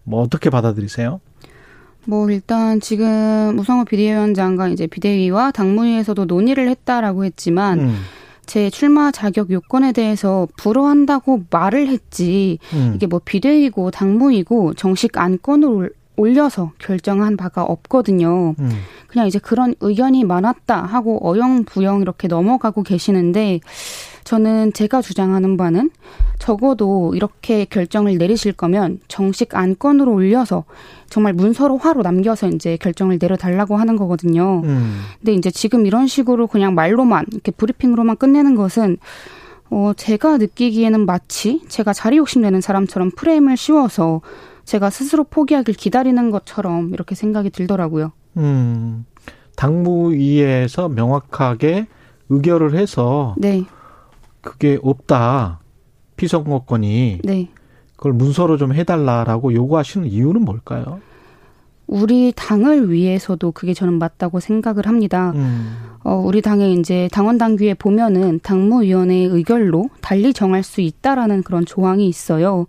뭐 0.05 0.22
어떻게 0.22 0.51
받아들이세요? 0.51 1.20
뭐 2.07 2.30
일단 2.30 2.80
지금 2.80 3.59
우상호 3.59 3.84
비대위원장과 3.84 4.68
이제 4.68 4.86
비대위와 4.86 5.51
당무위에서도 5.51 6.24
논의를 6.26 6.68
했다라고 6.68 7.24
했지만 7.24 7.80
음. 7.80 7.97
제 8.47 8.70
출마 8.70 9.11
자격 9.11 9.51
요건에 9.51 9.92
대해서 9.92 10.47
불허한다고 10.57 11.44
말을 11.51 11.88
했지 11.88 12.59
음. 12.72 12.92
이게 12.94 13.07
뭐 13.07 13.20
비대위고 13.24 13.90
당무이고 13.90 14.74
정식 14.74 15.18
안건을 15.18 15.90
올려서 16.16 16.72
결정한 16.78 17.36
바가 17.36 17.62
없거든요. 17.62 18.55
음. 18.59 18.70
그냥 19.09 19.26
이제 19.26 19.38
그런 19.38 19.74
의견이 19.80 20.24
많았다 20.24 20.82
하고 20.82 21.18
어영부영 21.28 22.01
이렇게 22.01 22.28
넘어가고 22.28 22.82
계시는데 22.82 23.61
저는 24.27 24.72
제가 24.72 25.03
주장하는 25.03 25.57
바는 25.57 25.91
적어도 26.41 27.14
이렇게 27.14 27.64
결정을 27.64 28.18
내리실 28.18 28.55
거면 28.55 28.99
정식 29.07 29.55
안건으로 29.55 30.12
올려서 30.12 30.64
정말 31.09 31.33
문서로 31.33 31.77
화로 31.77 32.03
남겨서 32.03 32.49
이제 32.49 32.77
결정을 32.77 33.18
내려달라고 33.20 33.77
하는 33.77 33.95
거거든요. 33.95 34.62
음. 34.64 35.03
근데 35.20 35.33
이제 35.33 35.53
지금 35.53 35.87
이런 35.87 36.09
식으로 36.09 36.49
그냥 36.49 36.74
말로만 36.74 37.27
이렇게 37.31 37.53
브리핑으로만 37.53 38.16
끝내는 38.16 38.57
것은 38.57 38.97
어 39.70 39.93
제가 39.97 40.39
느끼기에는 40.39 41.07
마치 41.07 41.62
제가 41.68 41.93
자리 41.93 42.16
욕심내는 42.16 42.61
사람처럼 42.61 43.12
프레임을 43.12 43.57
씌워서 43.57 44.22
제가 44.64 44.91
스스로 44.91 45.22
포기하길 45.22 45.77
기다리는 45.77 46.33
것처럼 46.33 46.91
이렇게 46.93 47.14
생각이 47.14 47.51
들더라고요. 47.51 48.11
음. 48.39 49.07
당무위에서 49.55 50.89
명확하게 50.89 51.87
의결을 52.29 52.77
해서 52.77 53.37
네. 53.39 53.64
그게 54.47 54.78
없다. 54.82 55.61
피선거권이. 56.16 57.20
네. 57.24 57.49
그걸 57.97 58.12
문서로 58.12 58.57
좀 58.57 58.72
해달라라고 58.72 59.53
요구하시는 59.53 60.07
이유는 60.07 60.42
뭘까요? 60.42 61.01
우리 61.86 62.32
당을 62.34 62.90
위해서도 62.90 63.53
그게 63.53 63.74
저는 63.74 63.94
맞다고 63.99 64.40
생각을 64.40 64.86
합니다. 64.86 65.32
음. 65.34 65.76
어, 66.03 66.14
우리 66.14 66.40
당의 66.42 66.74
이제 66.74 67.09
당원 67.12 67.38
당규에 67.38 67.74
보면은 67.74 68.40
당무위원회의 68.42 69.26
의결로 69.26 69.90
달리 70.01 70.32
정할 70.32 70.62
수 70.62 70.80
있다라는 70.80 71.42
그런 71.42 71.64
조항이 71.64 72.09
있어요. 72.09 72.66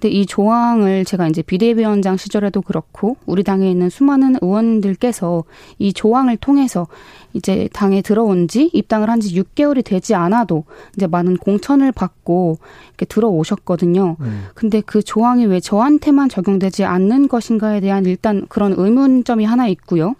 근데 0.00 0.10
이 0.10 0.26
조항을 0.26 1.04
제가 1.04 1.26
이제 1.26 1.42
비대위원장 1.42 2.16
시절에도 2.16 2.62
그렇고 2.62 3.16
우리 3.26 3.42
당에 3.42 3.68
있는 3.68 3.90
수많은 3.90 4.36
의원들께서 4.40 5.42
이 5.78 5.92
조항을 5.92 6.36
통해서 6.36 6.86
이제 7.34 7.68
당에 7.72 8.00
들어온 8.00 8.46
지 8.48 8.70
입당을 8.72 9.10
한 9.10 9.18
지 9.18 9.34
6개월이 9.34 9.84
되지 9.84 10.14
않아도 10.14 10.62
이제 10.96 11.08
많은 11.08 11.38
공천을 11.38 11.90
받고 11.90 12.58
이렇게 12.90 13.04
들어오셨거든요. 13.06 14.16
음. 14.20 14.44
근데 14.54 14.80
그 14.80 15.02
조항이 15.02 15.44
왜 15.46 15.58
저한테만 15.58 16.28
적용되지 16.28 16.84
않는 16.84 17.26
것인가에 17.26 17.80
대한 17.80 18.06
일단 18.06 18.46
그런 18.48 18.74
의문점이 18.76 19.44
하나 19.44 19.66
있고요. 19.66 20.14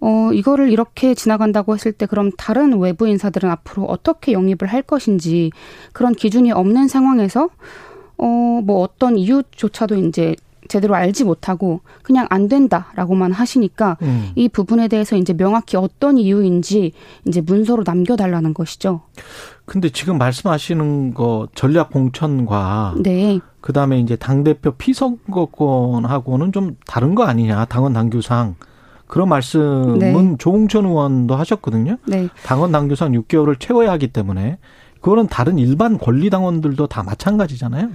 어, 0.00 0.30
이거를 0.34 0.70
이렇게 0.70 1.14
지나간다고 1.14 1.74
했을 1.74 1.92
때 1.92 2.04
그럼 2.04 2.32
다른 2.36 2.78
외부 2.78 3.08
인사들은 3.08 3.48
앞으로 3.48 3.84
어떻게 3.84 4.32
영입을 4.32 4.66
할 4.66 4.82
것인지 4.82 5.52
그런 5.94 6.12
기준이 6.12 6.52
없는 6.52 6.88
상황에서 6.88 7.48
어, 8.22 8.60
뭐 8.62 8.82
어떤 8.82 9.18
이유조차도 9.18 9.96
이제 9.96 10.36
제대로 10.68 10.94
알지 10.94 11.24
못하고 11.24 11.80
그냥 12.02 12.26
안 12.30 12.48
된다라고만 12.48 13.32
하시니까 13.32 13.98
음. 14.02 14.30
이 14.36 14.48
부분에 14.48 14.86
대해서 14.86 15.16
이제 15.16 15.34
명확히 15.34 15.76
어떤 15.76 16.16
이유인지 16.18 16.92
이제 17.26 17.40
문서로 17.40 17.82
남겨달라는 17.84 18.54
것이죠. 18.54 19.00
근데 19.64 19.90
지금 19.90 20.18
말씀하시는 20.18 21.14
거 21.14 21.48
전략 21.54 21.90
공천과 21.90 22.94
네. 23.02 23.40
그다음에 23.60 23.98
이제 23.98 24.14
당 24.16 24.44
대표 24.44 24.70
피선거권하고는 24.70 26.52
좀 26.52 26.76
다른 26.86 27.14
거 27.14 27.24
아니냐 27.24 27.64
당원 27.64 27.92
당규상 27.92 28.54
그런 29.06 29.28
말씀은 29.28 29.98
네. 29.98 30.36
조홍천 30.38 30.86
의원도 30.86 31.34
하셨거든요. 31.34 31.98
네. 32.06 32.28
당원 32.44 32.72
당규상 32.72 33.12
6개월을 33.12 33.60
채워야 33.60 33.90
하기 33.92 34.08
때문에 34.08 34.58
그거는 35.02 35.26
다른 35.26 35.58
일반 35.58 35.98
권리당원들도 35.98 36.86
다 36.86 37.02
마찬가지잖아요. 37.02 37.90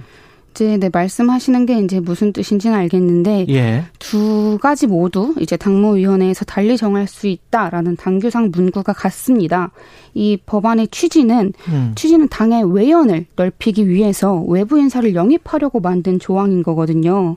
이제 0.50 0.76
네, 0.76 0.90
말씀하시는 0.92 1.66
게 1.66 1.78
이제 1.78 2.00
무슨 2.00 2.32
뜻인지는 2.32 2.76
알겠는데 2.76 3.46
예. 3.48 3.84
두 3.98 4.58
가지 4.60 4.86
모두 4.88 5.34
이제 5.40 5.56
당무위원회에서 5.56 6.44
달리 6.44 6.76
정할 6.76 7.06
수 7.06 7.28
있다라는 7.28 7.96
당규상 7.96 8.50
문구가 8.52 8.92
같습니다. 8.92 9.70
이 10.14 10.36
법안의 10.44 10.88
취지는 10.88 11.52
음. 11.68 11.92
취지는 11.94 12.28
당의 12.28 12.74
외연을 12.74 13.26
넓히기 13.36 13.88
위해서 13.88 14.40
외부 14.48 14.78
인사를 14.78 15.14
영입하려고 15.14 15.80
만든 15.80 16.18
조항인 16.18 16.62
거거든요. 16.62 17.36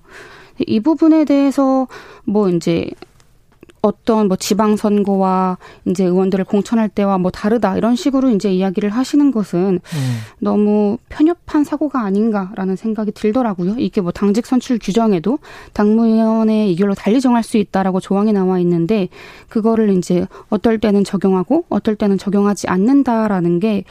이 0.59 0.79
부분에 0.79 1.25
대해서 1.25 1.87
뭐 2.23 2.49
이제 2.49 2.89
어떤 3.81 4.27
뭐 4.27 4.37
지방 4.37 4.75
선거와 4.75 5.57
이제 5.85 6.03
의원들을 6.03 6.45
공천할 6.45 6.89
때와 6.89 7.17
뭐 7.17 7.31
다르다 7.31 7.77
이런 7.77 7.95
식으로 7.95 8.29
이제 8.29 8.53
이야기를 8.53 8.91
하시는 8.91 9.31
것은 9.31 9.79
음. 9.83 10.19
너무 10.39 10.97
편협한 11.09 11.63
사고가 11.63 12.01
아닌가라는 12.01 12.75
생각이 12.75 13.11
들더라고요. 13.11 13.75
이게 13.79 14.01
뭐 14.01 14.11
당직 14.11 14.45
선출 14.45 14.77
규정에도 14.79 15.39
당무위원회 15.73 16.67
이결로 16.67 16.93
달리 16.93 17.19
정할 17.21 17.43
수 17.43 17.57
있다라고 17.57 17.99
조항이 17.99 18.33
나와 18.33 18.59
있는데 18.59 19.09
그거를 19.49 19.97
이제 19.97 20.27
어떨 20.49 20.79
때는 20.79 21.03
적용하고 21.03 21.65
어떨 21.69 21.95
때는 21.95 22.17
적용하지 22.17 22.67
않는다라는 22.67 23.59
게 23.59 23.83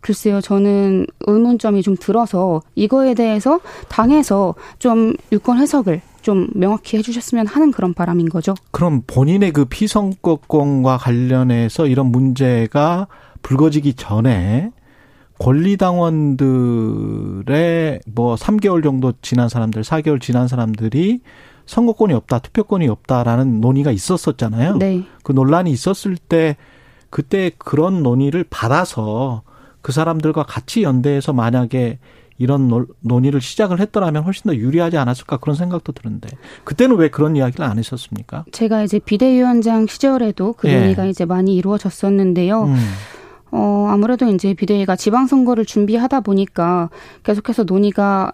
글쎄요, 0.00 0.40
저는 0.40 1.06
의문점이 1.26 1.82
좀 1.82 1.94
들어서 1.94 2.62
이거에 2.74 3.14
대해서 3.14 3.60
당에서 3.88 4.54
좀 4.78 5.14
유권 5.30 5.58
해석을 5.58 6.00
좀 6.22 6.48
명확히 6.54 6.96
해주셨으면 6.98 7.46
하는 7.46 7.70
그런 7.70 7.94
바람인 7.94 8.28
거죠. 8.28 8.54
그럼 8.70 9.02
본인의 9.06 9.52
그 9.52 9.64
피선거권과 9.64 10.98
관련해서 10.98 11.86
이런 11.86 12.06
문제가 12.06 13.06
불거지기 13.42 13.94
전에 13.94 14.72
권리당원들의 15.38 16.40
뭐 18.06 18.34
3개월 18.34 18.82
정도 18.82 19.14
지난 19.22 19.48
사람들, 19.48 19.82
4개월 19.82 20.20
지난 20.20 20.48
사람들이 20.48 21.20
선거권이 21.64 22.12
없다, 22.12 22.40
투표권이 22.40 22.88
없다라는 22.88 23.60
논의가 23.60 23.90
있었었잖아요. 23.90 24.76
네. 24.76 25.04
그 25.22 25.32
논란이 25.32 25.70
있었을 25.70 26.16
때 26.16 26.56
그때 27.08 27.50
그런 27.58 28.02
논의를 28.02 28.44
받아서 28.50 29.42
그 29.80 29.92
사람들과 29.92 30.42
같이 30.42 30.82
연대해서 30.82 31.32
만약에 31.32 31.98
이런 32.40 32.86
논의를 33.00 33.42
시작을 33.42 33.80
했더라면 33.80 34.24
훨씬 34.24 34.44
더 34.44 34.56
유리하지 34.56 34.96
않았을까 34.96 35.36
그런 35.36 35.54
생각도 35.54 35.92
드는데 35.92 36.28
그때는 36.64 36.96
왜 36.96 37.10
그런 37.10 37.36
이야기를 37.36 37.64
안 37.64 37.78
했었습니까? 37.78 38.46
제가 38.50 38.82
이제 38.82 38.98
비대위원장 38.98 39.86
시절에도 39.86 40.54
그 40.54 40.68
예. 40.68 40.80
논의가 40.80 41.04
이제 41.04 41.26
많이 41.26 41.54
이루어졌었는데요. 41.54 42.62
음. 42.64 42.76
어, 43.52 43.88
아무래도 43.90 44.26
이제 44.26 44.54
비대위가 44.54 44.96
지방선거를 44.96 45.66
준비하다 45.66 46.20
보니까 46.20 46.88
계속해서 47.24 47.64
논의가 47.64 48.32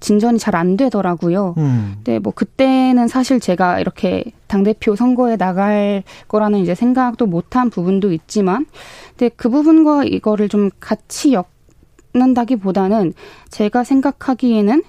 진전이 0.00 0.38
잘 0.38 0.54
안 0.56 0.76
되더라고요. 0.76 1.54
음. 1.58 1.94
근데 1.96 2.18
뭐 2.18 2.32
그때는 2.32 3.06
사실 3.06 3.38
제가 3.38 3.78
이렇게 3.78 4.24
당대표 4.48 4.96
선거에 4.96 5.36
나갈 5.36 6.02
거라는 6.26 6.60
이제 6.60 6.74
생각도 6.74 7.26
못한 7.26 7.70
부분도 7.70 8.12
있지만, 8.12 8.66
근데 9.10 9.30
그 9.36 9.48
부분과 9.48 10.04
이거를 10.04 10.48
좀 10.48 10.70
같이 10.80 11.32
엮 11.32 11.53
않는다기보다는 12.14 13.12
제가 13.50 13.84
생각하기에는 13.84 14.82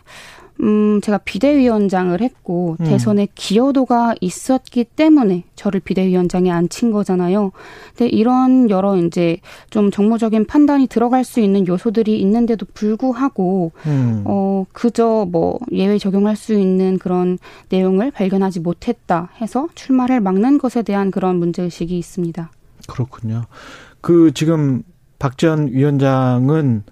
음, 0.61 1.01
제가 1.01 1.17
비대위원장을 1.17 2.21
했고, 2.21 2.77
음. 2.79 2.85
대선에 2.85 3.27
기여도가 3.35 4.15
있었기 4.21 4.85
때문에 4.85 5.43
저를 5.57 5.81
비대위원장에 5.81 6.49
앉힌 6.49 6.91
거잖아요. 6.91 7.51
근데 7.89 8.07
이런 8.07 8.69
여러 8.69 8.95
이제 8.95 9.35
좀 9.69 9.91
정무적인 9.91 10.45
판단이 10.45 10.87
들어갈 10.87 11.25
수 11.25 11.41
있는 11.41 11.67
요소들이 11.67 12.17
있는데도 12.21 12.65
불구하고, 12.73 13.73
음. 13.85 14.23
어, 14.23 14.65
그저 14.71 15.27
뭐 15.29 15.59
예외 15.73 15.97
적용할 15.97 16.37
수 16.37 16.53
있는 16.53 16.99
그런 16.99 17.37
내용을 17.67 18.11
발견하지 18.11 18.61
못했다 18.61 19.31
해서 19.41 19.67
출마를 19.75 20.21
막는 20.21 20.57
것에 20.57 20.83
대한 20.83 21.11
그런 21.11 21.35
문제 21.35 21.63
의식이 21.63 21.97
있습니다. 21.97 22.49
그렇군요. 22.87 23.43
그 23.99 24.31
지금 24.33 24.83
박지원 25.19 25.67
위원장은 25.73 26.83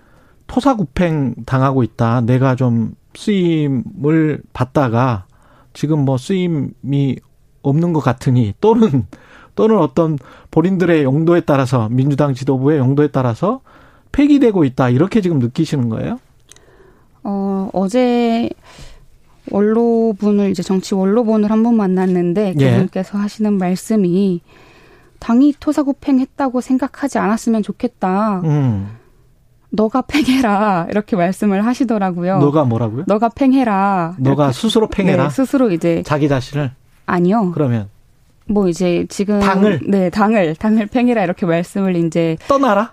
토사구팽 0.47 1.35
당하고 1.45 1.83
있다. 1.83 2.21
내가 2.21 2.55
좀 2.55 2.95
쓰임을 3.15 4.41
받다가 4.53 5.25
지금 5.73 6.05
뭐 6.05 6.17
쓰임이 6.17 7.17
없는 7.61 7.93
것 7.93 7.99
같으니 8.01 8.53
또는 8.61 9.05
또는 9.55 9.77
어떤 9.77 10.17
본인들의 10.51 11.03
용도에 11.03 11.41
따라서 11.41 11.87
민주당 11.89 12.33
지도부의 12.33 12.79
용도에 12.79 13.07
따라서 13.07 13.61
폐기되고 14.11 14.63
있다 14.63 14.89
이렇게 14.89 15.21
지금 15.21 15.39
느끼시는 15.39 15.89
거예요? 15.89 16.19
어 17.23 17.69
어제 17.73 18.49
원로분을 19.51 20.49
이제 20.51 20.63
정치 20.63 20.95
원로분을 20.95 21.51
한 21.51 21.63
번 21.63 21.75
만났는데 21.75 22.55
예. 22.59 22.71
그분께서 22.71 23.17
예. 23.17 23.21
하시는 23.21 23.53
말씀이 23.53 24.41
당이 25.19 25.53
토사구팽했다고 25.59 26.59
생각하지 26.61 27.17
않았으면 27.17 27.63
좋겠다. 27.63 28.41
음. 28.43 28.97
너가 29.75 30.03
팽해라 30.03 30.87
이렇게 30.91 31.15
말씀을 31.15 31.65
하시더라고요. 31.65 32.37
너가 32.37 32.63
뭐라고요? 32.63 33.05
너가 33.07 33.29
팽해라. 33.29 34.15
너가 34.19 34.51
스스로 34.51 34.87
팽해라. 34.87 35.23
네, 35.23 35.29
스스로 35.29 35.71
이제 35.71 36.03
자기 36.05 36.29
자신을 36.29 36.71
아니요. 37.07 37.51
그러면 37.53 37.89
뭐 38.45 38.67
이제 38.69 39.05
지금 39.09 39.39
당을 39.39 39.81
네 39.87 40.09
당을 40.11 40.55
당을 40.55 40.87
팽해라 40.87 41.23
이렇게 41.23 41.45
말씀을 41.45 41.95
이제 41.95 42.37
떠나라. 42.47 42.91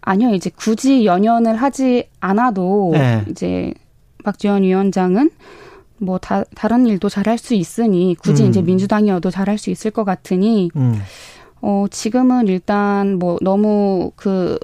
아니요, 0.00 0.34
이제 0.34 0.50
굳이 0.54 1.04
연연을 1.04 1.54
하지 1.54 2.08
않아도 2.18 2.90
네. 2.92 3.24
이제 3.30 3.72
박지원 4.24 4.64
위원장은 4.64 5.30
뭐 5.98 6.18
다, 6.18 6.42
다른 6.56 6.86
일도 6.86 7.08
잘할 7.08 7.38
수 7.38 7.54
있으니 7.54 8.16
굳이 8.20 8.42
음. 8.42 8.48
이제 8.48 8.60
민주당이어도 8.60 9.30
잘할 9.30 9.58
수 9.58 9.70
있을 9.70 9.92
것 9.92 10.04
같으니 10.04 10.70
음. 10.74 11.00
어 11.60 11.86
지금은 11.88 12.48
일단 12.48 13.20
뭐 13.20 13.38
너무 13.40 14.10
그 14.16 14.58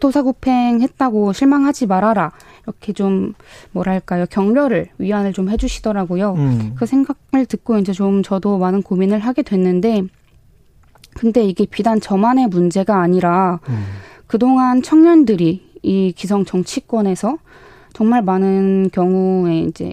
토사구팽했다고 0.00 1.32
실망하지 1.32 1.86
말아라 1.86 2.32
이렇게 2.64 2.92
좀 2.92 3.34
뭐랄까요 3.72 4.26
격려를 4.30 4.88
위안을 4.98 5.32
좀 5.32 5.50
해주시더라고요. 5.50 6.34
음. 6.34 6.74
그 6.76 6.86
생각을 6.86 7.46
듣고 7.46 7.78
이제 7.78 7.92
좀 7.92 8.22
저도 8.22 8.58
많은 8.58 8.82
고민을 8.82 9.20
하게 9.20 9.42
됐는데 9.42 10.02
근데 11.14 11.44
이게 11.44 11.66
비단 11.66 12.00
저만의 12.00 12.48
문제가 12.48 13.00
아니라 13.00 13.60
음. 13.68 13.84
그동안 14.26 14.82
청년들이 14.82 15.72
이 15.82 16.12
기성 16.16 16.44
정치권에서 16.44 17.38
정말 17.92 18.22
많은 18.22 18.90
경우에 18.92 19.60
이제 19.60 19.92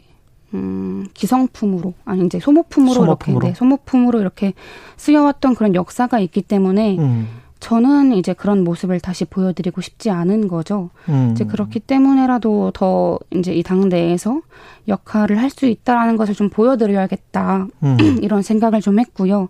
음, 0.54 1.06
기성품으로 1.14 1.94
아니 2.06 2.26
이제 2.26 2.40
소모품으로, 2.40 2.94
소모품으로. 2.94 3.40
이렇게 3.40 3.48
네, 3.50 3.54
소모품으로 3.56 4.20
이렇게 4.20 4.54
쓰여왔던 4.98 5.56
그런 5.56 5.76
역사가 5.76 6.20
있기 6.20 6.42
때문에 6.42 6.98
음. 6.98 7.28
저는 7.60 8.14
이제 8.14 8.34
그런 8.34 8.64
모습을 8.64 9.00
다시 9.02 9.26
보여드리고 9.26 9.82
싶지 9.82 10.10
않은 10.10 10.48
거죠. 10.48 10.90
음. 11.10 11.32
이제 11.34 11.44
그렇기 11.44 11.82
때문에라도 11.82 12.72
더 12.72 13.20
이제 13.32 13.54
이 13.54 13.64
당대에서 13.64 14.42
역할을 14.88 15.38
할 15.40 15.50
수 15.50 15.66
있다라는 15.66 16.16
것을 16.16 16.36
좀 16.36 16.50
보여드려야겠다 16.50 17.68
음. 17.84 17.98
이런 18.24 18.42
생각을 18.42 18.82
좀 18.82 19.00
했고요. 19.00 19.50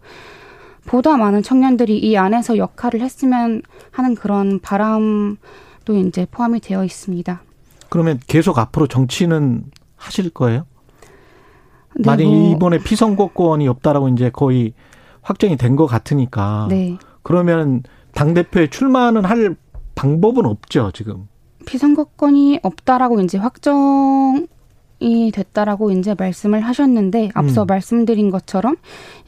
보다 0.87 1.17
많은 1.17 1.43
청년들이 1.43 1.99
이 1.99 2.17
안에서 2.17 2.57
역할을 2.57 3.01
했으면 3.01 3.61
하는 3.91 4.15
그런 4.15 4.59
바람도 4.59 5.95
이제 6.07 6.25
포함이 6.31 6.61
되어 6.61 6.83
있습니다. 6.83 7.41
그러면 7.89 8.19
계속 8.27 8.57
앞으로 8.57 8.87
정치는 8.87 9.65
하실 9.97 10.29
거예요? 10.31 10.65
네, 11.95 12.03
만약 12.05 12.23
뭐. 12.25 12.51
이번에 12.55 12.79
피선거권이 12.79 13.67
없다라고 13.67 14.09
이제 14.09 14.29
거의 14.31 14.73
확정이 15.21 15.57
된 15.57 15.75
것 15.75 15.85
같으니까. 15.85 16.67
네. 16.69 16.97
그러면 17.23 17.83
당 18.13 18.33
대표에 18.33 18.69
출마는 18.69 19.25
할 19.25 19.55
방법은 19.95 20.45
없죠 20.45 20.91
지금. 20.93 21.27
피선거권이 21.65 22.59
없다라고 22.63 23.19
이제 23.21 23.37
확정 23.37 24.47
이 25.01 25.31
됐다라고 25.31 25.91
이제 25.91 26.13
말씀을 26.17 26.59
하셨는데 26.59 27.29
앞서 27.33 27.61
음. 27.61 27.67
말씀드린 27.67 28.29
것처럼 28.31 28.75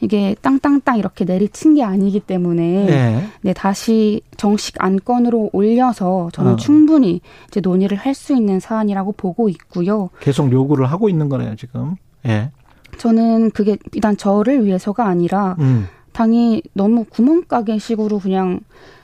이게 0.00 0.36
땅땅땅 0.42 0.98
이렇게 0.98 1.24
내리친 1.24 1.74
게 1.74 1.82
아니기 1.82 2.20
때문에 2.20 2.84
네, 2.84 3.26
네 3.40 3.52
다시 3.54 4.20
정식 4.36 4.74
안건으로 4.82 5.48
올려서 5.54 6.28
저는 6.32 6.52
어. 6.52 6.56
충분히 6.56 7.22
이제 7.48 7.60
논의를 7.60 7.96
할 7.96 8.12
수 8.12 8.36
있는 8.36 8.60
사안이라고 8.60 9.12
보고 9.12 9.48
있고요. 9.48 10.10
계속 10.20 10.52
요구를 10.52 10.84
하고 10.84 11.08
있는 11.08 11.30
거네요 11.30 11.56
지금. 11.56 11.96
예. 12.26 12.50
저는 12.98 13.52
그게 13.52 13.78
일단 13.94 14.18
저를 14.18 14.66
위해서가 14.66 15.06
아니라 15.06 15.56
음. 15.60 15.86
당이 16.12 16.62
너무 16.74 17.04
구멍가게식으로 17.04 18.18
그냥 18.18 18.60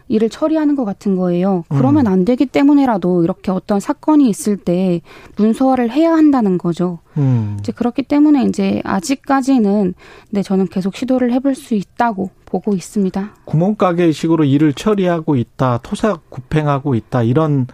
일을 0.09 0.31
처리하는 0.31 0.75
것 0.75 0.85
같은 0.85 1.17
거예요. 1.17 1.65
그러면 1.69 2.07
음. 2.07 2.13
안 2.13 2.25
되기 2.25 2.47
때문에라도 2.47 3.23
이렇게 3.25 3.51
어떤 3.51 3.79
사건이 3.79 4.29
있을 4.29 4.57
때 4.57 5.03
문서화를 5.37 5.91
해야 5.91 6.13
한다는 6.13 6.59
거죠. 6.59 6.99
음. 7.19 7.59
이제 7.61 7.73
그렇기 7.73 8.03
때문에 8.05 8.45
이제 8.45 8.81
아직까지는 8.85 9.95
네 10.31 10.43
저는 10.43 10.69
계속 10.69 10.97
시도를 10.97 11.33
해볼 11.33 11.55
수 11.55 11.75
있다고 11.75 12.31
보고 12.47 12.73
있습니다. 12.73 13.35
구멍가게식으로 13.45 14.45
일을 14.45 14.73
처리하고 14.73 15.37
있다, 15.37 15.79
토사구팽하고 15.83 16.95
있다 16.95 17.23
이런 17.23 17.67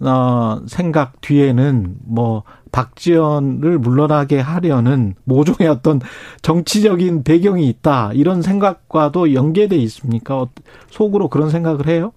어, 0.00 0.60
생각 0.66 1.20
뒤에는 1.20 1.96
뭐 2.04 2.42
박지원을 2.72 3.78
물러나게 3.78 4.40
하려는 4.40 5.14
모종의 5.24 5.68
어떤 5.68 6.00
정치적인 6.42 7.24
배경이 7.24 7.68
있다 7.68 8.12
이런 8.14 8.42
생각과도 8.42 9.34
연계돼 9.34 9.76
있습니까? 9.76 10.36
어, 10.42 10.48
속으로 10.90 11.28
그런 11.28 11.50
생각을 11.50 11.86
해요? 11.88 12.12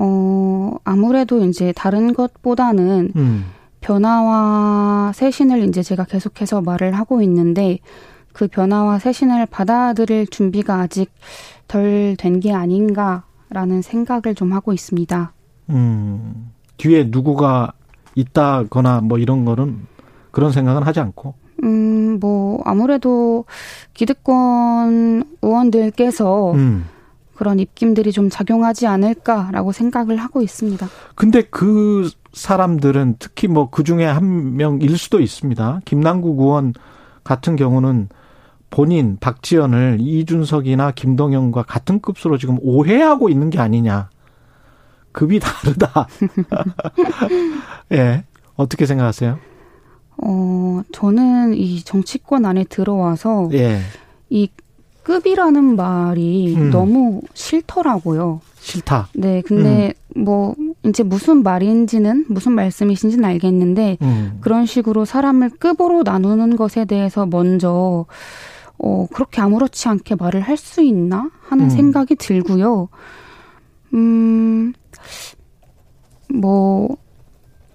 어 0.00 0.72
아무래도 0.84 1.44
이제 1.44 1.72
다른 1.76 2.12
것보다는 2.14 3.12
음. 3.16 3.44
변화와 3.80 5.12
쇄신을 5.14 5.68
이제 5.68 5.82
제가 5.82 6.04
계속해서 6.04 6.62
말을 6.62 6.92
하고 6.94 7.22
있는데 7.22 7.78
그 8.32 8.48
변화와 8.48 8.98
쇄신을 8.98 9.46
받아들일 9.46 10.26
준비가 10.26 10.80
아직 10.80 11.12
덜 11.68 12.16
된 12.18 12.40
게 12.40 12.52
아닌가라는 12.52 13.82
생각을 13.82 14.34
좀 14.34 14.52
하고 14.52 14.72
있습니다. 14.72 15.32
음. 15.70 16.50
뒤에 16.76 17.04
누구가 17.10 17.72
있다거나 18.14 19.00
뭐 19.02 19.18
이런 19.18 19.44
거는 19.44 19.86
그런 20.30 20.52
생각은 20.52 20.82
하지 20.82 21.00
않고. 21.00 21.34
음, 21.62 22.18
뭐 22.20 22.60
아무래도 22.64 23.44
기득권 23.94 25.24
의원들께서 25.42 26.52
음. 26.52 26.86
그런 27.34 27.58
입김들이 27.58 28.12
좀 28.12 28.30
작용하지 28.30 28.86
않을까라고 28.86 29.72
생각을 29.72 30.16
하고 30.16 30.40
있습니다. 30.42 30.86
근데 31.14 31.42
그 31.42 32.10
사람들은 32.32 33.16
특히 33.18 33.48
뭐 33.48 33.70
그 33.70 33.84
중에 33.84 34.04
한 34.04 34.56
명일 34.56 34.96
수도 34.98 35.20
있습니다. 35.20 35.80
김남국 35.84 36.38
의원 36.40 36.74
같은 37.22 37.56
경우는 37.56 38.08
본인 38.70 39.16
박지원을 39.20 39.98
이준석이나 40.00 40.92
김동연과 40.92 41.62
같은 41.62 42.00
급수로 42.00 42.38
지금 42.38 42.58
오해하고 42.60 43.28
있는 43.28 43.50
게 43.50 43.60
아니냐. 43.60 44.10
급이 45.14 45.40
다르다. 45.40 46.06
예. 47.92 48.24
어떻게 48.56 48.84
생각하세요? 48.84 49.38
어, 50.18 50.82
저는 50.92 51.54
이 51.54 51.82
정치권 51.82 52.44
안에 52.44 52.64
들어와서 52.64 53.48
예. 53.54 53.80
이 54.28 54.48
급이라는 55.04 55.76
말이 55.76 56.54
음. 56.56 56.70
너무 56.70 57.20
싫더라고요. 57.34 58.40
싫다. 58.60 59.08
네, 59.14 59.42
근데 59.42 59.92
음. 60.16 60.24
뭐 60.24 60.54
이제 60.84 61.02
무슨 61.02 61.42
말인지는 61.42 62.26
무슨 62.28 62.52
말씀이신지는 62.52 63.24
알겠는데 63.24 63.98
음. 64.02 64.38
그런 64.40 64.66
식으로 64.66 65.04
사람을 65.04 65.50
급으로 65.58 66.02
나누는 66.04 66.56
것에 66.56 66.84
대해서 66.86 67.26
먼저 67.26 68.06
어 68.78 69.06
그렇게 69.12 69.40
아무렇지 69.42 69.88
않게 69.88 70.14
말을 70.16 70.40
할 70.40 70.56
수 70.56 70.82
있나 70.82 71.30
하는 71.42 71.66
음. 71.66 71.70
생각이 71.70 72.16
들고요. 72.16 72.88
음, 73.92 74.72
뭐, 76.32 76.88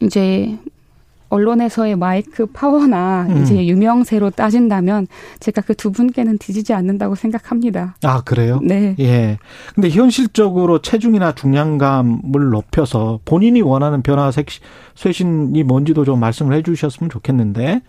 이제, 0.02 0.58
언론에서의 1.30 1.96
마이크 1.96 2.48
파워나 2.48 3.28
음. 3.30 3.44
이제 3.44 3.68
유명세로 3.68 4.32
따진다면 4.32 5.06
제가 5.40 5.62
그 5.62 5.76
두 5.76 5.92
분께는 5.92 6.40
뒤지지 6.40 6.74
않는다고 6.74 7.14
생각합니다. 7.14 7.96
아, 8.04 8.22
그래요? 8.22 8.60
네. 8.64 8.96
예. 9.00 9.38
근데 9.76 9.90
현실적으로 9.90 10.82
체중이나 10.82 11.34
중량감을 11.36 12.50
높여서 12.50 13.20
본인이 13.26 13.62
원하는 13.62 14.02
변화 14.02 14.32
쇄신이 14.96 15.62
뭔지도 15.64 16.04
좀 16.04 16.20
말씀을 16.20 16.56
해 16.56 16.64
주셨으면 16.64 17.12
좋겠는데 17.12 17.82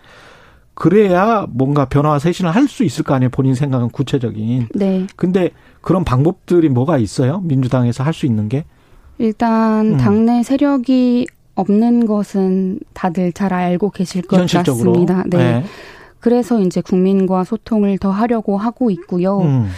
그래야 0.75 1.47
뭔가 1.49 1.85
변화와 1.85 2.19
쇄신을 2.19 2.51
할 2.51 2.67
수 2.67 2.83
있을 2.83 3.03
거 3.03 3.15
아니에요. 3.15 3.31
본인 3.31 3.55
생각은 3.55 3.89
구체적인. 3.89 4.67
네. 4.75 5.07
근데 5.15 5.49
그런 5.81 6.03
방법들이 6.05 6.69
뭐가 6.69 6.99
있어요? 6.99 7.39
민주당에서 7.43 8.03
할 8.03 8.13
수 8.13 8.27
있는 8.27 8.47
게? 8.49 8.65
일단 9.21 9.93
음. 9.93 9.97
당내 9.97 10.43
세력이 10.43 11.27
없는 11.55 12.07
것은 12.07 12.79
다들 12.93 13.31
잘 13.33 13.53
알고 13.53 13.91
계실 13.91 14.23
것 14.23 14.39
현실적으로. 14.39 14.93
같습니다. 14.93 15.23
네. 15.27 15.37
네. 15.37 15.63
그래서 16.19 16.59
이제 16.59 16.81
국민과 16.81 17.43
소통을 17.43 17.97
더 17.97 18.09
하려고 18.11 18.57
하고 18.57 18.89
있고요. 18.89 19.41
음. 19.41 19.69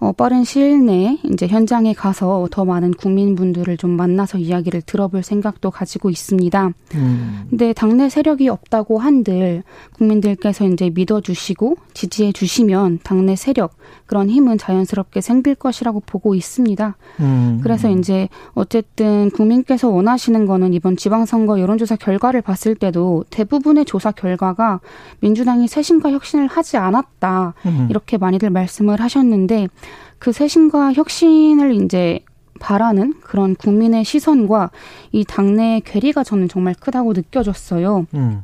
어, 0.00 0.12
빠른 0.12 0.44
시일 0.44 0.86
내에 0.86 1.18
이제 1.24 1.46
현장에 1.46 1.92
가서 1.92 2.48
더 2.50 2.64
많은 2.64 2.92
국민분들을 2.94 3.76
좀 3.76 3.90
만나서 3.90 4.38
이야기를 4.38 4.80
들어볼 4.82 5.22
생각도 5.22 5.70
가지고 5.70 6.08
있습니다. 6.08 6.70
음. 6.94 7.46
근데 7.50 7.74
당내 7.74 8.08
세력이 8.08 8.48
없다고 8.48 8.98
한들 8.98 9.62
국민들께서 9.92 10.66
이제 10.66 10.88
믿어주시고 10.88 11.76
지지해 11.92 12.32
주시면 12.32 13.00
당내 13.02 13.36
세력 13.36 13.74
그런 14.06 14.30
힘은 14.30 14.56
자연스럽게 14.56 15.20
생길 15.20 15.54
것이라고 15.54 16.00
보고 16.06 16.34
있습니다. 16.34 16.96
음. 17.20 17.60
그래서 17.62 17.90
이제 17.90 18.28
어쨌든 18.54 19.30
국민께서 19.30 19.90
원하시는 19.90 20.46
거는 20.46 20.72
이번 20.72 20.96
지방선거 20.96 21.60
여론조사 21.60 21.96
결과를 21.96 22.40
봤을 22.40 22.74
때도 22.74 23.24
대부분의 23.28 23.84
조사 23.84 24.12
결과가 24.12 24.80
민주당이 25.20 25.68
쇄신과 25.68 26.12
혁신을 26.12 26.46
하지 26.46 26.78
않았다 26.78 27.52
음. 27.66 27.86
이렇게 27.90 28.16
많이들 28.16 28.48
말씀을 28.48 29.00
하셨는데 29.02 29.68
그 30.20 30.30
쇄신과 30.32 30.92
혁신을 30.92 31.72
이제 31.82 32.20
바라는 32.60 33.14
그런 33.22 33.56
국민의 33.56 34.04
시선과 34.04 34.70
이 35.12 35.24
당내의 35.24 35.80
괴리가 35.80 36.22
저는 36.22 36.46
정말 36.48 36.74
크다고 36.78 37.14
느껴졌어요. 37.14 38.06
음. 38.14 38.42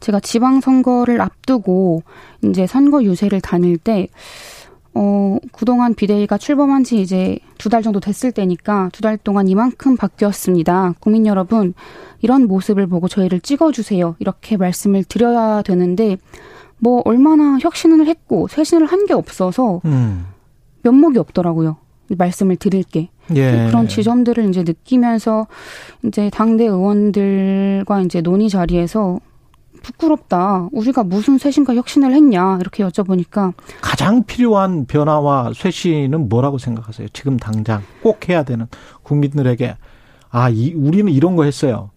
제가 0.00 0.18
지방선거를 0.20 1.20
앞두고 1.20 2.02
이제 2.42 2.66
선거 2.66 3.02
유세를 3.04 3.40
다닐 3.40 3.78
때, 3.78 4.08
어, 4.92 5.36
그동안 5.52 5.94
비대위가 5.94 6.36
출범한 6.36 6.82
지 6.82 7.00
이제 7.00 7.38
두 7.58 7.68
달 7.68 7.82
정도 7.82 8.00
됐을 8.00 8.32
때니까 8.32 8.88
두 8.92 9.02
달 9.02 9.16
동안 9.18 9.46
이만큼 9.46 9.96
바뀌었습니다. 9.96 10.94
국민 10.98 11.26
여러분, 11.26 11.74
이런 12.22 12.48
모습을 12.48 12.88
보고 12.88 13.06
저희를 13.06 13.40
찍어주세요. 13.40 14.16
이렇게 14.18 14.56
말씀을 14.56 15.04
드려야 15.04 15.62
되는데, 15.62 16.16
뭐, 16.78 17.02
얼마나 17.04 17.58
혁신을 17.60 18.06
했고, 18.06 18.48
쇄신을 18.48 18.86
한 18.86 19.06
게 19.06 19.12
없어서, 19.14 19.80
음. 19.84 20.26
면목이 20.82 21.18
없더라고요. 21.18 21.76
말씀을 22.16 22.56
드릴 22.56 22.82
게. 22.82 23.08
예. 23.36 23.66
그런 23.68 23.86
지점들을 23.86 24.48
이제 24.48 24.62
느끼면서, 24.64 25.46
이제 26.04 26.30
당대 26.30 26.64
의원들과 26.64 28.00
이제 28.00 28.20
논의 28.20 28.48
자리에서 28.48 29.20
부끄럽다. 29.82 30.68
우리가 30.72 31.04
무슨 31.04 31.38
쇄신과 31.38 31.74
혁신을 31.74 32.12
했냐 32.12 32.58
이렇게 32.60 32.84
여쭤보니까 32.84 33.54
가장 33.80 34.24
필요한 34.24 34.84
변화와 34.86 35.52
쇄신은 35.54 36.28
뭐라고 36.28 36.58
생각하세요? 36.58 37.08
지금 37.12 37.38
당장 37.38 37.82
꼭 38.02 38.28
해야 38.28 38.42
되는 38.42 38.66
국민들에게 39.02 39.76
아, 40.30 40.48
이, 40.48 40.74
우리는 40.74 41.10
이런 41.12 41.34
거 41.34 41.44
했어요. 41.44 41.90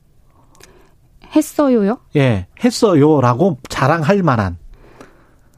했어요요? 1.36 1.98
예, 2.16 2.48
했어요라고 2.64 3.58
자랑할 3.70 4.24
만한. 4.24 4.58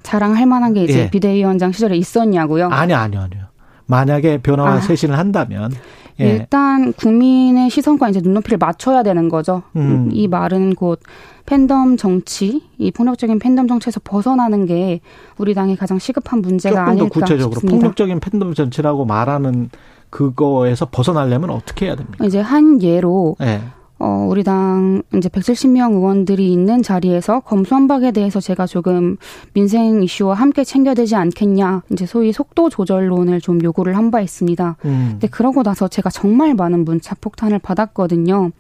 자랑할 0.05 0.45
만한 0.45 0.73
게 0.73 0.83
이제 0.83 0.99
예. 0.99 1.09
비대위원장 1.09 1.71
시절에 1.71 1.97
있었냐고요? 1.97 2.69
아니요, 2.69 2.97
아니요, 2.97 3.21
아니요. 3.21 3.45
만약에 3.87 4.37
변화와 4.37 4.73
아. 4.73 4.81
쇄신을 4.81 5.17
한다면 5.17 5.71
예. 6.19 6.29
일단 6.29 6.93
국민의 6.93 7.69
시선과 7.69 8.09
이제 8.09 8.21
눈높이를 8.21 8.57
맞춰야 8.57 9.03
되는 9.03 9.27
거죠. 9.29 9.63
음. 9.75 10.09
이 10.13 10.27
말은 10.27 10.75
곧 10.75 11.01
팬덤 11.45 11.97
정치, 11.97 12.61
이 12.77 12.91
폭력적인 12.91 13.39
팬덤 13.39 13.67
정치에서 13.67 13.99
벗어나는 14.03 14.65
게 14.65 15.01
우리 15.37 15.53
당의 15.53 15.75
가장 15.75 15.99
시급한 15.99 16.41
문제가 16.41 16.85
아닐까 16.87 17.05
더 17.05 17.09
구체적으로 17.09 17.55
싶습니다. 17.55 17.77
폭력적인 17.77 18.19
팬덤 18.19 18.53
정치라고 18.53 19.05
말하는 19.05 19.69
그거에서 20.09 20.87
벗어나려면 20.89 21.49
어떻게 21.49 21.87
해야 21.87 21.95
됩니까? 21.95 22.25
이제 22.25 22.39
한 22.39 22.81
예로 22.81 23.35
네. 23.39 23.61
어, 23.97 24.27
우리 24.29 24.43
당 24.43 25.01
이제 25.15 25.29
170명 25.29 25.93
의원들이 25.93 26.51
있는 26.51 26.83
자리에서 26.83 27.39
검수한박에 27.39 28.11
대해서 28.11 28.41
제가 28.41 28.67
조금 28.67 29.15
민생 29.53 30.03
이슈와 30.03 30.33
함께 30.35 30.63
챙겨야 30.65 30.93
되지 30.95 31.15
않겠냐, 31.15 31.83
이제 31.91 32.05
소위 32.05 32.31
속도 32.33 32.69
조절론을 32.69 33.39
좀 33.41 33.63
요구를 33.63 33.95
한 33.95 34.11
바 34.11 34.21
있습니다. 34.21 34.77
음. 34.85 35.07
근데 35.13 35.27
그러고 35.27 35.63
나서 35.63 35.87
제가 35.87 36.09
정말 36.09 36.53
많은 36.53 36.85
문자 36.85 37.15
폭탄을 37.19 37.59
받았거든요. 37.59 38.51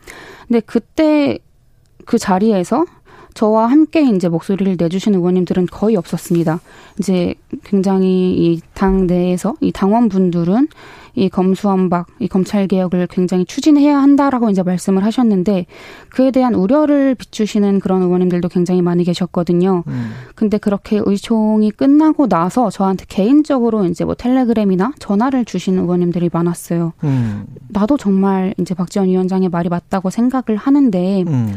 근데 0.47 0.59
그때 0.61 1.37
그 2.05 2.17
자리에서 2.17 2.85
저와 3.35 3.67
함께 3.67 4.01
이제 4.01 4.29
목소리를 4.29 4.77
내주신 4.79 5.13
의원님들은 5.13 5.67
거의 5.67 5.95
없었습니다. 5.97 6.59
이제 6.99 7.35
굉장히 7.63 8.33
이 8.33 8.61
당 8.73 9.07
내에서 9.07 9.55
이 9.61 9.71
당원분들은 9.71 10.67
이 11.17 11.29
검수완박, 11.29 12.07
이 12.19 12.27
검찰 12.27 12.67
개혁을 12.67 13.07
굉장히 13.07 13.45
추진해야 13.45 14.01
한다라고 14.01 14.49
이제 14.49 14.63
말씀을 14.63 15.05
하셨는데 15.05 15.65
그에 16.09 16.31
대한 16.31 16.53
우려를 16.55 17.15
비추시는 17.15 17.79
그런 17.79 18.01
의원님들도 18.01 18.49
굉장히 18.49 18.81
많이 18.81 19.05
계셨거든요. 19.05 19.83
음. 19.87 20.11
근데 20.35 20.57
그렇게 20.57 21.01
의총이 21.03 21.71
끝나고 21.71 22.27
나서 22.27 22.69
저한테 22.69 23.05
개인적으로 23.07 23.85
이제 23.85 24.03
뭐 24.03 24.13
텔레그램이나 24.13 24.91
전화를 24.99 25.45
주신 25.45 25.77
의원님들이 25.77 26.29
많았어요. 26.33 26.91
음. 27.05 27.45
나도 27.69 27.97
정말 27.97 28.53
이제 28.59 28.73
박지원 28.73 29.07
위원장의 29.07 29.49
말이 29.49 29.69
맞다고 29.69 30.09
생각을 30.09 30.57
하는데 30.57 31.23
음. 31.27 31.55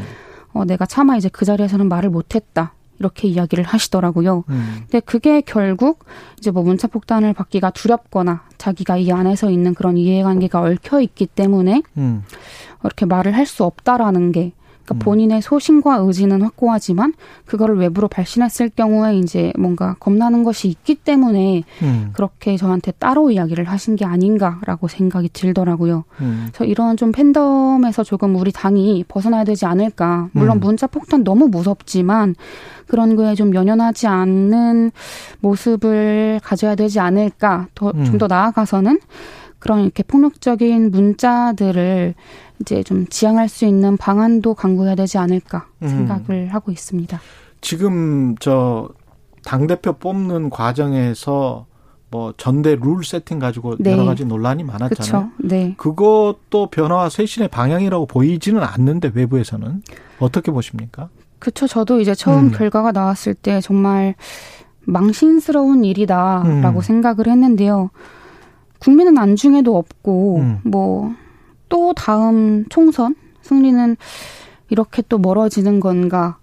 어, 0.52 0.64
내가 0.64 0.86
차마 0.86 1.16
이제 1.16 1.28
그 1.28 1.44
자리에서는 1.44 1.88
말을 1.88 2.10
못했다. 2.10 2.72
이렇게 3.00 3.28
이야기를 3.28 3.62
하시더라고요. 3.62 4.42
음. 4.48 4.76
근데 4.80 4.98
그게 5.00 5.40
결국 5.40 6.04
이제 6.36 6.50
뭐 6.50 6.64
문자 6.64 6.88
폭탄을 6.88 7.32
받기가 7.32 7.70
두렵거나 7.70 8.42
자기가 8.58 8.96
이 8.96 9.12
안에서 9.12 9.50
있는 9.50 9.72
그런 9.74 9.96
이해관계가 9.96 10.60
얽혀 10.60 11.00
있기 11.00 11.26
때문에 11.26 11.82
음. 11.96 12.24
이렇게 12.82 13.06
말을 13.06 13.36
할 13.36 13.46
수 13.46 13.62
없다라는 13.64 14.32
게 14.32 14.52
그러니까 14.88 14.94
음. 14.94 14.98
본인의 14.98 15.42
소신과 15.42 15.96
의지는 15.96 16.42
확고하지만 16.42 17.12
그거를 17.44 17.76
외부로 17.76 18.08
발신했을 18.08 18.70
경우에 18.70 19.18
이제 19.18 19.52
뭔가 19.58 19.94
겁나는 20.00 20.44
것이 20.44 20.68
있기 20.68 20.94
때문에 20.96 21.62
음. 21.82 22.10
그렇게 22.14 22.56
저한테 22.56 22.92
따로 22.92 23.30
이야기를 23.30 23.64
하신 23.64 23.96
게 23.96 24.04
아닌가라고 24.04 24.88
생각이 24.88 25.28
들더라고요. 25.32 26.04
음. 26.20 26.48
그래서 26.48 26.64
이런 26.64 26.96
좀 26.96 27.12
팬덤에서 27.12 28.02
조금 28.04 28.34
우리 28.36 28.50
당이 28.50 29.04
벗어나야 29.08 29.44
되지 29.44 29.66
않을까. 29.66 30.28
물론 30.32 30.56
음. 30.56 30.60
문자 30.60 30.86
폭탄 30.86 31.22
너무 31.22 31.48
무섭지만 31.48 32.34
그런 32.86 33.16
거에 33.16 33.34
좀 33.34 33.54
연연하지 33.54 34.06
않는 34.06 34.92
모습을 35.40 36.40
가져야 36.42 36.74
되지 36.74 37.00
않을까. 37.00 37.66
더 37.74 37.92
좀더 37.92 38.26
음. 38.26 38.28
나아가서는 38.28 38.98
그런 39.58 39.82
이렇게 39.82 40.02
폭력적인 40.02 40.90
문자들을 40.90 42.14
이제 42.60 42.82
좀 42.82 43.06
지향할 43.06 43.48
수 43.48 43.64
있는 43.64 43.96
방안도 43.96 44.54
강구해야 44.54 44.94
되지 44.94 45.18
않을까 45.18 45.66
음. 45.82 45.88
생각을 45.88 46.24
음. 46.30 46.48
하고 46.50 46.70
있습니다. 46.72 47.20
지금 47.60 48.36
저 48.38 48.88
당 49.48 49.66
대표 49.66 49.94
뽑는 49.94 50.50
과정에서 50.50 51.64
뭐 52.10 52.34
전대 52.36 52.76
룰 52.76 53.02
세팅 53.02 53.38
가지고 53.38 53.76
네. 53.78 53.92
여러 53.92 54.04
가지 54.04 54.26
논란이 54.26 54.62
많았잖아요. 54.62 55.30
그쵸? 55.30 55.30
네. 55.38 55.74
그것도 55.78 56.68
변화와 56.70 57.08
쇄신의 57.08 57.48
방향이라고 57.48 58.04
보이지는 58.04 58.62
않는데 58.62 59.10
외부에서는 59.14 59.82
어떻게 60.18 60.52
보십니까? 60.52 61.08
그렇죠. 61.38 61.66
저도 61.66 62.00
이제 62.00 62.14
처음 62.14 62.48
음. 62.48 62.50
결과가 62.50 62.92
나왔을 62.92 63.32
때 63.32 63.62
정말 63.62 64.14
망신스러운 64.80 65.84
일이다라고 65.84 66.78
음. 66.78 66.82
생각을 66.82 67.26
했는데요. 67.28 67.88
국민은 68.78 69.18
안중에도 69.18 69.76
없고 69.76 70.36
음. 70.38 70.60
뭐또 70.64 71.94
다음 71.94 72.64
총선 72.68 73.14
승리는 73.42 73.96
이렇게 74.70 75.02
또 75.08 75.18
멀어지는 75.18 75.80
건가? 75.80 76.38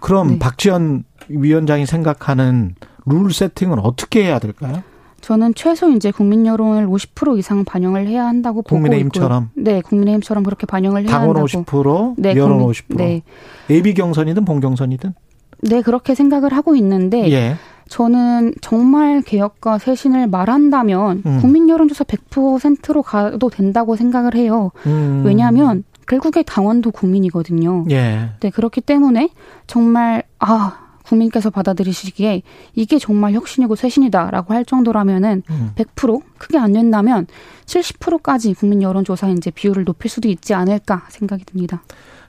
그럼 0.00 0.28
네. 0.28 0.38
박지원 0.38 1.04
위원장이 1.28 1.86
생각하는 1.86 2.74
룰 3.06 3.32
세팅은 3.32 3.78
어떻게 3.78 4.24
해야 4.24 4.38
될까요? 4.38 4.82
저는 5.20 5.54
최소 5.54 5.90
이제 5.90 6.10
국민 6.10 6.44
여론을 6.46 6.86
50% 6.86 7.38
이상 7.38 7.64
반영을 7.64 8.06
해야 8.06 8.26
한다고 8.26 8.60
보고 8.60 8.76
국민의힘처럼. 8.76 9.50
있고요. 9.56 9.64
네, 9.64 9.80
국민의힘처럼 9.80 10.44
그렇게 10.44 10.66
반영을 10.66 11.02
해야 11.02 11.10
당원 11.10 11.36
한다고. 11.36 11.64
당원 11.64 11.64
50%, 11.64 12.14
네, 12.18 12.36
여론 12.36 12.58
국민, 12.58 12.68
50%. 12.72 12.96
네. 12.96 13.22
예비 13.70 13.94
경선이든 13.94 14.44
본 14.44 14.60
경선이든. 14.60 15.14
네, 15.62 15.80
그렇게 15.80 16.14
생각을 16.14 16.52
하고 16.52 16.76
있는데 16.76 17.30
예. 17.32 17.56
저는 17.88 18.54
정말 18.60 19.22
개혁과 19.22 19.78
쇄신을 19.78 20.26
말한다면 20.28 21.22
음. 21.26 21.38
국민 21.40 21.68
여론조사 21.68 22.04
100%로 22.04 23.02
가도 23.02 23.50
된다고 23.50 23.96
생각을 23.96 24.34
해요. 24.34 24.70
음. 24.86 25.22
왜냐하면 25.24 25.84
결국에 26.06 26.42
당원도 26.42 26.90
국민이거든요. 26.90 27.86
예. 27.90 28.30
네, 28.40 28.50
그렇기 28.50 28.80
때문에 28.80 29.30
정말 29.66 30.22
아 30.38 30.80
국민께서 31.04 31.50
받아들이시기에 31.50 32.42
이게 32.74 32.98
정말 32.98 33.32
혁신이고 33.32 33.76
쇄신이다라고 33.76 34.54
할 34.54 34.64
정도라면은 34.64 35.42
음. 35.50 35.72
100% 35.76 36.22
크게 36.38 36.58
안 36.58 36.72
된다면 36.72 37.26
70%까지 37.66 38.54
국민 38.54 38.82
여론조사 38.82 39.28
이제 39.28 39.50
비율을 39.50 39.84
높일 39.84 40.10
수도 40.10 40.28
있지 40.28 40.54
않을까 40.54 41.06
생각이 41.10 41.44
듭니다. 41.44 41.82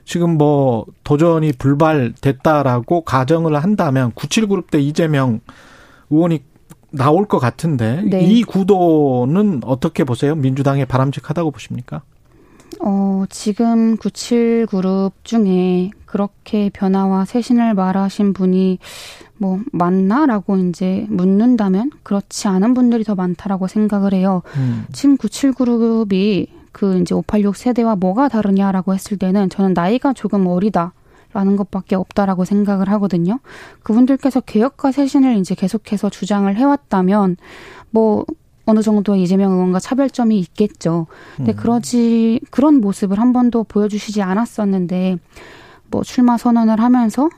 지금 0.06 0.38
뭐 0.38 0.86
도전이 1.04 1.52
불발됐다라고 1.54 3.02
가정을 3.02 3.56
한다면 3.62 4.12
97그룹 4.12 4.70
때 4.70 4.80
이재명 4.80 5.40
의원이 6.08 6.42
나올 6.90 7.26
것 7.26 7.38
같은데 7.38 8.02
네. 8.02 8.22
이 8.22 8.44
구도는 8.44 9.62
어떻게 9.64 10.04
보세요? 10.04 10.36
민주당에 10.36 10.84
바람직하다고 10.84 11.50
보십니까? 11.50 12.02
어, 12.80 13.24
지금 13.28 13.96
97 13.96 14.66
그룹 14.70 15.12
중에 15.24 15.90
그렇게 16.04 16.70
변화와 16.72 17.24
쇄신을 17.24 17.74
말하신 17.74 18.32
분이 18.32 18.78
뭐 19.38 19.60
맞나라고 19.72 20.56
이제 20.56 21.04
묻는다면 21.10 21.90
그렇지 22.04 22.46
않은 22.46 22.74
분들이 22.74 23.02
더 23.02 23.16
많다라고 23.16 23.66
생각을 23.66 24.14
해요. 24.14 24.42
음. 24.56 24.84
지금 24.92 25.16
97 25.16 25.52
그룹이 25.52 26.46
그 26.76 26.98
이제 26.98 27.14
586 27.14 27.56
세대와 27.56 27.96
뭐가 27.96 28.28
다르냐라고 28.28 28.92
했을 28.92 29.16
때는 29.16 29.48
저는 29.48 29.72
나이가 29.72 30.12
조금 30.12 30.46
어리다. 30.46 30.92
라는 31.32 31.56
것밖에 31.56 31.96
없다라고 31.96 32.44
생각을 32.46 32.88
하거든요. 32.92 33.40
그분들께서 33.82 34.40
개혁과 34.40 34.92
쇄신을 34.92 35.36
이제 35.36 35.54
계속해서 35.54 36.08
주장을 36.08 36.54
해왔다면, 36.54 37.36
뭐, 37.90 38.24
어느 38.64 38.80
정도 38.80 39.16
이재명 39.16 39.52
의원과 39.52 39.80
차별점이 39.80 40.38
있겠죠. 40.38 41.08
근데 41.36 41.52
음. 41.52 41.56
그러지, 41.56 42.40
그런 42.50 42.80
모습을 42.80 43.18
한 43.20 43.34
번도 43.34 43.64
보여주시지 43.64 44.22
않았었는데, 44.22 45.18
뭐, 45.90 46.02
출마 46.02 46.38
선언을 46.38 46.80
하면서, 46.80 47.28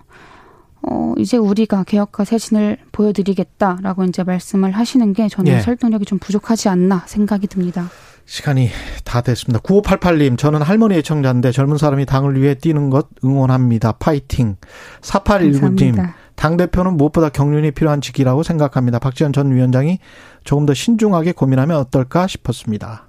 어, 0.82 1.14
이제 1.18 1.36
우리가 1.36 1.82
개혁과 1.82 2.24
쇄신을 2.24 2.78
보여드리겠다라고 2.92 4.04
이제 4.04 4.22
말씀을 4.22 4.72
하시는 4.72 5.12
게 5.12 5.28
저는 5.28 5.52
예. 5.54 5.60
설득력이 5.60 6.04
좀 6.04 6.18
부족하지 6.20 6.68
않나 6.68 7.02
생각이 7.06 7.48
듭니다. 7.48 7.88
시간이 8.28 8.68
다 9.04 9.22
됐습니다. 9.22 9.60
9588님, 9.60 10.36
저는 10.36 10.60
할머니 10.60 10.96
애청자인데 10.96 11.50
젊은 11.50 11.78
사람이 11.78 12.04
당을 12.04 12.38
위해 12.40 12.54
뛰는 12.54 12.90
것 12.90 13.08
응원합니다. 13.24 13.92
파이팅. 13.92 14.56
4819님, 15.00 16.12
당대표는 16.34 16.98
무엇보다 16.98 17.30
경륜이 17.30 17.70
필요한 17.70 18.02
직이라고 18.02 18.42
생각합니다. 18.42 18.98
박지원 18.98 19.32
전 19.32 19.50
위원장이 19.50 19.98
조금 20.44 20.66
더 20.66 20.74
신중하게 20.74 21.32
고민하면 21.32 21.78
어떨까 21.78 22.26
싶었습니다. 22.26 23.08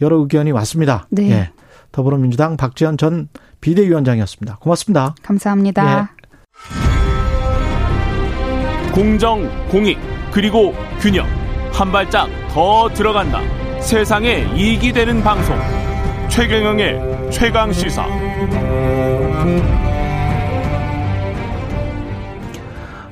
여러 0.00 0.16
의견이 0.16 0.50
왔습니다. 0.50 1.06
네. 1.10 1.30
예. 1.30 1.50
더불어민주당 1.92 2.56
박지원 2.56 2.98
전 2.98 3.28
비대위원장이었습니다. 3.60 4.56
고맙습니다. 4.56 5.14
감사합니다. 5.22 6.00
예. 6.00 6.06
공정, 8.90 9.48
공익, 9.68 9.98
그리고 10.32 10.74
균형. 11.00 11.28
한 11.72 11.92
발짝 11.92 12.28
더 12.48 12.88
들어간다. 12.92 13.40
세상에 13.80 14.46
이익이 14.54 14.92
되는 14.92 15.22
방송. 15.22 15.56
최경영의 16.28 17.30
최강 17.30 17.72
시사. 17.72 18.06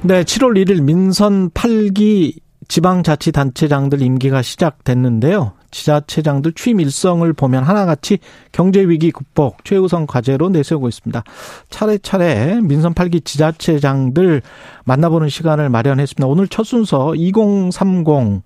네, 0.03 0.23
7월 0.23 0.65
1일 0.65 0.83
민선 0.83 1.51
8기 1.51 2.39
지방자치단체장들 2.69 4.03
임기가 4.03 4.43
시작됐는데요. 4.43 5.53
지자체장들 5.71 6.53
취임 6.53 6.81
일성을 6.81 7.31
보면 7.33 7.65
하나같이 7.65 8.19
경제위기 8.53 9.13
극복 9.13 9.65
최우선 9.65 10.07
과제로 10.07 10.49
내세우고 10.49 10.89
있습니다. 10.89 11.23
차례차례 11.71 12.61
민선 12.63 12.95
8기 12.95 13.25
지자체장들 13.25 14.43
만나보는 14.85 15.29
시간을 15.29 15.71
마련했습니다. 15.71 16.27
오늘 16.27 16.49
첫 16.49 16.65
순서 16.65 17.15
2030 17.15 18.43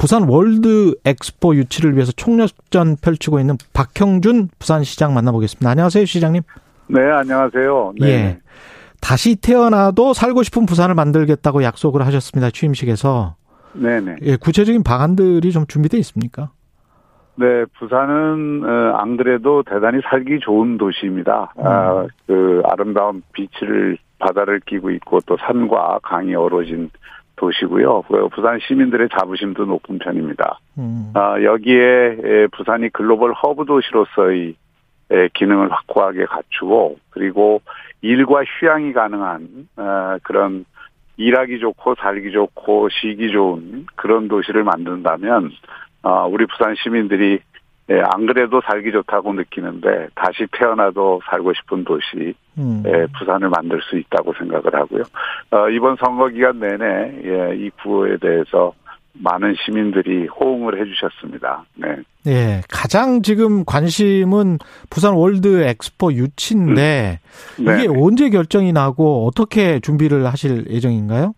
부산 0.00 0.26
월드 0.26 0.94
엑스포 1.04 1.54
유치를 1.54 1.94
위해서 1.94 2.10
총력전 2.12 2.96
펼치고 3.02 3.38
있는 3.38 3.56
박형준 3.74 4.48
부산시장 4.58 5.12
만나보겠습니다. 5.12 5.70
안녕하세요, 5.70 6.06
시장님. 6.06 6.40
네, 6.86 7.02
안녕하세요. 7.02 7.92
네. 8.00 8.06
예. 8.08 8.38
다시 9.02 9.36
태어나도 9.36 10.14
살고 10.14 10.42
싶은 10.42 10.64
부산을 10.64 10.94
만들겠다고 10.94 11.62
약속을 11.62 12.06
하셨습니다. 12.06 12.48
취임식에서. 12.50 13.36
네네. 13.74 14.16
예, 14.22 14.36
구체적인 14.36 14.84
방안들이 14.84 15.52
좀 15.52 15.66
준비되어 15.66 16.00
있습니까? 16.00 16.50
네, 17.34 17.66
부산은 17.78 18.62
어, 18.64 18.96
안 18.96 19.18
그래도 19.18 19.62
대단히 19.64 20.00
살기 20.08 20.40
좋은 20.40 20.78
도시입니다. 20.78 21.52
음. 21.58 21.66
아, 21.66 22.06
그 22.26 22.62
아름다운 22.64 23.22
beach를 23.34 23.98
바다를 24.18 24.60
끼고 24.60 24.92
있고 24.92 25.20
또 25.26 25.36
산과 25.36 26.00
강이 26.02 26.34
어우러진 26.34 26.90
도시고요. 27.40 28.02
그 28.02 28.28
부산 28.28 28.58
시민들의 28.60 29.08
자부심도 29.18 29.64
높은 29.64 29.98
편입니다. 29.98 30.60
음. 30.78 31.10
아, 31.14 31.42
여기에 31.42 32.48
부산이 32.52 32.90
글로벌 32.90 33.32
허브 33.32 33.64
도시로서의 33.64 34.54
기능을 35.32 35.72
확고하게 35.72 36.26
갖추고 36.26 36.98
그리고 37.10 37.62
일과 38.02 38.44
휴양이 38.44 38.92
가능한 38.92 39.68
어, 39.76 40.16
그런 40.22 40.64
일하기 41.16 41.58
좋고 41.58 41.96
살기 41.96 42.30
좋고 42.32 42.88
쉬기 42.90 43.30
좋은 43.32 43.86
그런 43.96 44.28
도시를 44.28 44.62
만든다면 44.62 45.50
어, 46.02 46.26
우리 46.28 46.46
부산 46.46 46.74
시민들이 46.76 47.40
예, 47.90 48.00
안 48.12 48.26
그래도 48.26 48.60
살기 48.64 48.92
좋다고 48.92 49.32
느끼는데 49.32 50.08
다시 50.14 50.46
태어나도 50.52 51.20
살고 51.28 51.52
싶은 51.54 51.84
도시 51.84 52.34
음. 52.56 52.82
예, 52.86 53.06
부산을 53.18 53.48
만들 53.48 53.80
수 53.82 53.98
있다고 53.98 54.32
생각을 54.34 54.74
하고요. 54.74 55.02
어, 55.50 55.68
이번 55.70 55.96
선거 55.96 56.28
기간 56.28 56.60
내내 56.60 56.84
예, 57.24 57.56
이 57.56 57.70
구호에 57.82 58.18
대해서 58.18 58.72
많은 59.14 59.56
시민들이 59.64 60.28
호응을 60.28 60.80
해주셨습니다. 60.80 61.64
네. 61.74 61.96
예, 62.26 62.60
가장 62.68 63.22
지금 63.22 63.64
관심은 63.64 64.58
부산 64.88 65.14
월드 65.14 65.62
엑스포 65.62 66.12
유치인데 66.12 67.18
음. 67.58 67.64
네. 67.64 67.78
이게 67.78 67.88
언제 67.88 68.30
결정이 68.30 68.72
나고 68.72 69.26
어떻게 69.26 69.80
준비를 69.80 70.26
하실 70.26 70.64
예정인가요? 70.70 71.34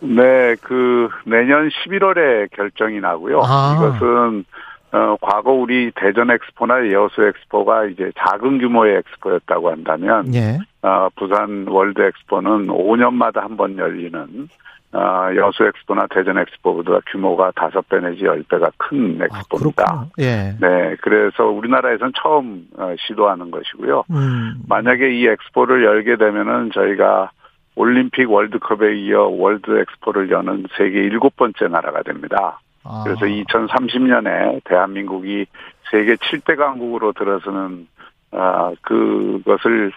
네, 0.00 0.56
그 0.62 1.08
내년 1.26 1.68
11월에 1.68 2.50
결정이 2.50 3.00
나고요. 3.00 3.40
아. 3.44 3.74
이것은 3.76 4.44
어, 4.92 5.16
과거 5.20 5.52
우리 5.52 5.90
대전 5.94 6.30
엑스포나 6.30 6.90
여수 6.92 7.22
엑스포가 7.22 7.86
이제 7.86 8.12
작은 8.18 8.58
규모의 8.58 8.96
엑스포였다고 8.98 9.70
한다면, 9.70 10.34
예. 10.34 10.58
어, 10.82 11.08
부산 11.16 11.66
월드 11.68 12.02
엑스포는 12.02 12.66
5년마다 12.68 13.40
한 13.40 13.56
번 13.56 13.78
열리는 13.78 14.48
어, 14.94 15.30
여수 15.36 15.64
엑스포나 15.64 16.06
대전 16.10 16.36
엑스포보다 16.36 17.00
규모가 17.10 17.52
다섯 17.56 17.88
배 17.88 17.98
내지 18.00 18.26
열 18.26 18.42
배가 18.42 18.70
큰 18.76 19.18
아, 19.22 19.24
엑스포입니다. 19.24 19.84
아, 19.88 20.06
예. 20.18 20.54
네, 20.60 20.96
그래서 21.00 21.46
우리나라에선 21.46 22.12
처음 22.22 22.66
어, 22.76 22.94
시도하는 22.98 23.50
것이고요. 23.50 24.04
음. 24.10 24.56
만약에 24.68 25.14
이 25.14 25.26
엑스포를 25.26 25.82
열게 25.84 26.16
되면은 26.16 26.72
저희가 26.74 27.30
올림픽 27.74 28.30
월드컵에 28.30 28.96
이어 28.98 29.28
월드 29.28 29.78
엑스포를 29.78 30.30
여는 30.30 30.66
세계 30.76 30.98
일곱 31.00 31.36
번째 31.36 31.68
나라가 31.68 32.02
됩니다. 32.02 32.60
아. 32.84 33.02
그래서 33.04 33.26
2030년에 33.26 34.62
대한민국이 34.64 35.46
세계 35.90 36.16
7대 36.16 36.56
강국으로 36.56 37.12
들어서는 37.12 37.88
아, 38.32 38.72
그것을 38.80 39.92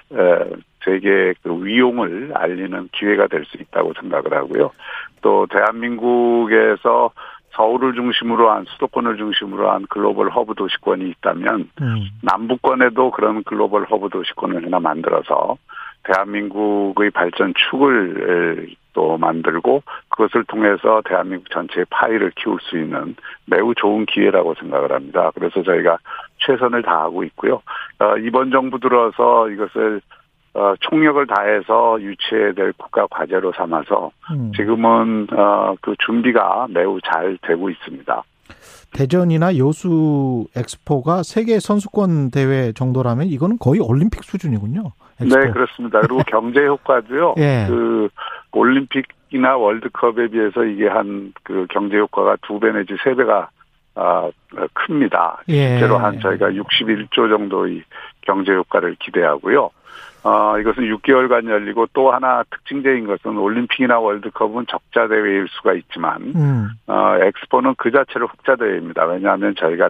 세계 0.84 1.34
그 1.42 1.66
위용을 1.66 2.32
알리는 2.36 2.90
기회가 2.92 3.28
될 3.28 3.46
수 3.46 3.58
있다고 3.58 3.94
생각을 4.00 4.34
하고요. 4.34 4.72
또 5.22 5.48
대한민국에서 5.50 7.12
서울을 7.52 7.94
중심으로 7.96 8.52
한 8.52 8.66
수도권을 8.66 9.18
중심으로 9.18 9.72
한 9.72 9.86
글로벌 9.90 10.30
허브 10.30 10.54
도시권이 10.56 11.10
있다면 11.10 11.70
음. 11.82 12.10
남부권에도 12.22 13.12
그런 13.12 13.44
글로벌 13.44 13.86
허브 13.86 14.10
도시권을 14.10 14.66
하나 14.66 14.80
만들어서 14.80 15.58
대한민국의 16.06 17.12
발전 17.12 17.54
축을 17.56 18.76
또 18.94 19.18
만들고 19.18 19.84
그것을 20.10 20.46
통해서 20.46 21.02
대한민국 21.06 21.50
전체의 21.52 21.86
파이를 21.90 22.32
키울 22.36 22.58
수 22.62 22.78
있는 22.78 23.16
매우 23.46 23.76
좋은 23.76 24.06
기회라고 24.06 24.56
생각을 24.56 24.92
합니다. 24.92 25.32
그래서 25.36 25.62
저희가 25.62 25.98
최선을 26.46 26.82
다하고 26.82 27.24
있고요. 27.26 27.62
어, 28.00 28.18
이번 28.18 28.52
정부 28.52 28.80
들어서 28.80 29.50
이것을 29.50 30.02
어, 30.54 30.74
총력을 30.80 31.28
다해서 31.28 32.02
유치해야 32.02 32.54
될 32.54 32.72
국가 32.78 33.06
과제로 33.08 33.52
삼아서 33.52 34.12
음. 34.32 34.54
지금은 34.56 35.28
어, 35.34 35.76
그 35.82 35.96
준비가 36.06 36.68
매우 36.70 37.00
잘 37.02 37.38
되고 37.42 37.70
있습니다. 37.70 38.24
대전이나 38.94 39.58
여수 39.58 40.48
엑스포가 40.56 41.24
세계 41.24 41.60
선수권 41.60 42.32
대회 42.32 42.72
정도라면 42.72 43.28
이거는 43.28 43.58
거의 43.60 43.82
올림픽 43.82 44.24
수준이군요. 44.24 44.94
네, 45.20 45.52
그렇습니다. 45.52 46.02
그리고 46.02 46.20
경제 46.28 46.66
효과도요. 46.66 47.36
예. 47.38 47.66
그 47.68 48.10
올림픽이나 48.52 49.58
월드컵에 49.58 50.28
비해서 50.28 50.64
이게 50.66 50.88
한 50.88 51.34
그 51.44 51.68
경제 51.70 51.98
효과가 51.98 52.38
두 52.42 52.60
배 52.60 52.72
내지 52.72 52.96
세 53.04 53.14
배가 53.16 53.50
아, 53.96 54.30
큽니다. 54.74 55.42
예. 55.48 55.70
실제로 55.78 55.98
한 55.98 56.20
저희가 56.20 56.50
61조 56.50 57.30
정도의 57.30 57.84
경제 58.22 58.54
효과를 58.54 58.96
기대하고요. 59.00 59.70
어, 60.24 60.58
이것은 60.60 60.84
6개월간 60.84 61.48
열리고 61.48 61.88
또 61.94 62.12
하나 62.12 62.44
특징적인 62.50 63.06
것은 63.06 63.38
올림픽이나 63.38 64.00
월드컵은 64.00 64.66
적자 64.68 65.08
대회일 65.08 65.48
수가 65.50 65.74
있지만, 65.74 66.34
음. 66.36 66.70
어, 66.88 67.16
엑스포는 67.22 67.76
그 67.78 67.92
자체로 67.92 68.26
흑자 68.28 68.56
대회입니다. 68.56 69.06
왜냐하면 69.06 69.54
저희가 69.56 69.90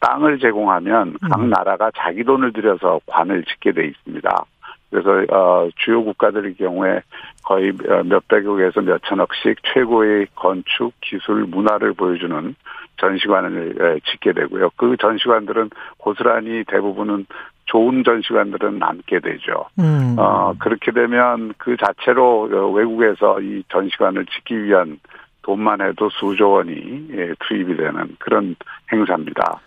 땅을 0.00 0.38
제공하면 0.38 1.16
각 1.28 1.40
음. 1.40 1.50
나라가 1.50 1.90
자기 1.96 2.22
돈을 2.24 2.52
들여서 2.52 3.00
관을 3.06 3.44
짓게 3.44 3.72
돼 3.72 3.86
있습니다. 3.86 4.44
그래서 4.92 5.24
어, 5.34 5.68
주요 5.76 6.04
국가들의 6.04 6.54
경우에 6.56 7.00
거의 7.44 7.72
몇백억에서 8.04 8.82
몇천억씩 8.82 9.56
최고의 9.72 10.26
건축, 10.34 10.92
기술, 11.00 11.46
문화를 11.46 11.94
보여주는 11.94 12.54
전시관을 12.98 14.00
짓게 14.04 14.32
되고요. 14.32 14.70
그 14.76 14.96
전시관들은 15.00 15.70
고스란히 15.96 16.62
대부분은 16.68 17.26
좋은 17.64 18.04
전시관들은 18.04 18.78
남게 18.78 19.20
되죠. 19.20 19.64
음. 19.78 20.14
어, 20.18 20.52
그렇게 20.58 20.92
되면 20.92 21.54
그 21.56 21.76
자체로 21.78 22.42
외국에서 22.74 23.40
이 23.40 23.64
전시관을 23.70 24.26
짓기 24.26 24.64
위한 24.64 25.00
돈만 25.40 25.80
해도 25.80 26.10
수조 26.10 26.50
원이 26.50 27.08
예, 27.12 27.32
투입이 27.40 27.76
되는 27.76 28.14
그런 28.18 28.54
행사입니다. 28.92 29.60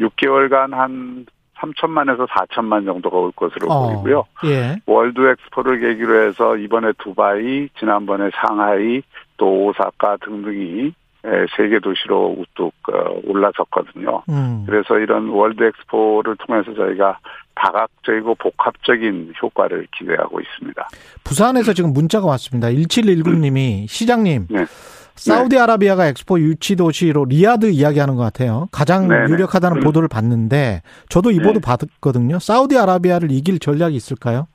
6개월간 0.00 0.72
한 0.72 1.26
3천만에서 1.62 2.26
4천만 2.28 2.84
정도가 2.84 3.16
올 3.16 3.32
것으로 3.32 3.70
어, 3.70 3.88
보이고요. 3.88 4.24
예. 4.46 4.76
월드 4.86 5.20
엑스포를 5.26 5.80
계기로 5.80 6.26
해서 6.26 6.56
이번에 6.56 6.92
두바이, 6.98 7.68
지난번에 7.78 8.30
상하이, 8.34 9.02
또 9.36 9.66
오사카 9.66 10.18
등등이 10.24 10.92
세계 11.56 11.78
도시로 11.78 12.36
우뚝 12.38 12.72
어, 12.92 13.20
올라섰거든요. 13.24 14.22
음. 14.28 14.64
그래서 14.66 14.98
이런 14.98 15.28
월드 15.28 15.62
엑스포를 15.62 16.36
통해서 16.36 16.74
저희가 16.74 17.18
다각적이고 17.54 18.34
복합적인 18.36 19.34
효과를 19.40 19.86
기대하고 19.96 20.40
있습니다. 20.40 20.88
부산에서 21.22 21.72
지금 21.74 21.92
문자가 21.92 22.26
왔습니다. 22.26 22.68
1719님이 22.68 23.86
시장님. 23.88 24.46
네. 24.50 24.64
사우디아라비아가 25.16 26.06
엑스포 26.08 26.38
유치 26.40 26.76
도시로 26.76 27.24
리야드 27.26 27.66
이야기하는 27.70 28.16
것 28.16 28.22
같아요. 28.22 28.68
가장 28.72 29.08
네네. 29.08 29.30
유력하다는 29.30 29.78
음. 29.78 29.80
보도를 29.82 30.08
봤는데 30.08 30.82
저도 31.08 31.30
이 31.30 31.38
네. 31.38 31.42
보도 31.42 31.60
봤거든요. 31.60 32.38
사우디아라비아를 32.38 33.30
이길 33.30 33.58
전략이 33.58 33.94
있을까요? 33.94 34.46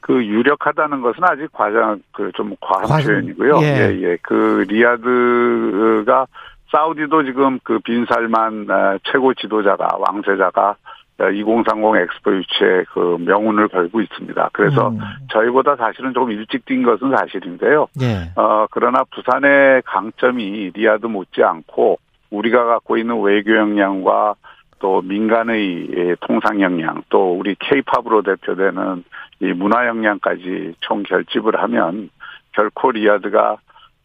그 0.00 0.24
유력하다는 0.24 1.00
것은 1.02 1.24
아직 1.24 1.48
과장 1.52 2.00
그 2.12 2.30
좀 2.34 2.54
과한 2.60 2.86
과장, 2.86 3.06
표현이고요. 3.12 3.58
예. 3.62 3.66
예, 3.66 4.02
예. 4.02 4.18
그 4.22 4.64
리야드가 4.68 6.26
사우디도 6.70 7.24
지금 7.24 7.58
그 7.64 7.78
빈살만 7.80 8.66
아, 8.70 8.98
최고 9.10 9.34
지도자가 9.34 9.96
왕세자가 9.98 10.76
2030 11.18 11.96
엑스포 11.96 12.34
유치에 12.36 12.84
그 12.92 13.16
명운을 13.20 13.68
걸고 13.68 14.00
있습니다. 14.00 14.50
그래서 14.52 14.88
음. 14.88 14.98
저희보다 15.32 15.76
사실은 15.76 16.12
조금 16.12 16.30
일찍 16.32 16.64
뛴 16.66 16.82
것은 16.82 17.10
사실인데요. 17.16 17.86
예. 18.02 18.32
어, 18.36 18.66
그러나 18.70 19.04
부산의 19.04 19.82
강점이 19.86 20.72
리야드 20.74 21.06
못지않고 21.06 21.98
우리가 22.30 22.64
갖고 22.64 22.98
있는 22.98 23.20
외교 23.22 23.56
역량과 23.56 24.34
또 24.78 25.00
민간의 25.00 26.16
통상 26.20 26.60
역량, 26.60 27.02
또 27.08 27.38
우리 27.38 27.56
케이팝으로 27.58 28.22
대표되는 28.22 29.04
이 29.40 29.46
문화 29.52 29.86
역량까지 29.86 30.74
총 30.80 31.02
결집을 31.02 31.60
하면 31.62 32.10
결코 32.52 32.90
리야드가 32.90 33.56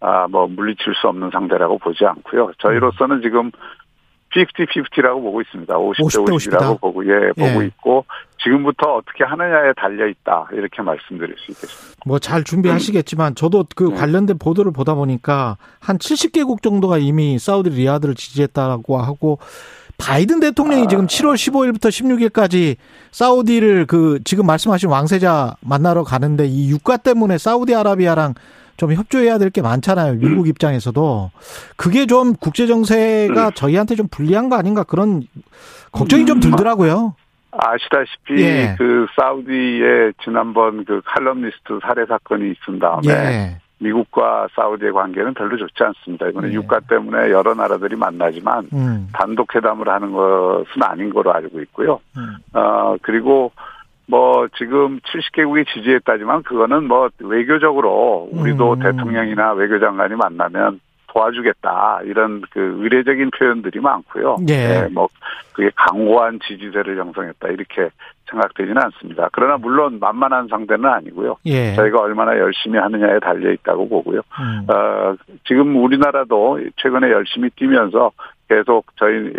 아, 0.04 0.28
뭐 0.30 0.48
물리칠 0.48 0.96
수 0.96 1.08
없는 1.08 1.30
상대라고 1.30 1.78
보지 1.78 2.06
않고요. 2.06 2.54
저희로서는 2.58 3.22
지금 3.22 3.52
50-50라고 4.34 5.22
보고 5.22 5.42
있습니다. 5.42 5.74
50대 5.76 6.30
50이라고 6.30 6.80
보고 6.80 7.06
예, 7.06 7.32
보고 7.38 7.64
예. 7.64 7.68
있고 7.68 8.06
지금부터 8.44 8.96
어떻게 8.96 9.24
하느냐에 9.24 9.74
달려 9.76 10.08
있다 10.08 10.48
이렇게 10.54 10.82
말씀드릴 10.82 11.36
수 11.38 11.52
있겠습니다. 11.52 12.02
뭐 12.06 12.20
잘 12.20 12.44
준비하시겠지만 12.44 13.36
저도 13.36 13.66
그 13.76 13.86
네. 13.86 13.96
관련된 13.96 14.38
보도를 14.38 14.72
보다 14.72 14.94
보니까 14.96 15.58
한 15.80 15.98
70개국 15.98 16.62
정도가 16.62 16.98
이미 16.98 17.38
사우디 17.40 17.72
리야드를 17.72 18.16
지지했다고 18.16 18.98
하고 18.98 19.40
바이든 19.98 20.40
대통령이 20.40 20.84
아. 20.84 20.88
지금 20.88 21.06
7월 21.08 21.36
15일부터 21.36 21.90
16일까지 21.90 22.78
사우디를 23.12 23.86
그 23.86 24.20
지금 24.24 24.48
말씀하신 24.48 24.90
왕세자 24.90 25.56
만나러 25.62 26.04
가는데 26.04 26.46
이 26.48 26.72
유가 26.72 26.98
때문에 26.98 27.38
사우디아라비아랑 27.38 28.34
좀 28.82 28.94
협조해야 28.94 29.38
될 29.38 29.52
게 29.52 29.62
많잖아요. 29.62 30.14
미국 30.14 30.48
입장에서도 30.48 31.30
그게 31.76 32.08
좀 32.08 32.34
국제 32.34 32.66
정세가 32.66 33.52
저희한테 33.52 33.96
좀 33.96 34.08
불리한 34.08 34.50
거 34.50 34.56
아닌가 34.56 34.82
그런 34.84 35.22
걱정이 35.92 36.26
좀 36.26 36.40
들더라고요. 36.40 37.14
아시다시피 37.52 38.42
예. 38.42 38.76
그 38.80 39.06
사우디의 39.20 40.14
지난번 40.24 40.84
그 40.86 41.02
칼럼니스트 41.06 41.80
살해 41.84 42.06
사건이 42.08 42.54
있은 42.54 42.80
다음에 42.80 43.08
예. 43.10 43.58
미국과 43.80 44.48
사우디의 44.56 44.94
관계는 44.94 45.34
별로 45.36 45.58
좋지 45.58 45.84
않습니다. 45.84 46.30
이번에 46.30 46.48
네. 46.48 46.54
유가 46.56 46.80
때문에 46.80 47.30
여러 47.30 47.54
나라들이 47.54 47.96
만나지만 47.98 48.68
음. 48.74 49.10
단독 49.14 49.54
회담을 49.54 49.90
하는 49.90 50.12
것은 50.12 50.82
아닌 50.82 51.14
거로 51.14 51.34
알고 51.34 51.60
있고요. 51.62 52.00
음. 52.18 52.36
어 52.54 52.96
그리고 53.04 53.52
뭐 54.08 54.48
지금 54.58 55.00
70개국이 55.00 55.66
지지했다지만 55.74 56.44
그거는 56.44 56.88
뭐 56.88 57.10
외교적으로 57.20 58.30
우리도 58.32 58.74
음. 58.74 58.80
대통령이나 58.80 59.54
외교장관이 59.54 60.16
만나면 60.16 60.80
도와주겠다 61.08 62.02
이런 62.06 62.42
그 62.52 62.78
의례적인 62.80 63.32
표현들이 63.32 63.80
많고요. 63.80 64.38
예. 64.50 64.68
네, 64.68 64.88
뭐 64.90 65.10
그게 65.54 65.70
강고한 65.76 66.40
지지세를 66.48 66.98
형성했다 66.98 67.50
이렇게 67.50 67.90
생각되지는 68.30 68.82
않습니다. 68.82 69.30
그러나 69.34 69.58
물론 69.58 70.00
만만한 70.00 70.48
상대는 70.48 70.86
아니고요. 70.86 71.38
예. 71.46 71.76
저희가 71.76 72.00
얼마나 72.00 72.38
열심히 72.38 72.80
하느냐에 72.80 73.20
달려 73.20 73.52
있다고 73.52 73.90
보고요. 73.90 74.22
음. 74.40 74.68
어, 74.70 75.16
지금 75.46 75.76
우리나라도 75.84 76.60
최근에 76.78 77.12
열심히 77.12 77.50
뛰면서 77.52 78.12
계속 78.52 78.86
저희 78.98 79.32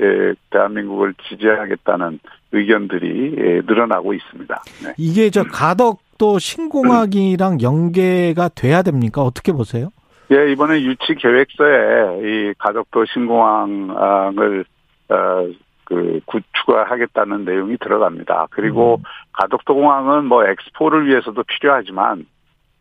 대한민국을 0.48 1.12
지지하겠다는 1.28 2.18
의견들이 2.52 3.62
늘어나고 3.66 4.14
있습니다. 4.14 4.62
네. 4.84 4.94
이게 4.96 5.28
저 5.28 5.44
가덕도 5.44 6.38
신공항이랑 6.38 7.60
연계가 7.60 8.48
돼야 8.48 8.80
됩니까? 8.80 9.20
어떻게 9.20 9.52
보세요? 9.52 9.90
예, 10.32 10.50
이번에 10.50 10.80
유치 10.80 11.14
계획서에 11.14 12.20
이 12.22 12.54
가덕도 12.56 13.04
신공항을 13.04 14.64
어, 15.10 15.48
그 15.84 16.20
구축하겠다는 16.24 17.44
내용이 17.44 17.76
들어갑니다. 17.76 18.46
그리고 18.50 18.96
음. 18.96 19.02
가덕도 19.32 19.74
공항은 19.74 20.24
뭐 20.24 20.46
엑스포를 20.46 21.06
위해서도 21.06 21.42
필요하지만 21.42 22.24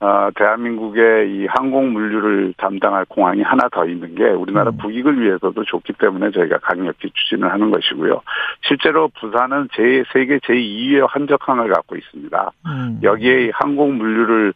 어, 0.01 0.29
대한민국의 0.35 1.31
이 1.31 1.45
항공 1.45 1.93
물류를 1.93 2.55
담당할 2.57 3.05
공항이 3.05 3.43
하나 3.43 3.69
더 3.71 3.85
있는 3.85 4.15
게 4.15 4.23
우리나라 4.23 4.71
음. 4.71 4.77
국익을 4.77 5.21
위해서도 5.21 5.63
좋기 5.63 5.93
때문에 5.93 6.31
저희가 6.31 6.57
강력히 6.57 7.11
추진을 7.13 7.53
하는 7.53 7.69
것이고요. 7.69 8.19
실제로 8.63 9.09
부산은 9.19 9.67
제 9.73 10.03
세계 10.11 10.39
제2위의 10.39 11.07
환적항을 11.07 11.69
갖고 11.71 11.95
있습니다. 11.95 12.51
음. 12.65 12.99
여기에 13.03 13.51
항공 13.53 13.99
물류를 13.99 14.53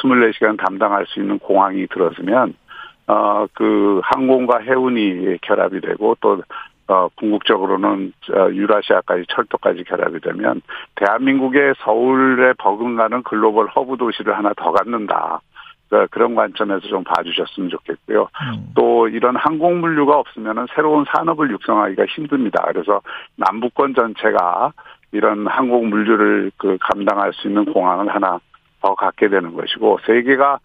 24시간 0.00 0.56
담당할 0.58 1.04
수 1.06 1.20
있는 1.20 1.38
공항이 1.40 1.86
들어서면 1.88 2.54
어, 3.06 3.46
그 3.52 4.00
항공과 4.02 4.60
해운이 4.60 5.38
결합이 5.42 5.82
되고 5.82 6.16
또 6.22 6.40
어, 6.88 7.08
궁극적으로는 7.16 8.12
어, 8.32 8.48
유라시아까지 8.52 9.24
철도까지 9.28 9.84
결합이 9.84 10.20
되면 10.20 10.62
대한민국의 10.94 11.74
서울에 11.78 12.52
버금가는 12.54 13.22
글로벌 13.24 13.66
허브 13.68 13.96
도시를 13.96 14.36
하나 14.36 14.52
더 14.56 14.72
갖는다. 14.72 15.40
그 15.88 16.06
그런 16.10 16.34
관점에서 16.34 16.80
좀 16.88 17.04
봐주셨으면 17.04 17.70
좋겠고요. 17.70 18.22
음. 18.22 18.72
또 18.74 19.08
이런 19.08 19.36
항공 19.36 19.80
물류가 19.80 20.18
없으면 20.18 20.66
새로운 20.74 21.04
산업을 21.08 21.50
육성하기가 21.50 22.06
힘듭니다. 22.06 22.64
그래서 22.66 23.00
남북권 23.36 23.94
전체가 23.94 24.72
이런 25.12 25.46
항공 25.46 25.88
물류를 25.88 26.50
그 26.56 26.76
감당할 26.80 27.32
수 27.34 27.48
있는 27.48 27.64
공항을 27.66 28.12
하나 28.12 28.40
더 28.82 28.94
갖게 28.94 29.28
되는 29.28 29.54
것이고 29.54 30.00
세계가 30.06 30.58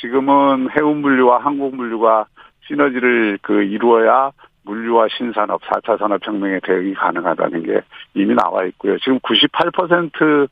지금은 0.00 0.68
해운 0.76 0.98
물류와 0.98 1.38
항공 1.38 1.76
물류가 1.76 2.26
시너지를 2.66 3.38
그 3.42 3.62
이루어야 3.62 4.30
물류와 4.68 5.08
신산업 5.16 5.62
4차 5.62 5.98
산업혁명의 5.98 6.60
대응이 6.62 6.94
가능하다는 6.94 7.62
게 7.62 7.80
이미 8.14 8.34
나와 8.34 8.64
있고요. 8.66 8.98
지금 8.98 9.18
98% 9.20 10.48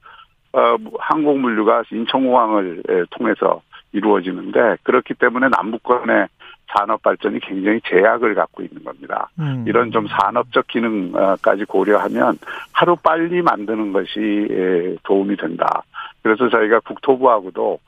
어, 0.52 0.76
항공 0.98 1.42
물류가 1.42 1.82
인천공항을 1.92 2.82
통해서 3.10 3.60
이루어지는데 3.92 4.78
그렇기 4.82 5.14
때문에 5.14 5.48
남북권의 5.48 6.28
산업 6.74 7.02
발전이 7.02 7.40
굉장히 7.40 7.80
제약을 7.84 8.34
갖고 8.34 8.62
있는 8.62 8.82
겁니다. 8.82 9.28
음. 9.38 9.64
이런 9.68 9.92
좀 9.92 10.06
산업적 10.08 10.66
기능까지 10.66 11.64
고려하면 11.64 12.38
하루 12.72 12.96
빨리 12.96 13.40
만드는 13.42 13.92
것이 13.92 14.98
도움이 15.04 15.36
된다. 15.36 15.82
그래서 16.22 16.48
저희가 16.48 16.80
국토부하고도 16.80 17.72
어, 17.74 17.78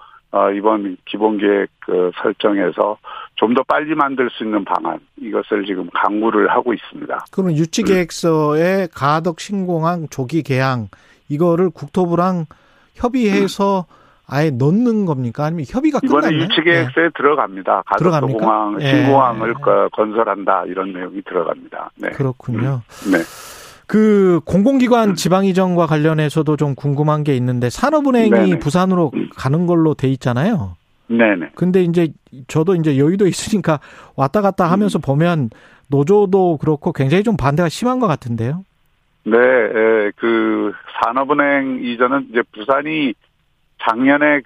이번 0.56 0.96
기본계획 1.06 1.70
그 1.80 2.10
설정에서 2.22 2.98
좀 3.36 3.54
더 3.54 3.62
빨리 3.62 3.94
만들 3.94 4.28
수 4.30 4.44
있는 4.44 4.64
방안 4.64 4.98
이것을 5.16 5.64
지금 5.64 5.88
강구를 5.94 6.50
하고 6.50 6.74
있습니다. 6.74 7.26
그러면 7.30 7.56
유치계획서에 7.56 8.82
음. 8.82 8.88
가덕 8.94 9.40
신공항 9.40 10.08
조기 10.10 10.42
개항 10.42 10.88
이거를 11.28 11.70
국토부랑 11.70 12.46
협의해서 12.94 13.86
음. 13.88 13.94
아예 14.30 14.50
넣는 14.50 15.06
겁니까? 15.06 15.46
아니면 15.46 15.64
협의가 15.66 16.00
이번에 16.02 16.28
유치계획서에 16.34 17.04
네. 17.04 17.10
들어갑니다. 17.16 17.82
가덕도 17.86 18.26
공항 18.26 18.76
예. 18.80 18.86
신공항을 18.86 19.54
네. 19.54 19.88
건설한다 19.92 20.64
이런 20.66 20.92
내용이 20.92 21.22
들어갑니다. 21.22 21.90
네. 21.96 22.10
그렇군요. 22.10 22.82
음. 23.06 23.12
네. 23.12 23.18
그 23.88 24.40
공공기관 24.44 25.14
지방 25.14 25.46
이전과 25.46 25.86
관련해서도 25.86 26.56
좀 26.58 26.74
궁금한 26.74 27.24
게 27.24 27.34
있는데 27.36 27.70
산업은행이 27.70 28.30
네네. 28.30 28.58
부산으로 28.58 29.10
가는 29.34 29.66
걸로 29.66 29.94
돼 29.94 30.08
있잖아요. 30.08 30.76
네네. 31.08 31.52
근데 31.54 31.82
이제 31.82 32.08
저도 32.48 32.74
이제 32.74 32.98
여의도 32.98 33.26
있으니까 33.26 33.80
왔다 34.14 34.42
갔다 34.42 34.70
하면서 34.70 34.98
음. 34.98 35.00
보면 35.00 35.50
노조도 35.88 36.58
그렇고 36.58 36.92
굉장히 36.92 37.24
좀 37.24 37.38
반대가 37.38 37.70
심한 37.70 37.98
것 37.98 38.06
같은데요. 38.06 38.62
네, 39.24 39.32
그 40.16 40.72
산업은행 41.02 41.80
이전은 41.82 42.28
이제 42.30 42.42
부산이 42.52 43.14
작년에 43.80 44.42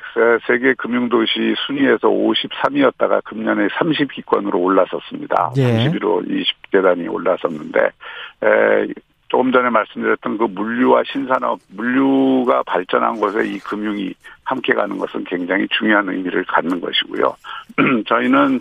세계 0.46 0.74
금융도시 0.74 1.54
순위에서 1.66 2.08
53위였다가 2.08 3.24
금년에 3.24 3.68
30위권으로 3.68 4.54
올라섰습니다. 4.54 5.52
예. 5.56 5.88
31호 5.90 6.28
20계단이 6.28 7.12
올라섰는데 7.12 7.80
에, 7.80 8.86
조금 9.32 9.50
전에 9.50 9.70
말씀드렸던 9.70 10.36
그 10.36 10.44
물류와 10.44 11.04
신산업, 11.10 11.58
물류가 11.68 12.62
발전한 12.64 13.18
곳에 13.18 13.48
이 13.48 13.58
금융이 13.60 14.12
함께 14.44 14.74
가는 14.74 14.98
것은 14.98 15.24
굉장히 15.24 15.66
중요한 15.70 16.06
의미를 16.10 16.44
갖는 16.44 16.78
것이고요. 16.82 17.34
저희는 18.06 18.60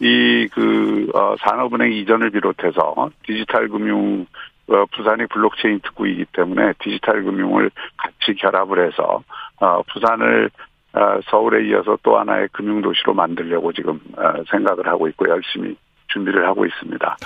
이그 0.00 1.10
어, 1.14 1.36
산업은행 1.38 1.92
이전을 1.92 2.30
비롯해서 2.30 3.10
디지털 3.24 3.68
금융 3.68 4.26
어, 4.66 4.84
부산이 4.90 5.24
블록체인 5.26 5.78
특구이기 5.84 6.26
때문에 6.32 6.72
디지털 6.80 7.22
금융을 7.22 7.70
같이 7.96 8.34
결합을 8.40 8.88
해서 8.88 9.22
어, 9.60 9.82
부산을 9.82 10.50
어, 10.94 11.20
서울에 11.30 11.68
이어서 11.68 11.96
또 12.02 12.18
하나의 12.18 12.48
금융도시로 12.50 13.14
만들려고 13.14 13.72
지금 13.72 14.00
어, 14.16 14.42
생각을 14.50 14.88
하고 14.88 15.06
있고 15.06 15.28
열심히 15.28 15.76
준비를 16.08 16.46
하고 16.46 16.66
있습니다. 16.66 17.16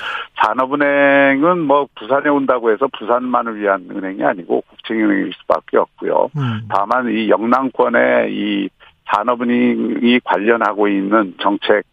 산업은행은 0.43 1.59
뭐 1.61 1.87
부산에 1.95 2.29
온다고 2.29 2.71
해서 2.73 2.89
부산만을 2.99 3.61
위한 3.61 3.89
은행이 3.91 4.23
아니고 4.25 4.63
국책은행일 4.69 5.33
수밖에 5.41 5.79
없고요. 5.79 6.31
음. 6.37 6.69
다만 6.69 7.09
이 7.09 7.29
영남권에 7.29 8.29
이 8.31 8.69
산업은행이 9.15 10.21
관련하고 10.25 10.89
있는 10.89 11.35
정책 11.41 11.85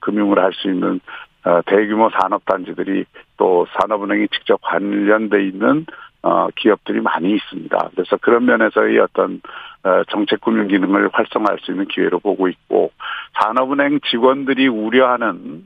금융을 0.00 0.38
할 0.38 0.52
수 0.52 0.68
있는 0.68 1.00
어, 1.44 1.60
대규모 1.66 2.08
산업단지들이 2.10 3.04
또 3.36 3.66
산업은행이 3.80 4.28
직접 4.28 4.60
관련돼 4.62 5.44
있는 5.44 5.86
어, 6.22 6.48
기업들이 6.54 7.00
많이 7.00 7.34
있습니다. 7.34 7.90
그래서 7.94 8.16
그런 8.18 8.44
면에서의 8.44 8.98
어떤 9.00 9.40
어, 9.82 10.04
정책 10.10 10.40
금융 10.40 10.68
기능을 10.68 11.10
활성화할 11.12 11.58
수 11.62 11.72
있는 11.72 11.86
기회로 11.86 12.20
보고 12.20 12.48
있고 12.48 12.92
산업은행 13.40 14.00
직원들이 14.08 14.68
우려하는 14.68 15.64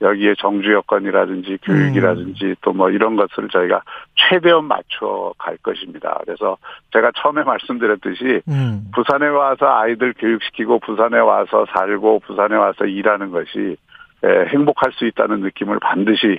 여기에 0.00 0.34
정주 0.38 0.72
여건이라든지 0.72 1.58
교육이라든지 1.62 2.44
음. 2.44 2.54
또 2.60 2.73
뭐 2.73 2.90
이런 2.90 3.16
것을 3.16 3.48
저희가 3.48 3.82
최대한 4.14 4.64
맞춰 4.64 5.32
갈 5.38 5.56
것입니다. 5.58 6.20
그래서 6.24 6.56
제가 6.92 7.10
처음에 7.16 7.42
말씀드렸듯이 7.42 8.42
음. 8.48 8.90
부산에 8.94 9.26
와서 9.28 9.66
아이들 9.66 10.12
교육시키고 10.14 10.80
부산에 10.80 11.18
와서 11.18 11.64
살고 11.74 12.20
부산에 12.20 12.54
와서 12.54 12.84
일하는 12.84 13.30
것이 13.30 13.76
행복할 14.24 14.92
수 14.92 15.06
있다는 15.06 15.40
느낌을 15.40 15.78
반드시 15.80 16.38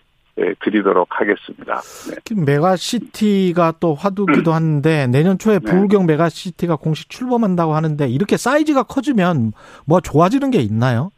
드리도록 0.59 1.07
하겠습니다. 1.09 1.81
네. 2.09 2.43
메가시티가 2.45 3.75
또 3.79 3.93
화두기도 3.93 4.51
음. 4.51 4.55
한데 4.55 5.07
내년 5.07 5.37
초에 5.37 5.59
네. 5.59 5.71
부울경 5.71 6.05
메가시티가 6.05 6.75
공식 6.75 7.09
출범한다고 7.09 7.73
하는데 7.73 8.07
이렇게 8.07 8.37
사이즈가 8.37 8.83
커지면 8.83 9.53
뭐 9.85 10.01
좋아지는 10.01 10.51
게 10.51 10.59
있나요? 10.59 11.11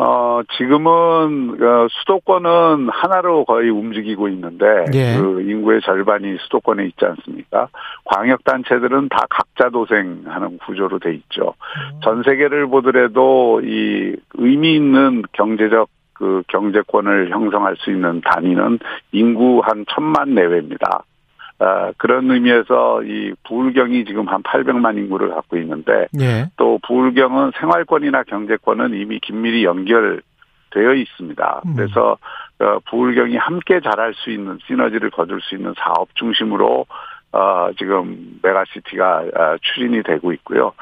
어, 0.00 0.42
지금은, 0.56 1.60
어, 1.60 1.88
수도권은 1.90 2.88
하나로 2.88 3.44
거의 3.44 3.68
움직이고 3.68 4.28
있는데, 4.28 4.64
예. 4.94 5.16
그 5.18 5.42
인구의 5.42 5.80
절반이 5.80 6.36
수도권에 6.42 6.84
있지 6.86 7.04
않습니까? 7.04 7.66
광역 8.04 8.44
단체들은 8.44 9.08
다 9.08 9.26
각자 9.28 9.70
도생하는 9.70 10.58
구조로 10.58 11.00
돼 11.00 11.14
있죠. 11.14 11.54
음. 11.94 12.00
전 12.04 12.22
세계를 12.22 12.68
보더라도 12.68 13.60
이 13.64 14.14
의미 14.34 14.76
있는 14.76 15.24
경제적 15.32 15.88
그 16.18 16.42
경제권을 16.48 17.30
형성할 17.30 17.76
수 17.78 17.90
있는 17.90 18.20
단위는 18.22 18.80
인구 19.12 19.60
한 19.64 19.84
천만 19.88 20.34
내외입니다. 20.34 21.04
어, 21.60 21.92
그런 21.96 22.30
의미에서 22.30 23.02
이 23.04 23.32
부울경이 23.44 24.04
지금 24.04 24.28
한 24.28 24.42
800만 24.42 24.96
인구를 24.96 25.30
갖고 25.30 25.56
있는데 25.56 26.06
예. 26.20 26.46
또 26.56 26.78
부울경은 26.86 27.52
생활권이나 27.58 28.24
경제권은 28.24 28.94
이미 28.94 29.18
긴밀히 29.20 29.64
연결되어 29.64 30.94
있습니다. 30.96 31.62
음. 31.66 31.74
그래서 31.74 32.16
어, 32.60 32.78
부울경이 32.90 33.36
함께 33.36 33.80
잘할 33.80 34.14
수 34.14 34.30
있는 34.30 34.58
시너지를 34.66 35.10
거둘 35.10 35.40
수 35.40 35.54
있는 35.56 35.74
사업 35.78 36.14
중심으로 36.14 36.86
어, 37.30 37.68
지금 37.76 38.38
메가시티가 38.42 39.18
어, 39.18 39.56
추진이 39.60 40.02
되고 40.02 40.32
있고요. 40.32 40.72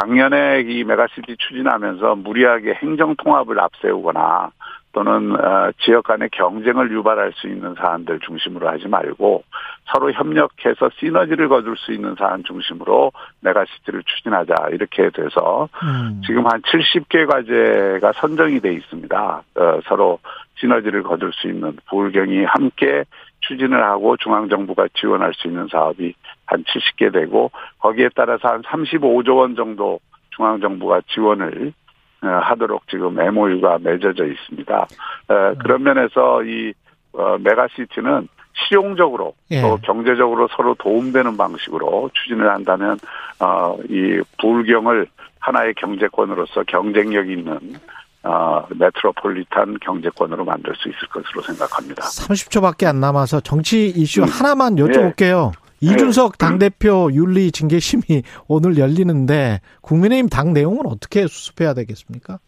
작년에 0.00 0.62
이 0.62 0.82
메가시티 0.84 1.36
추진하면서 1.38 2.16
무리하게 2.16 2.74
행정 2.74 3.14
통합을 3.16 3.60
앞세우거나 3.60 4.50
또는 4.92 5.34
어, 5.34 5.70
지역 5.80 6.04
간의 6.04 6.28
경쟁을 6.30 6.90
유발할 6.92 7.32
수 7.34 7.48
있는 7.48 7.74
사안들 7.74 8.20
중심으로 8.20 8.68
하지 8.68 8.88
말고 8.88 9.42
서로 9.86 10.12
협력해서 10.12 10.90
시너지를 10.98 11.48
거둘 11.48 11.76
수 11.76 11.92
있는 11.92 12.14
사안 12.18 12.44
중심으로 12.44 13.12
메가시티를 13.40 14.02
추진하자 14.04 14.68
이렇게 14.72 15.10
돼서 15.10 15.68
음. 15.82 16.22
지금 16.26 16.46
한 16.46 16.60
70개 16.62 17.26
과제가 17.26 18.12
선정이 18.12 18.60
돼 18.60 18.74
있습니다. 18.74 19.42
어, 19.56 19.80
서로 19.86 20.18
시너지를 20.56 21.02
거둘 21.02 21.32
수 21.32 21.48
있는 21.48 21.76
부울경이 21.88 22.44
함께 22.44 23.04
추진을 23.40 23.82
하고 23.82 24.16
중앙정부가 24.18 24.88
지원할 24.94 25.32
수 25.34 25.48
있는 25.48 25.66
사업이 25.68 26.14
한 26.46 26.64
70개 26.64 27.12
되고 27.12 27.50
거기에 27.78 28.10
따라서 28.14 28.48
한 28.48 28.62
35조 28.62 29.38
원 29.38 29.56
정도 29.56 30.00
중앙정부가 30.36 31.02
지원을 31.08 31.72
어, 31.72 31.81
하도록 32.28 32.82
지금 32.88 33.18
MOU가 33.18 33.78
맺어져 33.80 34.26
있습니다. 34.26 34.86
어, 35.28 35.54
그런 35.58 35.82
면에서 35.82 36.42
이 36.44 36.72
어, 37.12 37.36
메가시티는 37.38 38.28
실용적으로 38.68 39.34
예. 39.50 39.60
또 39.62 39.78
경제적으로 39.82 40.48
서로 40.54 40.74
도움되는 40.74 41.36
방식으로 41.36 42.10
추진을 42.12 42.50
한다면 42.50 42.98
이 43.88 44.20
불경을 44.38 45.06
하나의 45.40 45.74
경제권으로서 45.74 46.64
경쟁력 46.64 47.28
있는 47.28 47.58
어, 48.24 48.64
메트로폴리탄 48.70 49.78
경제권으로 49.80 50.44
만들 50.44 50.74
수 50.76 50.88
있을 50.88 51.08
것으로 51.08 51.42
생각합니다. 51.42 52.02
30초밖에 52.04 52.86
안 52.86 53.00
남아서 53.00 53.40
정치 53.40 53.88
이슈 53.88 54.22
음. 54.22 54.28
하나만 54.28 54.76
여쭤볼게요. 54.76 55.50
예. 55.50 55.61
이준석 55.82 56.38
네. 56.38 56.46
당대표 56.46 57.10
윤리 57.12 57.50
징계심이 57.50 58.22
오늘 58.46 58.78
열리는데 58.78 59.60
국민의힘 59.82 60.28
당 60.28 60.52
내용은 60.52 60.86
어떻게 60.86 61.26
수습해야 61.26 61.74
되겠습니까? 61.74 62.38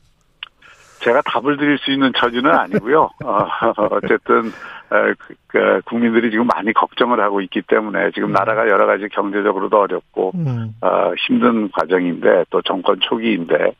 제가 1.02 1.20
답을 1.22 1.58
드릴 1.58 1.76
수 1.78 1.90
있는 1.90 2.12
처지는 2.16 2.50
아니고요. 2.50 3.10
어, 3.24 3.46
어쨌든 3.90 4.52
그, 4.88 5.34
그, 5.48 5.80
국민들이 5.84 6.30
지금 6.30 6.46
많이 6.46 6.72
걱정을 6.72 7.20
하고 7.20 7.42
있기 7.42 7.62
때문에 7.62 8.12
지금 8.14 8.30
음. 8.30 8.32
나라가 8.32 8.68
여러 8.68 8.86
가지 8.86 9.08
경제적으로도 9.08 9.80
어렵고 9.80 10.32
음. 10.34 10.74
어, 10.80 11.12
힘든 11.26 11.70
과정인데 11.72 12.44
또 12.50 12.62
정권 12.62 13.00
초기인데 13.00 13.74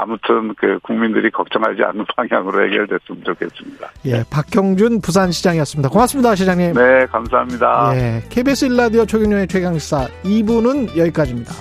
아무튼 0.00 0.54
그 0.54 0.78
국민들이 0.84 1.28
걱정하지 1.30 1.82
않는 1.82 2.04
방향으로 2.16 2.64
해결됐으면 2.64 3.24
좋겠습니다. 3.24 3.90
예, 4.06 4.22
박형준 4.30 5.00
부산시장이었습니다. 5.00 5.88
고맙습니다, 5.88 6.36
시장님. 6.36 6.74
네, 6.74 7.04
감사합니다. 7.06 7.90
예, 7.96 8.22
KBS 8.28 8.68
1라디오 8.68 9.08
최경영의 9.08 9.48
최강시사 9.48 10.06
2부는 10.22 10.96
여기까지입니다. 10.96 11.52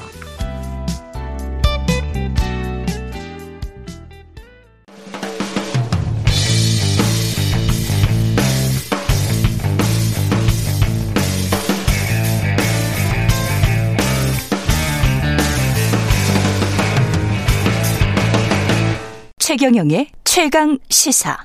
최경영의 19.57 20.11
최강 20.23 20.77
시사. 20.87 21.35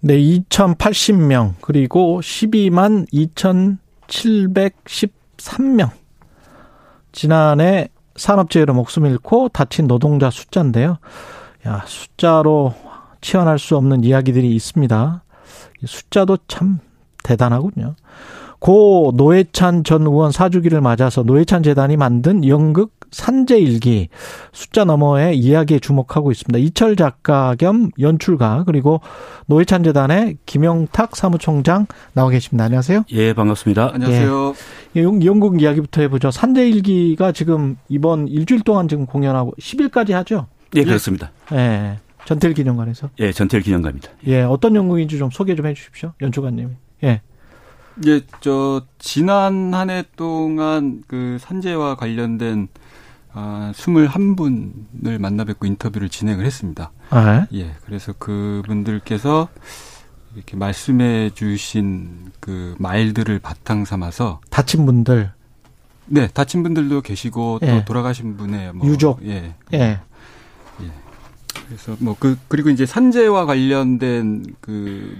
네, 0.00 0.16
2,080명 0.16 1.52
그리고 1.60 2.22
12만 2.22 3.06
2,713명. 3.12 5.90
지난해 7.12 7.90
산업재해로 8.16 8.72
목숨 8.72 9.04
잃고 9.04 9.50
다친 9.50 9.86
노동자 9.86 10.30
숫자인데요. 10.30 10.96
야, 11.66 11.84
숫자로 11.86 12.72
치환할 13.20 13.58
수 13.58 13.76
없는 13.76 14.02
이야기들이 14.02 14.56
있습니다. 14.56 15.24
숫자도 15.84 16.38
참 16.48 16.78
대단하군요. 17.22 17.96
고 18.62 19.12
노회찬 19.16 19.82
전 19.82 20.02
의원 20.02 20.30
사주기를 20.30 20.80
맞아서 20.80 21.24
노회찬 21.24 21.64
재단이 21.64 21.96
만든 21.96 22.46
연극 22.46 22.92
산재일기 23.10 24.08
숫자 24.52 24.84
너머의 24.84 25.36
이야기에 25.36 25.80
주목하고 25.80 26.30
있습니다. 26.30 26.60
이철 26.60 26.94
작가 26.94 27.56
겸 27.56 27.90
연출가 27.98 28.62
그리고 28.64 29.00
노회찬 29.46 29.82
재단의 29.82 30.36
김영탁 30.46 31.16
사무총장 31.16 31.88
나와 32.12 32.30
계십니다. 32.30 32.66
안녕하세요. 32.66 33.02
예, 33.10 33.32
반갑습니다. 33.32 33.94
안녕하세요. 33.94 34.54
예, 34.94 35.02
연극 35.02 35.60
이야기부터 35.60 36.02
해보죠. 36.02 36.30
산재일기가 36.30 37.32
지금 37.32 37.76
이번 37.88 38.28
일주일 38.28 38.60
동안 38.60 38.86
지금 38.86 39.06
공연하고 39.06 39.54
10일까지 39.58 40.12
하죠? 40.12 40.46
예, 40.76 40.84
그렇습니다. 40.84 41.32
예. 41.50 41.98
전태일 42.26 42.54
기념관에서. 42.54 43.10
예, 43.18 43.32
전태일 43.32 43.64
기념관입니다. 43.64 44.08
예, 44.28 44.42
어떤 44.42 44.76
연극인지 44.76 45.18
좀 45.18 45.30
소개 45.32 45.56
좀 45.56 45.66
해주십시오. 45.66 46.12
연출가님. 46.22 46.76
예. 47.02 47.22
예, 48.06 48.20
저 48.40 48.82
지난 48.98 49.74
한 49.74 49.90
해 49.90 50.04
동안 50.16 51.02
그 51.06 51.36
산재와 51.40 51.96
관련된 51.96 52.68
아, 53.34 53.72
21분을 53.74 55.18
만나 55.18 55.44
뵙고 55.44 55.66
인터뷰를 55.66 56.08
진행을 56.08 56.44
했습니다. 56.44 56.90
아, 57.10 57.46
예, 57.54 57.72
그래서 57.84 58.12
그분들께서 58.14 59.48
이렇게 60.34 60.56
말씀해 60.56 61.30
주신 61.34 62.30
그 62.40 62.74
말들을 62.78 63.38
바탕 63.38 63.84
삼아서 63.84 64.40
다친 64.50 64.86
분들 64.86 65.32
네, 66.06 66.28
다친 66.28 66.62
분들도 66.62 67.00
계시고 67.02 67.60
예. 67.62 67.66
또 67.70 67.84
돌아가신 67.84 68.36
분의 68.36 68.72
뭐 68.74 68.86
유족 68.86 69.22
예. 69.26 69.54
예. 69.72 69.78
예. 69.78 70.90
그래서 71.66 71.96
뭐 72.00 72.16
그 72.18 72.38
그리고 72.48 72.70
이제 72.70 72.84
산재와 72.86 73.44
관련된 73.46 74.56
그 74.60 75.16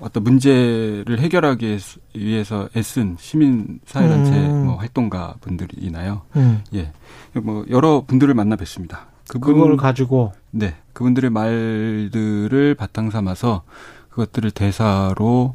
어떤 0.00 0.24
문제를 0.24 1.18
해결하기 1.18 1.78
위해서 2.14 2.68
애쓴 2.76 3.16
시민 3.18 3.80
사회단체 3.84 4.32
음. 4.32 4.66
뭐 4.66 4.76
활동가 4.76 5.34
분들이나요. 5.40 6.22
음. 6.36 6.62
예, 6.74 6.92
뭐 7.34 7.64
여러 7.70 8.02
분들을 8.06 8.32
만나 8.34 8.56
뵀습니다. 8.56 9.00
그분, 9.28 9.54
그걸 9.54 9.76
가지고 9.76 10.32
네 10.50 10.74
그분들의 10.92 11.30
말들을 11.30 12.74
바탕 12.74 13.10
삼아서 13.10 13.62
그것들을 14.10 14.50
대사로 14.50 15.54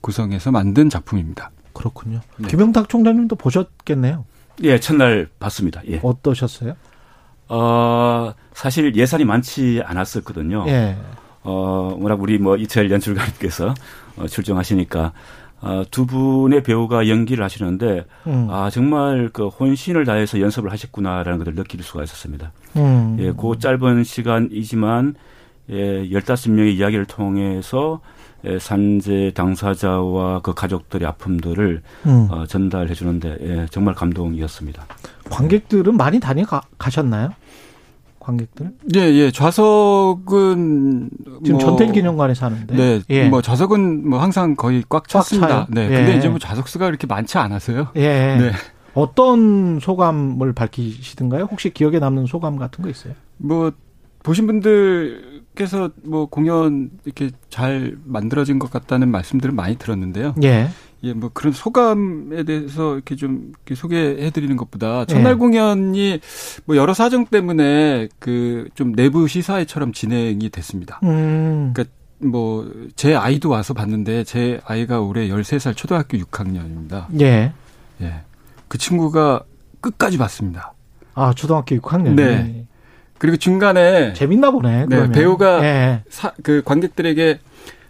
구성해서 0.00 0.50
만든 0.50 0.88
작품입니다. 0.88 1.50
그렇군요. 1.72 2.20
네. 2.38 2.48
김영탁 2.48 2.88
총장님도 2.88 3.36
보셨겠네요. 3.36 4.24
예, 4.62 4.78
첫날 4.78 5.28
봤습니다. 5.38 5.82
예. 5.88 6.00
어떠셨어요? 6.02 6.74
어, 7.48 8.32
사실 8.52 8.94
예산이 8.94 9.24
많지 9.24 9.82
않았었거든요. 9.84 10.64
예. 10.68 10.96
어, 11.42 11.96
워낙 11.98 12.20
우리 12.20 12.38
뭐 12.38 12.56
이철 12.56 12.90
연출가님께서 12.90 13.74
어, 14.16 14.26
출정하시니까 14.26 15.12
어, 15.62 15.82
두 15.90 16.06
분의 16.06 16.62
배우가 16.62 17.08
연기를 17.08 17.44
하시는데 17.44 18.06
음. 18.26 18.48
아 18.50 18.70
정말 18.70 19.30
그 19.32 19.48
혼신을 19.48 20.04
다해서 20.04 20.40
연습을 20.40 20.72
하셨구나라는 20.72 21.38
것을 21.38 21.54
느낄 21.54 21.82
수가 21.82 22.02
있었습니다. 22.04 22.52
음. 22.76 23.16
예, 23.20 23.32
그 23.32 23.58
짧은 23.58 24.04
시간이지만 24.04 25.14
예, 25.70 26.08
15명의 26.08 26.74
이야기를 26.74 27.04
통해서 27.06 28.00
예, 28.44 28.58
산재 28.58 29.32
당사자와 29.34 30.40
그 30.40 30.54
가족들의 30.54 31.06
아픔들을 31.06 31.82
음. 32.06 32.28
어, 32.30 32.46
전달해 32.46 32.94
주는데 32.94 33.36
예, 33.42 33.66
정말 33.70 33.94
감동이었습니다. 33.94 34.86
관객들은 35.28 35.96
많이 35.96 36.20
다녀가셨나요? 36.20 37.34
관객들? 38.30 38.72
예, 38.94 39.00
예. 39.00 39.30
좌석은 39.30 41.10
지금 41.44 41.58
뭐 41.58 41.60
전태일기념관에 41.60 42.34
사는데. 42.34 42.74
네. 42.74 43.00
예. 43.10 43.28
뭐 43.28 43.42
좌석은 43.42 44.08
뭐 44.08 44.20
항상 44.20 44.56
거의 44.56 44.84
꽉 44.88 45.08
찼습니다. 45.08 45.48
꽉 45.48 45.66
네. 45.70 45.84
예. 45.84 45.88
근데 45.88 46.16
이제 46.16 46.28
뭐 46.28 46.38
좌석 46.38 46.68
수가 46.68 46.86
그렇게 46.86 47.06
많지 47.06 47.38
않아서요. 47.38 47.88
예. 47.96 48.36
네. 48.36 48.52
어떤 48.94 49.78
소감을 49.80 50.52
밝히시던가요? 50.52 51.44
혹시 51.50 51.70
기억에 51.70 51.98
남는 51.98 52.26
소감 52.26 52.56
같은 52.56 52.82
거 52.82 52.90
있어요? 52.90 53.14
뭐 53.36 53.72
보신 54.22 54.46
분들께서 54.46 55.90
뭐 56.04 56.26
공연 56.26 56.90
이렇게 57.04 57.30
잘 57.48 57.96
만들어진 58.04 58.58
것 58.58 58.70
같다는 58.70 59.10
말씀들을 59.10 59.54
많이 59.54 59.76
들었는데요. 59.76 60.34
예. 60.42 60.68
예, 61.02 61.12
뭐 61.14 61.30
그런 61.32 61.52
소감에 61.52 62.42
대해서 62.44 62.94
이렇게 62.94 63.16
좀 63.16 63.52
이렇게 63.56 63.74
소개해 63.74 64.30
드리는 64.30 64.56
것보다 64.56 65.04
첫날 65.06 65.32
예. 65.32 65.36
공연이 65.36 66.20
뭐 66.66 66.76
여러 66.76 66.92
사정 66.94 67.26
때문에 67.26 68.08
그 68.18 68.68
좀 68.74 68.94
내부 68.94 69.26
시사회처럼 69.26 69.92
진행이 69.92 70.48
됐습니다. 70.50 71.00
음. 71.04 71.72
그러니까 71.74 71.94
뭐 72.18 72.66
제 72.96 73.14
아이도 73.14 73.48
와서 73.48 73.72
봤는데 73.72 74.24
제 74.24 74.60
아이가 74.66 75.00
올해 75.00 75.28
13살 75.28 75.74
초등학교 75.76 76.18
6학년입니다. 76.18 77.06
예. 77.20 77.52
예. 78.02 78.14
그 78.68 78.76
친구가 78.78 79.42
끝까지 79.80 80.18
봤습니다. 80.18 80.74
아, 81.14 81.32
초등학교 81.34 81.74
6학년. 81.76 82.14
네. 82.14 82.66
그리고 83.18 83.36
중간에 83.38 84.12
재밌나 84.12 84.50
보네. 84.50 84.86
네, 84.86 85.10
배우가 85.10 85.64
예. 85.64 86.02
사, 86.10 86.32
그 86.42 86.62
관객들에게 86.64 87.38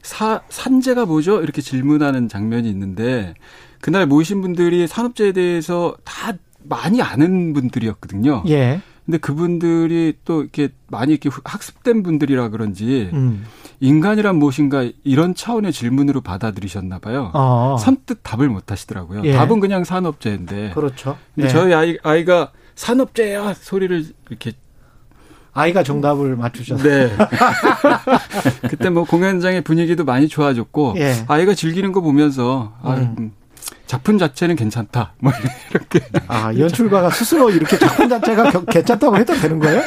사, 0.02 0.42
산재가 0.48 1.06
뭐죠? 1.06 1.42
이렇게 1.42 1.60
질문하는 1.62 2.28
장면이 2.28 2.68
있는데 2.68 3.34
그날 3.80 4.06
모이신 4.06 4.42
분들이 4.42 4.86
산업재해에 4.86 5.32
대해서 5.32 5.96
다 6.04 6.32
많이 6.62 7.00
아는 7.02 7.52
분들이었거든요. 7.52 8.44
예. 8.48 8.80
근데 9.06 9.18
그분들이 9.18 10.14
또 10.24 10.42
이렇게 10.42 10.68
많이 10.88 11.12
이렇게 11.12 11.30
학습된 11.44 12.02
분들이라 12.02 12.50
그런지 12.50 13.10
음. 13.12 13.44
인간이란 13.80 14.36
무엇인가 14.36 14.88
이런 15.02 15.34
차원의 15.34 15.72
질문으로 15.72 16.20
받아들이셨나 16.20 16.98
봐요. 17.00 17.30
어. 17.34 17.76
선뜻 17.80 18.20
답을 18.22 18.48
못 18.48 18.70
하시더라고요. 18.70 19.22
예. 19.24 19.32
답은 19.32 19.58
그냥 19.58 19.84
산업재인데. 19.84 20.72
그렇죠. 20.74 21.16
근데 21.34 21.48
예. 21.48 21.52
저희 21.52 21.74
아이, 21.74 21.98
아이가 22.02 22.52
산업재야 22.76 23.54
소리를 23.54 24.04
이렇게 24.28 24.52
아이가 25.52 25.82
정답을 25.82 26.36
맞추셨어요. 26.36 27.08
네. 27.08 27.16
그때 28.68 28.90
뭐 28.90 29.04
공연장의 29.04 29.62
분위기도 29.62 30.04
많이 30.04 30.28
좋아졌고 30.28 30.94
예. 30.98 31.24
아이가 31.26 31.54
즐기는 31.54 31.90
거 31.92 32.00
보면서 32.00 32.72
아, 32.82 32.94
음. 32.94 33.16
음 33.18 33.32
작품 33.86 34.18
자체는 34.18 34.54
괜찮다. 34.54 35.14
뭐 35.18 35.32
이렇게. 35.70 36.00
아 36.28 36.52
연출가가 36.56 37.10
스스로 37.10 37.50
이렇게 37.50 37.76
작품 37.76 38.08
자체가 38.08 38.50
괜찮다고 38.66 39.16
해도 39.16 39.34
되는 39.34 39.58
거예요? 39.58 39.82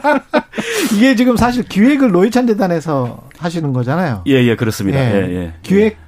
이게 0.96 1.14
지금 1.14 1.36
사실 1.36 1.62
기획을 1.64 2.10
노회찬 2.10 2.46
재단에서 2.46 3.28
하시는 3.38 3.72
거잖아요. 3.72 4.24
예, 4.26 4.32
예, 4.32 4.56
그렇습니다. 4.56 4.98
예, 4.98 5.14
예. 5.14 5.34
예. 5.34 5.52
기획 5.62 6.07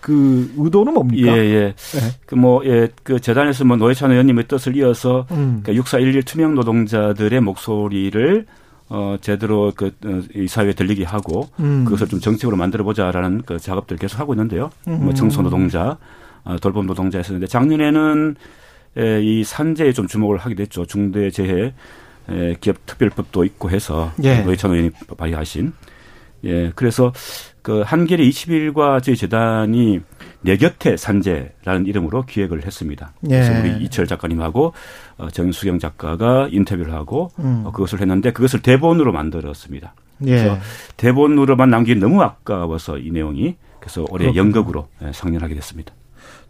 그 0.00 0.52
의도는 0.56 0.94
뭡니까? 0.94 1.36
예, 1.36 1.40
예. 1.40 1.74
네. 1.74 2.00
그 2.26 2.34
뭐, 2.34 2.64
예, 2.64 2.88
그 3.02 3.20
재단에서 3.20 3.64
뭐 3.64 3.76
노회찬 3.76 4.10
의원님의 4.10 4.46
뜻을 4.46 4.76
이어서 4.76 5.26
음. 5.30 5.60
그러니까 5.62 5.72
6411 5.72 6.22
투명 6.22 6.54
노동자들의 6.54 7.40
목소리를 7.40 8.46
어, 8.88 9.16
제대로 9.20 9.72
그, 9.74 9.86
어, 10.04 10.20
이 10.34 10.46
사회에 10.46 10.72
들리게 10.72 11.04
하고 11.04 11.48
음. 11.58 11.84
그것을 11.84 12.06
좀 12.08 12.20
정책으로 12.20 12.56
만들어 12.56 12.84
보자라는 12.84 13.42
그 13.44 13.58
작업들을 13.58 13.98
계속 13.98 14.20
하고 14.20 14.32
있는데요. 14.34 14.70
음. 14.86 15.04
뭐 15.04 15.14
청소 15.14 15.42
노동자, 15.42 15.98
어, 16.44 16.56
돌봄 16.60 16.86
노동자 16.86 17.18
였었는데 17.18 17.48
작년에는 17.48 18.36
에, 18.98 19.22
이 19.22 19.44
산재에 19.44 19.92
좀 19.92 20.06
주목을 20.06 20.38
하게 20.38 20.54
됐죠. 20.54 20.86
중대재해 20.86 21.74
에, 22.28 22.54
기업 22.60 22.76
특별법도 22.86 23.44
있고 23.44 23.70
해서 23.70 24.12
예. 24.22 24.40
노회찬 24.40 24.70
의원이 24.70 24.90
발의하신 25.16 25.72
예, 26.44 26.72
그래서 26.74 27.12
그 27.62 27.82
한겨레 27.82 28.22
20일과 28.28 29.02
저희 29.02 29.16
재단이 29.16 30.00
내 30.42 30.56
곁에 30.56 30.96
산재라는 30.96 31.86
이름으로 31.86 32.22
기획을 32.22 32.64
했습니다. 32.64 33.12
예. 33.24 33.28
그래서 33.28 33.52
우리 33.60 33.84
이철 33.84 34.06
작가님하고 34.06 34.72
어, 35.18 35.28
정수경 35.30 35.78
작가가 35.80 36.46
인터뷰를 36.50 36.92
하고 36.92 37.30
음. 37.40 37.62
어, 37.66 37.72
그것을 37.72 38.00
했는데 38.00 38.32
그것을 38.32 38.62
대본으로 38.62 39.12
만들었습니다. 39.12 39.94
예. 40.26 40.26
그래서 40.26 40.58
대본으로만 40.96 41.68
남기기 41.70 41.98
너무 41.98 42.22
아까워서 42.22 42.98
이 42.98 43.10
내용이 43.10 43.56
그래서 43.80 44.04
올해 44.10 44.26
그렇군요. 44.26 44.40
연극으로 44.40 44.88
예, 45.02 45.12
상연하게 45.12 45.54
됐습니다. 45.54 45.92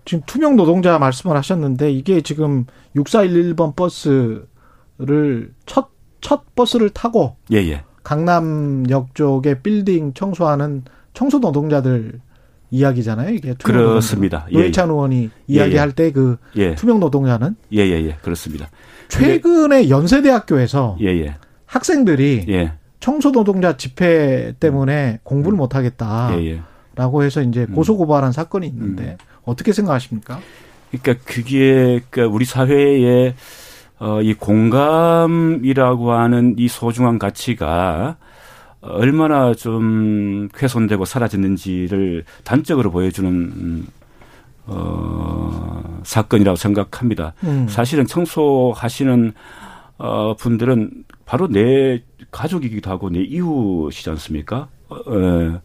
지금 0.05 0.23
투명 0.27 0.57
노동자 0.57 0.99
말씀을 0.99 1.37
하셨는데 1.37 1.91
이게 1.91 2.21
지금 2.21 2.67
6411번 2.95 3.75
버스를 3.75 5.53
첫, 5.67 5.89
첫 6.21 6.55
버스를 6.55 6.91
타고 6.91 7.37
예, 7.53 7.57
예. 7.59 7.85
강남역 8.07 9.17
쪽에 9.17 9.61
빌딩 9.63 10.15
청소하는 10.15 10.85
청소 11.13 11.41
노동자들 11.41 12.21
이야기잖아요. 12.71 13.35
이게 13.35 13.55
그렇습니다. 13.61 14.47
예, 14.53 14.55
노회찬 14.55 14.87
예, 14.87 14.93
의원이 14.93 15.31
이야기할 15.49 15.89
예, 15.89 15.93
때그 15.93 16.37
예. 16.55 16.77
투명 16.77 17.01
노동자는 17.01 17.57
예예예 17.73 18.07
예, 18.07 18.17
그렇습니다. 18.23 18.71
최근에 19.09 19.89
연세대학교에서 19.89 20.99
학생들이 21.65 22.71
청소 23.01 23.33
노동자 23.33 23.77
집회 23.77 24.55
때문에 24.61 25.19
공부를 25.25 25.57
음. 25.57 25.59
못 25.59 25.75
하겠다라고 25.75 27.25
해서 27.25 27.43
이제 27.43 27.67
음. 27.69 27.75
고소 27.75 27.97
고발한 27.97 28.31
사건이 28.31 28.69
있는데 28.69 29.03
음. 29.03 29.17
어떻게 29.43 29.73
생각하십니까? 29.73 30.39
그러니까 30.93 31.25
그게 31.25 32.01
그러니까 32.09 32.33
우리 32.33 32.45
사회에 32.45 33.35
어, 33.99 34.21
이 34.21 34.35
공감이라고 34.35 36.13
하는 36.13 36.55
이 36.59 36.69
소중한 36.69 37.19
가치가 37.19 38.17
얼마나 38.81 39.55
좀 39.55 40.49
훼손되고 40.61 41.05
사라졌는지를 41.05 42.25
단적으로 42.45 42.91
보여주는 42.91 43.31
음, 43.31 43.87
어, 44.67 46.01
사건이라고 46.03 46.57
생각합니다. 46.57 47.33
음. 47.45 47.67
사실은 47.69 48.07
청소하시는 48.07 49.33
어, 49.99 50.35
분들은 50.37 51.05
바로 51.25 51.49
내 51.49 52.03
가족이기도 52.31 52.91
하고 52.91 53.09
내 53.09 53.21
이웃이지 53.21 54.11
않습니까? 54.11 54.69
어, 54.89 54.97
어, 54.97 55.61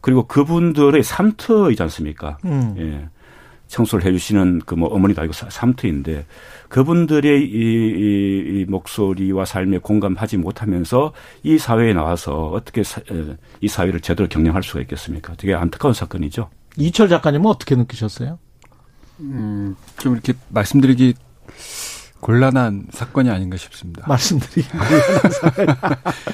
그리고 0.00 0.26
그분들의 0.26 1.02
삼터이지 1.02 1.82
않습니까? 1.82 2.38
음. 2.44 2.74
예. 2.78 3.08
청소를 3.70 4.04
해주시는 4.04 4.62
그 4.66 4.74
뭐 4.74 4.88
어머니도 4.88 5.20
아니고 5.20 5.32
삼터인데 5.32 6.26
그분들의 6.68 7.42
이, 7.42 7.44
이, 7.54 8.60
이 8.60 8.64
목소리와 8.68 9.44
삶에 9.44 9.78
공감하지 9.78 10.36
못하면서 10.38 11.12
이 11.42 11.58
사회에 11.58 11.92
나와서 11.92 12.48
어떻게 12.48 12.82
사, 12.82 13.00
이 13.60 13.68
사회를 13.68 14.00
제대로 14.00 14.28
경영할 14.28 14.62
수가 14.62 14.80
있겠습니까? 14.82 15.34
되게 15.36 15.54
안타까운 15.54 15.92
사건이죠. 15.94 16.48
이철 16.76 17.08
작가님은 17.08 17.46
어떻게 17.46 17.74
느끼셨어요? 17.74 18.38
음, 19.20 19.76
좀 19.98 20.14
이렇게 20.14 20.32
말씀드리기 20.48 21.14
곤란한 22.20 22.86
사건이 22.90 23.28
아닌가 23.30 23.56
싶습니다. 23.56 24.06
말씀드리기 24.06 24.68
곤란한 24.70 25.30
사건. 25.32 25.68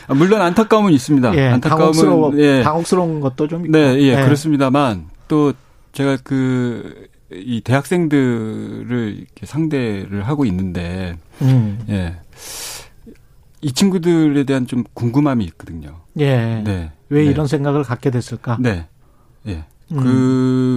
아, 0.09 0.15
물론 0.15 0.41
안타까움은 0.43 0.93
있습니다. 0.93 1.37
예, 1.37 1.49
안타까움은 1.49 1.81
당혹스러워, 1.93 2.33
예, 2.39 2.63
당혹스러운 2.63 3.21
것도 3.21 3.49
좀 3.49 3.67
있고. 3.67 3.73
네, 3.73 3.97
예, 4.01 4.19
예. 4.21 4.25
그렇습니다만 4.25 5.09
또 5.29 5.53
제가 5.93 6.19
그 6.23 7.07
이 7.33 7.61
대학생들을 7.63 9.15
이렇게 9.19 9.47
상대를 9.47 10.27
하고 10.27 10.45
있는데, 10.45 11.17
음. 11.43 11.85
예. 11.89 12.17
이 13.63 13.73
친구들에 13.73 14.45
대한 14.45 14.67
좀 14.67 14.85
궁금함이 14.95 15.45
있거든요. 15.47 16.01
예. 16.19 16.63
네. 16.65 16.93
왜 17.09 17.25
네. 17.25 17.31
이런 17.31 17.47
생각을 17.47 17.83
갖게 17.83 18.11
됐을까? 18.11 18.59
네. 18.61 18.87
예. 19.49 19.65
음. 19.93 20.01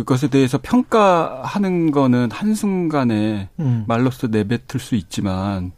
그것에 0.03 0.27
대해서 0.29 0.59
평가하는 0.61 1.91
거는 1.91 2.29
한순간에 2.31 3.49
음. 3.59 3.83
말로써 3.87 4.27
내뱉을 4.27 4.79
수 4.79 4.95
있지만 4.95 5.71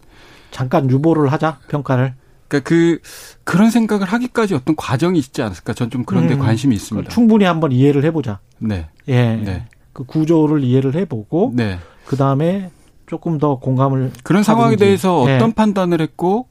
잠깐 0.52 0.90
유보를 0.90 1.32
하자 1.32 1.60
평가를 1.70 2.14
그러니까 2.50 2.68
그 2.68 3.00
그런 3.46 3.70
생각을 3.72 4.06
하기까지 4.06 4.54
어떤 4.56 4.76
과정이 4.76 5.18
있지 5.18 5.42
않았을까? 5.42 5.74
전 5.74 5.90
좀 5.90 6.04
그런 6.04 6.28
데 6.28 6.34
음, 6.34 6.40
관심이 6.40 6.76
있습니다. 6.76 7.10
충분히 7.10 7.46
한번 7.46 7.72
이해를 7.72 8.04
해 8.04 8.12
보자. 8.12 8.40
네. 8.60 8.90
예. 9.08 9.36
네. 9.36 9.66
그 9.94 10.04
구조를 10.04 10.64
이해를 10.64 10.96
해 10.96 11.06
보고 11.06 11.52
네. 11.56 11.78
그 12.06 12.16
다음에 12.16 12.72
조금 13.08 13.38
더 13.38 13.60
공감을 13.60 14.12
그런 14.24 14.44
상황에 14.44 14.76
대해서 14.78 15.22
어떤 15.22 15.50
예. 15.50 15.54
판단을 15.54 16.02
했고 16.02 16.48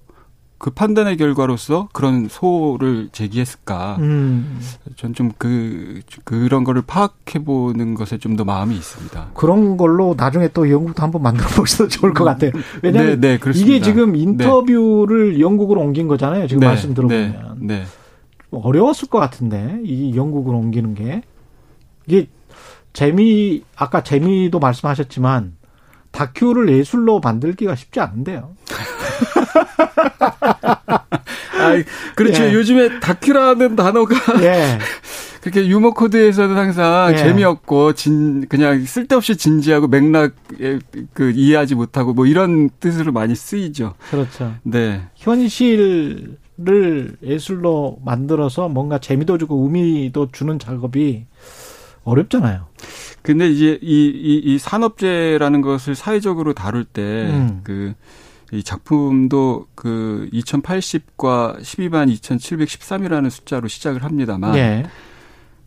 그 0.59 0.69
판단의 0.69 1.17
결과로서 1.17 1.89
그런 1.95 2.29
소를 2.29 3.09
제기했을까? 3.13 3.97
음. 4.01 4.61
전좀 4.95 5.33
그 5.39 6.03
그런 6.25 6.65
거를 6.65 6.83
파악해 6.83 7.45
보는 7.47 7.95
것에 7.95 8.19
좀 8.19 8.37
더 8.37 8.45
마음이 8.45 8.75
있습니다. 8.75 9.31
그런 9.33 9.79
걸로 9.79 10.15
나중에 10.15 10.49
또 10.49 10.71
영국도 10.71 11.03
한번 11.03 11.23
만들어 11.23 11.49
보셔도 11.57 11.89
좋을 11.89 12.13
것 12.13 12.25
같아요. 12.25 12.51
왜냐하면 12.83 13.21
네, 13.23 13.39
네, 13.39 13.51
이게 13.55 13.81
지금 13.81 14.13
네. 14.13 14.19
인터뷰를 14.19 15.33
네. 15.33 15.41
영국으로 15.41 15.81
옮긴 15.81 16.09
거잖아요. 16.09 16.47
지금 16.47 16.61
네, 16.61 16.67
말씀 16.67 16.93
들어보면 16.93 17.57
네, 17.61 17.85
어려웠을 18.51 19.09
것 19.09 19.19
같은데 19.19 19.81
이 19.83 20.15
영국으로 20.15 20.59
옮기는 20.59 20.95
게 20.95 21.23
이게 22.07 22.29
재미 22.93 23.63
아까 23.77 24.03
재미도 24.03 24.59
말씀하셨지만 24.59 25.57
다큐를 26.11 26.71
예술로 26.71 27.21
만들기가 27.21 27.75
쉽지 27.75 28.01
않은데요. 28.01 28.55
아, 31.61 31.83
그렇죠. 32.17 32.45
예. 32.45 32.55
요즘에 32.55 33.01
다큐라는 33.01 33.77
단어가 33.77 34.17
예. 34.43 34.79
그렇게 35.41 35.67
유머 35.67 35.93
코드에서는 35.93 36.57
항상 36.57 37.13
예. 37.13 37.17
재미없고 37.17 37.95
진 37.95 38.47
그냥 38.49 38.85
쓸데없이 38.85 39.37
진지하고 39.37 39.89
맥락 39.89 40.35
그 41.15 41.31
이해하지 41.31 41.75
못하고 41.75 42.13
뭐 42.13 42.27
이런 42.27 42.71
뜻으로 42.81 43.13
많이 43.13 43.35
쓰이죠. 43.35 43.95
그렇죠. 44.11 44.55
네. 44.63 45.03
현실을 45.15 46.37
예술로 47.23 47.99
만들어서 48.05 48.69
뭔가 48.69 48.99
재미도 48.99 49.39
주고 49.39 49.63
의미도 49.65 50.31
주는 50.33 50.59
작업이 50.59 51.25
어렵잖아요. 52.05 52.67
근데 53.23 53.49
이제 53.49 53.79
이, 53.83 54.07
이, 54.07 54.41
이 54.45 54.59
산업재라는 54.59 55.61
것을 55.61 55.95
사회적으로 55.95 56.55
다룰 56.55 56.85
때그 56.85 57.31
음. 57.31 57.95
그이 58.51 58.63
작품도 58.63 59.69
그 59.75 60.29
2080과 60.33 61.61
12만 61.61 62.13
2713이라는 62.15 63.31
숫자로 63.31 63.69
시작을 63.69 64.05
합니다만 64.05 64.53
네. 64.53 64.87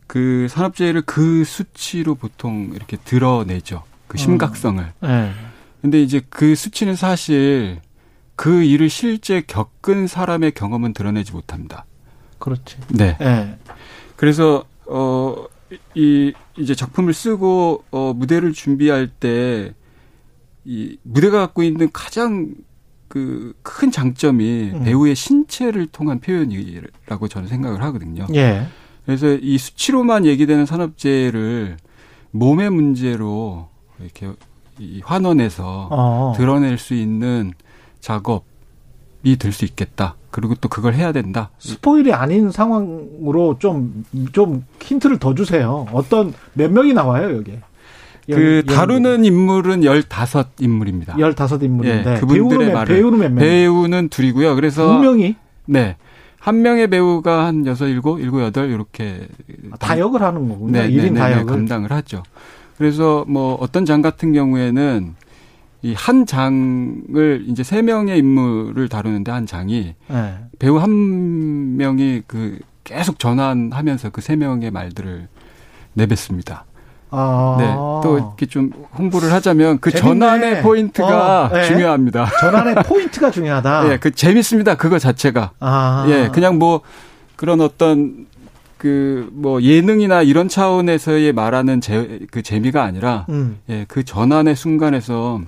그 0.06 0.48
산업재해를 0.50 1.02
그 1.02 1.44
수치로 1.44 2.14
보통 2.14 2.72
이렇게 2.74 2.96
드러내죠. 2.96 3.84
그 4.06 4.18
심각성을. 4.18 4.82
어. 5.00 5.06
네. 5.06 5.32
근데 5.80 6.02
이제 6.02 6.22
그 6.28 6.54
수치는 6.54 6.96
사실 6.96 7.80
그 8.36 8.62
일을 8.62 8.90
실제 8.90 9.42
겪은 9.46 10.06
사람의 10.06 10.52
경험은 10.52 10.92
드러내지 10.92 11.32
못합니다. 11.32 11.84
그렇지. 12.38 12.76
네. 12.88 13.16
네. 13.18 13.58
그래서 14.16 14.64
어 14.86 15.46
이 15.94 16.32
이제 16.58 16.74
작품을 16.74 17.12
쓰고 17.14 17.84
어 17.90 18.12
무대를 18.14 18.52
준비할 18.52 19.08
때 19.08 19.72
이 20.66 20.96
무대가 21.02 21.40
갖고 21.40 21.62
있는 21.62 21.90
가장 21.92 22.54
그 23.08 23.52
큰 23.62 23.90
장점이 23.90 24.70
음. 24.74 24.84
배우의 24.84 25.14
신체를 25.14 25.86
통한 25.86 26.20
표현이라고 26.20 27.28
저는 27.28 27.48
생각을 27.48 27.82
하거든요. 27.82 28.26
예. 28.34 28.66
그래서 29.04 29.34
이 29.34 29.58
수치로만 29.58 30.24
얘기되는 30.24 30.64
산업재해를 30.66 31.76
몸의 32.30 32.70
문제로 32.70 33.68
이렇게 34.00 34.32
이 34.78 35.00
환원해서 35.04 35.88
어. 35.90 36.32
드러낼 36.36 36.78
수 36.78 36.94
있는 36.94 37.52
작업이 38.00 39.36
될 39.38 39.52
수 39.52 39.64
있겠다. 39.66 40.16
그리고 40.34 40.56
또 40.56 40.68
그걸 40.68 40.94
해야 40.94 41.12
된다. 41.12 41.50
스포일이 41.60 42.12
아닌 42.12 42.50
상황으로 42.50 43.56
좀, 43.60 44.04
좀 44.32 44.64
힌트를 44.82 45.18
더 45.18 45.32
주세요. 45.32 45.86
어떤, 45.92 46.34
몇 46.54 46.72
명이 46.72 46.92
나와요, 46.92 47.36
여기? 47.36 47.52
그 48.26 48.64
다루는 48.66 49.24
인물은 49.24 49.82
15인물입니다. 49.82 51.10
15인물인데. 51.10 52.16
예, 52.16 52.18
그분들의 52.18 52.66
배우는, 52.66 52.84
배우는 52.84 53.18
몇 53.20 53.28
명? 53.30 53.38
배우는 53.38 54.08
둘이고요. 54.08 54.56
그래서. 54.56 54.96
두 54.96 55.02
명이? 55.04 55.36
네. 55.66 55.94
한 56.40 56.62
명의 56.62 56.90
배우가 56.90 57.46
한 57.46 57.64
여섯, 57.66 57.86
일곱, 57.86 58.18
일곱, 58.18 58.42
여덟 58.42 58.70
이렇게 58.72 59.28
아, 59.70 59.76
다 59.76 59.96
역을 59.96 60.20
하는 60.20 60.48
거군요. 60.48 60.72
네, 60.72 60.90
1인 60.90 60.96
네, 60.96 61.10
네, 61.10 61.18
다 61.20 61.30
역을 61.30 61.46
감당을 61.46 61.92
하죠. 61.92 62.24
그래서 62.76 63.24
뭐 63.28 63.54
어떤 63.60 63.84
장 63.84 64.02
같은 64.02 64.32
경우에는 64.32 65.14
이 65.84 65.94
한 65.94 66.24
장을 66.26 67.44
이제 67.46 67.62
세 67.62 67.82
명의 67.82 68.18
인물을 68.18 68.88
다루는데 68.88 69.30
한 69.30 69.44
장이 69.46 69.94
네. 70.08 70.34
배우 70.58 70.78
한 70.78 71.76
명이 71.76 72.22
그 72.26 72.58
계속 72.84 73.18
전환하면서 73.18 74.10
그 74.10 74.20
세 74.20 74.34
명의 74.36 74.70
말들을 74.70 75.28
내뱉습니다. 75.92 76.64
아. 77.10 77.56
네. 77.58 77.66
또 78.02 78.16
이렇게 78.18 78.46
좀 78.46 78.70
홍보를 78.98 79.30
하자면 79.32 79.78
그 79.80 79.90
재밌네. 79.90 80.20
전환의 80.20 80.62
포인트가 80.62 81.44
어, 81.44 81.48
네. 81.52 81.64
중요합니다. 81.64 82.28
전환의 82.40 82.74
포인트가 82.86 83.30
중요하다. 83.30 83.92
예, 83.92 83.98
그 83.98 84.10
재밌습니다. 84.10 84.74
그거 84.76 84.98
자체가. 84.98 85.52
아. 85.60 86.06
예, 86.08 86.30
그냥 86.32 86.58
뭐 86.58 86.80
그런 87.36 87.60
어떤 87.60 88.26
그 88.84 89.14
뭐 89.32 89.62
예능이나 89.62 90.22
이런 90.22 90.48
차원에서의 90.48 91.32
말하는 91.32 91.80
제, 91.80 92.20
그 92.30 92.42
재미가 92.42 92.82
아니라 92.82 93.26
음. 93.28 93.58
예, 93.68 93.84
그 93.88 94.04
전환의 94.04 94.56
순간에서 94.56 95.40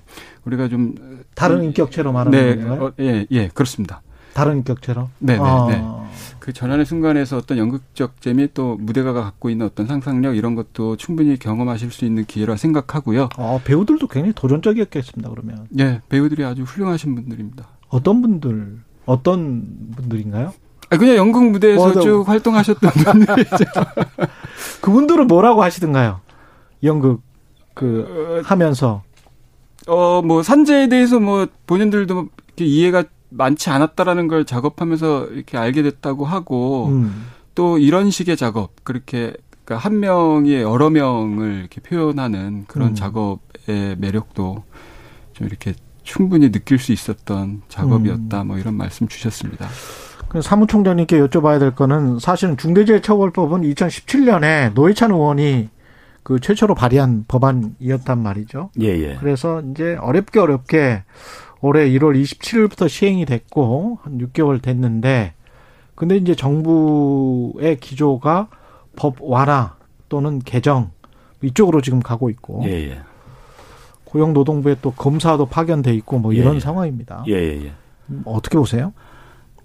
우리가 0.45 0.69
좀 0.69 0.95
다른 1.35 1.63
인격체로 1.65 2.13
말하는 2.13 2.39
네, 2.39 2.57
건가요? 2.57 2.85
어, 2.87 2.93
예, 3.01 3.27
예, 3.31 3.49
그렇습니다. 3.49 4.03
다른 4.35 4.59
인격체로? 4.59 5.09
네, 5.19 5.35
네, 5.35 5.43
아. 5.43 5.67
네. 5.69 5.83
그 6.39 6.53
전환의 6.53 6.87
순간에서 6.87 7.39
어떤 7.39 7.59
연극적 7.59 8.21
재미 8.21 8.49
또 8.55 8.77
무대가 8.77 9.13
갖고 9.13 9.51
있는 9.51 9.67
어떤 9.67 9.87
상상력 9.87 10.37
이런 10.37 10.55
것도 10.55 10.97
충분히 10.97 11.39
경험하실 11.39 11.91
수 11.91 12.05
있는 12.05 12.25
기회라 12.25 12.57
생각하고요. 12.57 13.31
아, 13.37 13.59
배우들도 13.65 14.07
굉장히 14.09 14.33
도전적이었겠습니다. 14.35 15.29
그러면. 15.31 15.67
네, 15.71 16.01
배우들이 16.09 16.45
아주 16.45 16.63
훌륭하신 16.63 17.15
분들입니다. 17.15 17.67
어떤 17.89 18.23
분들, 18.23 18.79
어떤 19.07 19.91
분들인가요? 19.97 20.53
아, 20.91 20.97
그냥 20.97 21.17
연극 21.17 21.51
무대에서 21.51 21.93
뭐, 21.93 22.01
쭉 22.01 22.29
활동하셨던 22.29 22.91
분들이죠. 22.91 23.57
그분들은 24.83 25.27
뭐라고 25.27 25.63
하시던가요? 25.63 26.21
연극 26.85 27.21
그 27.75 28.43
하면서 28.45 29.03
어 29.89 30.23
뭐 30.23 30.43
산재에 30.43 30.89
대해서 30.89 31.21
뭐 31.21 31.47
본인들도 31.67 32.29
이해가 32.59 33.05
많지 33.29 33.71
않았다라는 33.71 34.29
걸 34.29 34.45
작업하면서 34.45 35.27
이렇게 35.27 35.59
알게 35.59 35.83
됐다고 35.83 36.25
하고 36.25 36.89
음. 36.89 37.27
또 37.55 37.79
이런 37.79 38.11
식의 38.11 38.37
작업 38.37 38.73
그렇게 38.85 39.33
그러니까 39.65 39.85
한 39.85 40.01
명이 40.01 40.55
여러 40.55 40.91
명을 40.91 41.59
이렇게 41.61 41.81
표현하는 41.81 42.65
그런 42.69 42.91
음. 42.91 42.95
작업의 42.95 43.97
매력도 43.99 44.65
좀 45.33 45.47
이렇게 45.47 45.75
충분히 46.03 46.51
느낄 46.53 46.79
수 46.79 46.93
있었던 46.93 47.63
작업이었다 47.69 48.43
음. 48.43 48.47
뭐 48.49 48.59
이런 48.59 48.75
말씀 48.75 49.09
주셨습니다. 49.09 49.69
사무총장님께 50.43 51.19
여쭤봐야 51.21 51.59
될 51.59 51.75
거는 51.75 52.19
사실은 52.19 52.57
중대재해처벌법은 52.57 53.63
2017년에 53.63 54.73
노회찬 54.75 55.11
의원이 55.11 55.69
그 56.23 56.41
최초로 56.41 56.75
발의한 56.75 57.25
법안이었단 57.29 58.19
말이죠. 58.19 58.71
예, 58.81 58.89
예. 58.89 59.17
그래서 59.21 59.63
이제 59.71 59.97
어렵게 60.01 60.41
어렵게 60.41 61.05
올해 61.61 61.89
1월 61.91 62.21
27일부터 62.21 62.89
시행이 62.89 63.27
됐고 63.27 63.99
한 64.03 64.19
6개월 64.19 64.61
됐는데 64.61 65.35
근데 65.95 66.17
이제 66.17 66.35
정부의 66.35 67.79
기조가 67.79 68.49
법 68.97 69.17
완화 69.21 69.77
또는 70.09 70.41
개정 70.41 70.91
이쪽으로 71.43 71.81
지금 71.81 72.01
가고 72.01 72.29
있고 72.31 72.63
예, 72.65 72.91
예. 72.91 72.99
고용노동부에 74.05 74.77
또 74.83 74.93
검사도 74.93 75.47
파견돼 75.47 75.95
있고 75.95 76.19
뭐 76.19 76.33
이런 76.33 76.55
예, 76.55 76.57
예. 76.57 76.61
상황입니다. 76.61 77.25
예, 77.29 77.35
예, 77.35 77.67
예. 77.67 77.73
어떻게 78.25 78.59
보세요? 78.59 78.93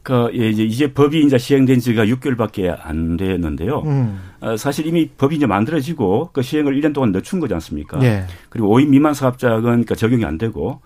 그 0.03 0.32
이제 0.34 0.64
이제 0.64 0.94
법이 0.94 1.22
이제 1.22 1.38
시행된 1.38 1.80
지가 1.80 2.06
6개월밖에 2.06 2.76
안 2.82 3.18
됐는데요. 3.18 3.84
음. 3.86 4.19
어, 4.40 4.57
사실 4.57 4.88
이미 4.88 5.10
법이 5.10 5.36
이제 5.36 5.45
만들어지고 5.45 6.32
그 6.34 6.41
시행을 6.41 6.80
1년 6.80 6.94
동안 6.94 7.11
늦춘 7.11 7.40
거지 7.40 7.53
않습니까? 7.53 8.02
예. 8.03 8.26
그리고 8.49 8.76
5인 8.76 8.88
미만 8.88 9.14
사업자는 9.14 9.61
그러니까 9.61 9.94
적용이 9.95 10.26
안 10.26 10.38
되고 10.38 10.82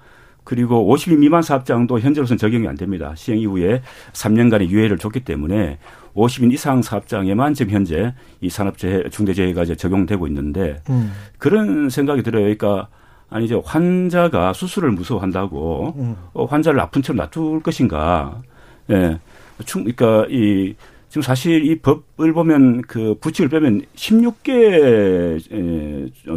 그리고 0.46 0.94
50인 0.96 1.18
미만 1.18 1.42
사업장도 1.42 2.00
현재로서는 2.00 2.38
적용이 2.38 2.68
안 2.68 2.76
됩니다. 2.76 3.14
시행 3.16 3.40
이후에 3.40 3.82
3년간의 4.14 4.70
유예를 4.70 4.98
줬기 4.98 5.22
때문에 5.22 5.80
50인 6.16 6.54
이상 6.54 6.82
사업장에만 6.82 7.54
지금 7.56 7.74
현재 7.74 8.14
이 8.42 8.50
산업재해 8.50 9.10
중대재해가 9.10 9.64
이제 9.64 9.76
적용되고 9.76 10.28
있는데 10.28 10.82
음. 10.90 11.12
그런 11.40 11.90
생각이 11.90 12.22
들어요. 12.22 12.44
그러니까 12.44 12.88
아니 13.30 13.46
이제 13.46 13.60
환자가 13.64 14.54
수술을 14.54 14.92
무서워한다고 14.92 15.96
음. 15.98 16.16
어, 16.34 16.46
환자를 16.46 16.80
아픈 16.80 17.02
채로 17.02 17.18
놔둘 17.18 17.64
것인가? 17.64 18.42
예. 18.92 19.20
충 19.66 19.84
그러니까 19.84 20.26
이 20.30 20.76
지금 21.10 21.22
사실 21.22 21.66
이 21.66 21.80
법을 21.80 22.34
보면 22.34 22.82
그 22.82 23.16
부칙을 23.22 23.50
빼면 23.50 23.84
16개 23.96 25.40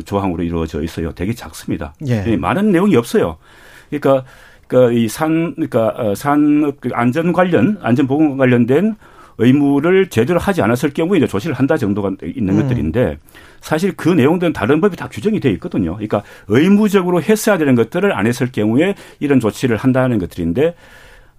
조항으로 0.04 0.42
이루어져 0.44 0.82
있어요. 0.82 1.12
되게 1.12 1.32
작습니다. 1.32 1.94
예. 2.06 2.24
예. 2.26 2.36
많은 2.36 2.70
내용이 2.70 2.94
없어요. 2.96 3.38
그러니까 3.90 4.24
그러니까 4.68 4.92
이 4.92 5.08
산, 5.08 5.54
그러니까 5.54 5.88
어, 5.96 6.14
산그 6.14 6.90
안전 6.92 7.32
관련, 7.32 7.78
안전 7.80 8.06
보건 8.06 8.36
관련된 8.36 8.94
의무를 9.38 10.08
제대로 10.10 10.38
하지 10.38 10.62
않았을 10.62 10.90
경우에 10.90 11.18
이제 11.18 11.26
조치를 11.26 11.54
한다 11.54 11.76
정도가 11.76 12.12
있는 12.22 12.54
음. 12.54 12.62
것들인데 12.62 13.18
사실 13.60 13.96
그 13.96 14.08
내용들은 14.08 14.52
다른 14.52 14.80
법이 14.80 14.96
다 14.96 15.08
규정이 15.08 15.40
되어 15.40 15.52
있거든요. 15.52 15.92
그러니까 15.92 16.22
의무적으로 16.48 17.22
했어야 17.22 17.56
되는 17.56 17.74
것들을 17.74 18.12
안 18.12 18.26
했을 18.26 18.52
경우에 18.52 18.94
이런 19.20 19.40
조치를 19.40 19.76
한다는 19.76 20.18
것들인데 20.18 20.74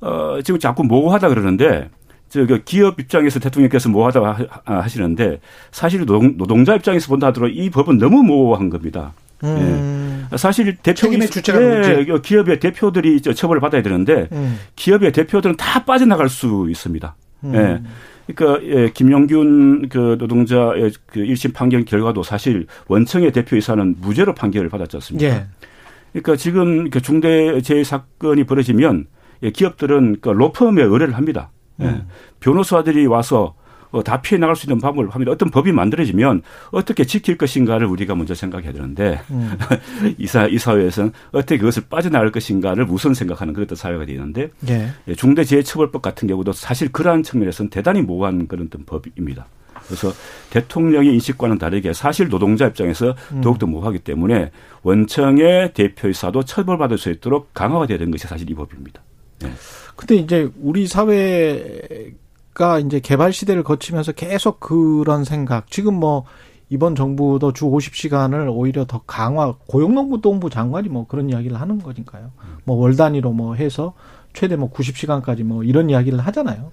어 0.02 0.40
지금 0.44 0.60
자꾸 0.60 0.84
모호하다 0.84 1.30
그러는데 1.30 1.90
저 2.30 2.46
기업 2.64 3.00
입장에서 3.00 3.40
대통령께서 3.40 3.90
모호하다 3.90 4.48
하시는데 4.64 5.40
사실 5.72 6.06
노동, 6.06 6.64
자 6.66 6.76
입장에서 6.76 7.08
본다 7.08 7.28
하더라도 7.28 7.54
이 7.54 7.70
법은 7.70 7.98
너무 7.98 8.24
모호한 8.24 8.70
겁니다. 8.70 9.14
음. 9.44 10.28
예. 10.32 10.38
사실 10.38 10.76
대표 10.78 10.96
책임의 10.96 11.30
주체가 11.30 11.60
예, 11.62 12.06
기업의 12.22 12.60
대표들이 12.60 13.22
처벌을 13.22 13.60
받아야 13.60 13.82
되는데 13.82 14.28
음. 14.32 14.60
기업의 14.76 15.12
대표들은 15.12 15.58
다 15.58 15.84
빠져나갈 15.86 16.30
수 16.30 16.68
있습니다. 16.70 17.16
음. 17.46 17.56
예. 17.56 17.82
그러니까 18.34 18.64
예, 18.68 18.92
김영균 18.92 19.90
그 19.90 20.18
노동자의 20.20 20.92
그 21.08 21.22
1심 21.22 21.54
판결 21.54 21.84
결과도 21.84 22.22
사실 22.22 22.68
원청의 22.88 23.32
대표이사는 23.32 23.96
무죄로 24.00 24.36
판결을 24.36 24.70
받았지 24.70 24.98
않습니까? 24.98 25.28
예. 25.28 25.46
그러니까 26.12 26.36
지금 26.36 26.90
그 26.92 27.02
중대 27.02 27.60
재해 27.62 27.84
사건이 27.84 28.44
벌어지면 28.44 29.06
예, 29.06 29.19
기업들은 29.42 30.18
그 30.22 30.30
로펌에 30.30 30.82
의뢰를 30.84 31.16
합니다. 31.16 31.52
예. 31.82 31.86
음. 31.86 32.08
변호사들이 32.40 33.06
와서 33.06 33.56
어, 33.92 34.04
다 34.04 34.22
피해 34.22 34.38
나갈 34.38 34.56
수 34.56 34.68
있는 34.68 34.80
방법을 34.80 35.10
합니다. 35.10 35.32
어떤 35.32 35.50
법이 35.50 35.72
만들어지면 35.72 36.44
어떻게 36.72 37.06
지킬 37.06 37.38
것인가를 37.38 37.88
우리가 37.88 38.14
먼저 38.16 38.36
생각해야 38.36 38.72
되는데 38.72 39.22
음. 39.32 39.58
이사 40.20 40.46
이 40.46 40.58
사회에서는 40.58 41.12
어떻게 41.32 41.58
그것을 41.58 41.84
빠져나갈 41.90 42.32
것인가를 42.32 42.86
우선 42.88 43.14
생각하는 43.14 43.54
그런 43.54 43.68
사회가 43.74 44.06
되는데 44.06 44.52
예. 44.70 44.90
예. 45.08 45.16
중대재해처벌법 45.16 46.02
같은 46.02 46.28
경우도 46.28 46.52
사실 46.54 46.92
그러한 46.92 47.24
측면에서는 47.24 47.70
대단히 47.70 48.02
모호한 48.02 48.48
그런 48.48 48.70
법입니다. 48.86 49.48
그래서 49.88 50.12
대통령의 50.52 51.14
인식과는 51.14 51.58
다르게 51.58 51.94
사실 51.94 52.30
노동자 52.30 52.68
입장에서 52.68 53.16
음. 53.32 53.42
더욱더 53.42 53.66
모호하기 53.66 54.00
때문에 54.00 54.52
원청의 54.84 55.74
대표이사도 55.74 56.44
처벌받을 56.44 57.00
수 57.00 57.10
있도록 57.10 57.54
강화가 57.56 57.88
되는 57.88 58.12
것이 58.12 58.28
사실 58.28 58.50
이 58.52 58.54
법입니다. 58.54 59.02
네. 59.40 59.52
근데 59.96 60.16
이제 60.16 60.50
우리 60.62 60.88
사회 60.88 62.14
가 62.54 62.80
이제 62.80 63.00
개발 63.00 63.32
시대를 63.32 63.64
거치면서 63.64 64.12
계속 64.12 64.60
그런 64.60 65.24
생각. 65.24 65.70
지금 65.72 65.94
뭐 65.96 66.26
이번 66.70 66.94
정부도 66.96 67.54
주 67.54 67.66
50시간을 67.66 68.52
오히려 68.54 68.86
더 68.86 69.02
강화, 69.08 69.56
고용노동부 69.68 70.50
장관이 70.50 70.90
뭐 70.90 71.08
그런 71.08 71.30
이야기를 71.30 71.60
하는 71.60 71.80
거니까요. 71.80 72.32
뭐 72.66 72.78
월 72.78 72.96
단위로 72.96 73.32
뭐 73.32 73.56
해서 73.56 73.94
최대 74.34 74.56
뭐 74.56 74.72
90시간까지 74.72 75.44
뭐 75.44 75.64
이런 75.64 75.90
이야기를 75.90 76.20
하잖아요. 76.20 76.72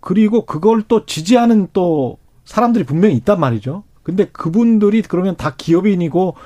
그리고 0.00 0.44
그걸 0.46 0.82
또 0.82 1.06
지지하는 1.06 1.68
또 1.72 2.18
사람들이 2.44 2.84
분명히 2.84 3.16
있단 3.16 3.40
말이죠. 3.40 3.84
근데 4.02 4.26
그분들이 4.26 5.02
그러면 5.02 5.34
다 5.36 5.54
기업인이고 5.56 6.36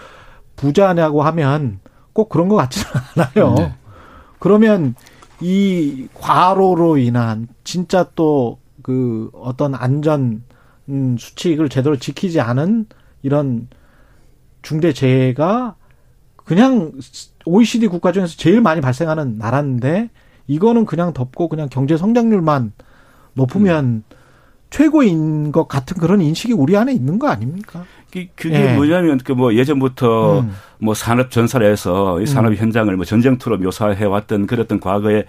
부자냐고 0.57 1.23
하면 1.23 1.81
꼭 2.13 2.29
그런 2.29 2.49
것 2.49 2.57
같지는 2.57 2.87
않아요. 3.35 3.55
네. 3.55 3.75
그러면 4.39 4.95
이 5.41 6.09
과로로 6.15 6.99
인한 6.99 7.49
진짜 7.65 8.05
또 8.15 8.59
그 8.89 9.31
어떤 9.35 9.75
안전 9.75 10.43
음, 10.89 11.17
수칙을 11.19 11.69
제대로 11.69 11.99
지키지 11.99 12.41
않은 12.41 12.87
이런 13.21 13.69
중대 14.63 14.95
재해가 14.95 15.75
그냥 16.37 16.93
OECD 17.45 17.89
국가 17.89 18.13
중에서 18.13 18.37
제일 18.39 18.63
많이 18.63 18.81
발생하는 18.81 19.37
나라인데 19.37 20.09
이거는 20.47 20.87
그냥 20.87 21.13
덮고 21.13 21.51
그냥 21.51 21.69
경제 21.71 21.99
성장률만 21.99 22.73
높으면 23.35 23.85
음. 23.85 24.05
최고인 24.71 25.53
것 25.53 25.69
같은 25.69 25.99
그런 25.99 26.23
인식이 26.23 26.55
우리 26.55 26.79
안에 26.79 26.95
있는 26.95 27.19
거 27.19 27.29
아닙니까? 27.29 27.85
그게 28.35 28.71
예. 28.71 28.75
뭐냐면 28.75 29.19
그 29.19 29.33
뭐 29.35 29.55
예전부터 29.55 30.41
음. 30.41 30.53
뭐 30.79 30.95
산업 30.95 31.31
전설에서 31.31 32.21
이 32.21 32.27
산업 32.27 32.51
음. 32.51 32.57
현장을 32.57 32.95
뭐 32.97 33.05
전쟁투로 33.05 33.59
묘사해 33.59 34.05
왔던 34.05 34.47
그랬던 34.47 34.81
과거의 34.81 35.27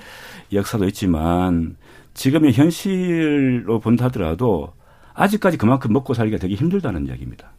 역사도 0.53 0.85
있지만 0.85 1.75
지금의 2.13 2.53
현실로 2.53 3.79
본다 3.79 4.05
하더라도 4.05 4.73
아직까지 5.13 5.57
그만큼 5.57 5.91
먹고 5.93 6.13
살기가 6.13 6.37
되게 6.39 6.55
힘들다는 6.55 7.07
이야기입니다. 7.07 7.51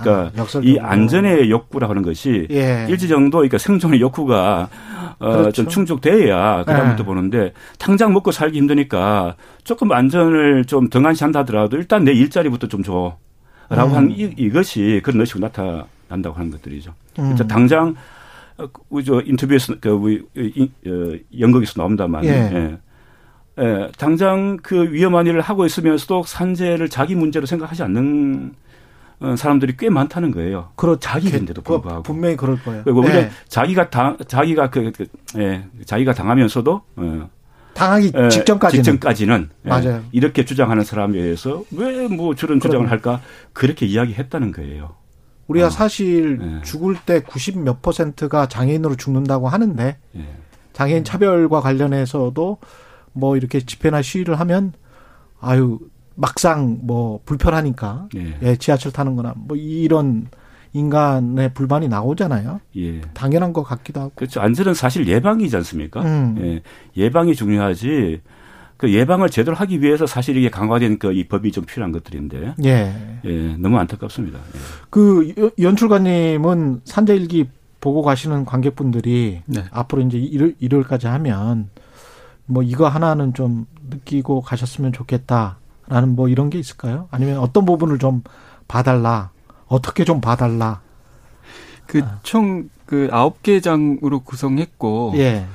그러니까 0.00 0.42
아, 0.42 0.60
이 0.62 0.78
안전의 0.78 1.50
욕구라고 1.50 1.90
하는 1.90 2.02
것이 2.02 2.46
예. 2.50 2.86
일지 2.88 3.08
정도 3.08 3.38
그러니까 3.38 3.58
생존의 3.58 4.00
욕구가 4.00 4.68
어, 5.18 5.32
그렇죠. 5.32 5.50
좀 5.50 5.68
충족돼야 5.68 6.64
그다음부터 6.64 7.02
예. 7.02 7.04
보는데 7.04 7.52
당장 7.78 8.12
먹고 8.12 8.30
살기 8.30 8.58
힘드니까 8.58 9.34
조금 9.64 9.90
안전을 9.92 10.66
좀 10.66 10.88
등한시한다 10.88 11.40
하더라도 11.40 11.76
일단 11.76 12.04
내 12.04 12.12
일자리부터 12.12 12.68
좀 12.68 12.82
줘. 12.82 13.16
라고 13.68 13.90
음. 13.92 13.96
하는 13.96 14.10
이, 14.10 14.32
이것이 14.36 15.00
그런 15.02 15.20
의식으로 15.20 15.46
나타난다고 15.46 16.36
하는 16.36 16.50
것들이죠. 16.50 16.94
음. 17.18 17.36
당장 17.48 17.94
어, 18.58 19.02
저 19.02 19.22
인터뷰에서 19.24 19.74
그 19.80 19.90
우리 19.90 20.20
어, 20.86 21.18
연극에서 21.38 21.74
나옵니다만 21.76 22.24
예. 22.24 22.28
예. 22.28 22.78
예. 23.60 23.88
당장 23.98 24.56
그 24.62 24.92
위험한 24.92 25.26
일을 25.26 25.40
하고 25.40 25.64
있으면서도 25.66 26.24
산재를 26.24 26.88
자기 26.88 27.14
문제로 27.14 27.46
생각하지 27.46 27.82
않는 27.84 28.54
어, 29.20 29.34
사람들이 29.36 29.76
꽤 29.76 29.90
많다는 29.90 30.30
거예요. 30.30 30.70
그렇 30.76 30.96
자기 31.00 31.28
인데도 31.28 31.62
불구하고 31.62 32.02
분명히 32.02 32.36
그럴 32.36 32.60
거예요. 32.62 32.84
그리고 32.84 33.04
예. 33.08 33.30
자기가 33.48 33.90
당 33.90 34.16
자기가 34.26 34.70
그, 34.70 34.92
그 34.92 35.06
예, 35.38 35.64
자기가 35.84 36.14
당하면서도 36.14 36.82
어, 36.96 37.30
당하기 37.78 38.12
예, 38.16 38.28
직전까지는 38.28 38.82
직전까지는 38.84 39.48
예, 39.64 39.68
맞아요. 39.68 40.02
이렇게 40.12 40.44
주장하는 40.44 40.84
사람에 40.84 41.18
의해서 41.18 41.64
왜 41.70 42.08
뭐 42.08 42.34
저런 42.34 42.58
주장을 42.60 42.90
할까 42.90 43.20
그렇게 43.52 43.86
이야기했다는 43.86 44.52
거예요. 44.52 44.96
우리가 45.46 45.68
어. 45.68 45.70
사실 45.70 46.38
예. 46.42 46.62
죽을 46.62 46.96
때 47.06 47.20
90 47.20 47.58
몇 47.58 47.80
퍼센트가 47.82 48.48
장애인으로 48.48 48.96
죽는다고 48.96 49.48
하는데 49.48 49.96
예. 50.16 50.28
장애인 50.72 51.04
차별과 51.04 51.60
관련해서도 51.60 52.58
뭐 53.12 53.36
이렇게 53.36 53.60
집회나 53.60 54.02
시위를 54.02 54.38
하면 54.40 54.72
아유 55.40 55.78
막상 56.14 56.78
뭐 56.82 57.20
불편하니까 57.24 58.08
예. 58.16 58.38
예 58.42 58.56
지하철 58.56 58.92
타는 58.92 59.16
거나 59.16 59.34
뭐 59.36 59.56
이런 59.56 60.26
인간의 60.72 61.54
불만이 61.54 61.88
나오잖아요. 61.88 62.60
예. 62.76 63.00
당연한 63.14 63.52
것 63.52 63.62
같기도 63.62 64.00
하고. 64.00 64.12
그렇죠. 64.14 64.40
안전은 64.40 64.74
사실 64.74 65.06
예방이지 65.06 65.56
않습니까? 65.56 66.02
음. 66.02 66.36
예. 66.40 66.62
예방이 66.96 67.34
중요하지. 67.34 68.20
그 68.76 68.92
예방을 68.92 69.28
제대로 69.28 69.56
하기 69.56 69.82
위해서 69.82 70.06
사실 70.06 70.36
이게 70.36 70.48
강화된 70.50 70.98
그 71.00 71.12
이 71.12 71.26
법이 71.26 71.50
좀 71.52 71.64
필요한 71.64 71.90
것들인데. 71.92 72.54
예. 72.64 73.20
예. 73.24 73.56
너무 73.58 73.76
안타깝습니다. 73.78 74.38
예. 74.38 74.58
그 74.90 75.50
연출관님은 75.60 76.82
산재일기 76.84 77.48
보고 77.80 78.02
가시는 78.02 78.44
관객분들이 78.44 79.42
네. 79.46 79.64
앞으로 79.70 80.02
이제 80.02 80.18
일월, 80.18 80.54
일월까지 80.60 81.06
하면 81.06 81.70
뭐 82.46 82.62
이거 82.62 82.88
하나는 82.88 83.34
좀 83.34 83.66
느끼고 83.90 84.40
가셨으면 84.42 84.92
좋겠다라는 84.92 86.14
뭐 86.16 86.28
이런 86.28 86.50
게 86.50 86.58
있을까요? 86.58 87.08
아니면 87.10 87.38
어떤 87.38 87.64
부분을 87.64 87.98
좀 87.98 88.22
봐달라. 88.66 89.30
어떻게 89.68 90.04
좀 90.04 90.20
봐달라. 90.20 90.80
그 91.86 92.02
총그 92.22 92.68
그 92.84 93.08
아홉 93.12 93.42
개 93.42 93.60
장으로 93.60 94.20
구성했고 94.20 95.14
예. 95.16 95.46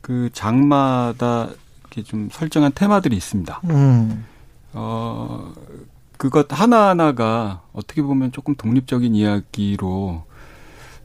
그 0.00 0.30
장마다 0.32 1.48
이렇게 1.80 2.02
좀 2.02 2.28
설정한 2.32 2.72
테마들이 2.74 3.16
있습니다. 3.16 3.60
음. 3.64 4.24
어 4.72 5.52
그것 6.16 6.46
하나 6.50 6.88
하나가 6.88 7.62
어떻게 7.72 8.02
보면 8.02 8.32
조금 8.32 8.54
독립적인 8.54 9.14
이야기로 9.14 10.24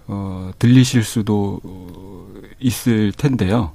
어 0.08 0.52
들리실 0.60 1.04
수도 1.04 1.62
있을 2.60 3.12
텐데요. 3.12 3.72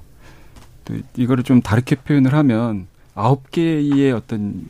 이거를 1.15 1.43
좀 1.43 1.61
다르게 1.61 1.95
표현을 1.95 2.33
하면 2.33 2.87
아홉 3.15 3.49
개의 3.51 4.11
어떤 4.11 4.65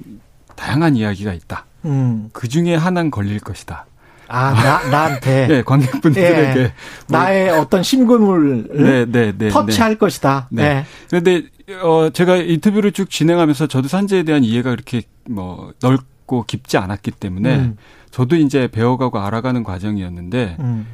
다양한 0.55 0.95
이야기가 0.95 1.33
있다. 1.33 1.65
음. 1.85 2.29
그 2.33 2.47
중에 2.47 2.75
하나는 2.75 3.11
걸릴 3.11 3.39
것이다. 3.39 3.85
아, 4.27 4.53
나, 4.53 4.89
나한테. 4.89 5.47
네, 5.47 5.61
관객분들에게. 5.65 6.59
예, 6.59 6.73
나의 7.07 7.49
어떤 7.51 7.83
심근을 7.83 8.67
네, 8.73 9.05
네, 9.05 9.33
네, 9.37 9.49
터치할 9.49 9.91
네. 9.91 9.97
것이다. 9.97 10.47
네. 10.51 10.63
네. 10.63 10.85
그런데, 11.09 11.43
어, 11.81 12.09
제가 12.11 12.37
인터뷰를 12.37 12.91
쭉 12.91 13.09
진행하면서 13.09 13.67
저도 13.67 13.87
산재에 13.87 14.23
대한 14.23 14.43
이해가 14.43 14.71
그렇게 14.71 15.03
뭐 15.29 15.73
넓고 15.81 16.43
깊지 16.45 16.77
않았기 16.77 17.11
때문에 17.11 17.55
음. 17.55 17.77
저도 18.11 18.35
이제 18.35 18.67
배워가고 18.67 19.19
알아가는 19.19 19.63
과정이었는데 19.63 20.57
음. 20.59 20.87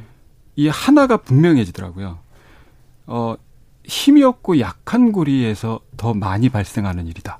이 0.56 0.68
하나가 0.68 1.18
분명해지더라고요. 1.18 2.18
어, 3.06 3.34
힘이 3.84 4.22
없고 4.24 4.60
약한 4.60 5.12
고리에서 5.12 5.80
더 5.96 6.14
많이 6.14 6.48
발생하는 6.48 7.06
일이다. 7.06 7.38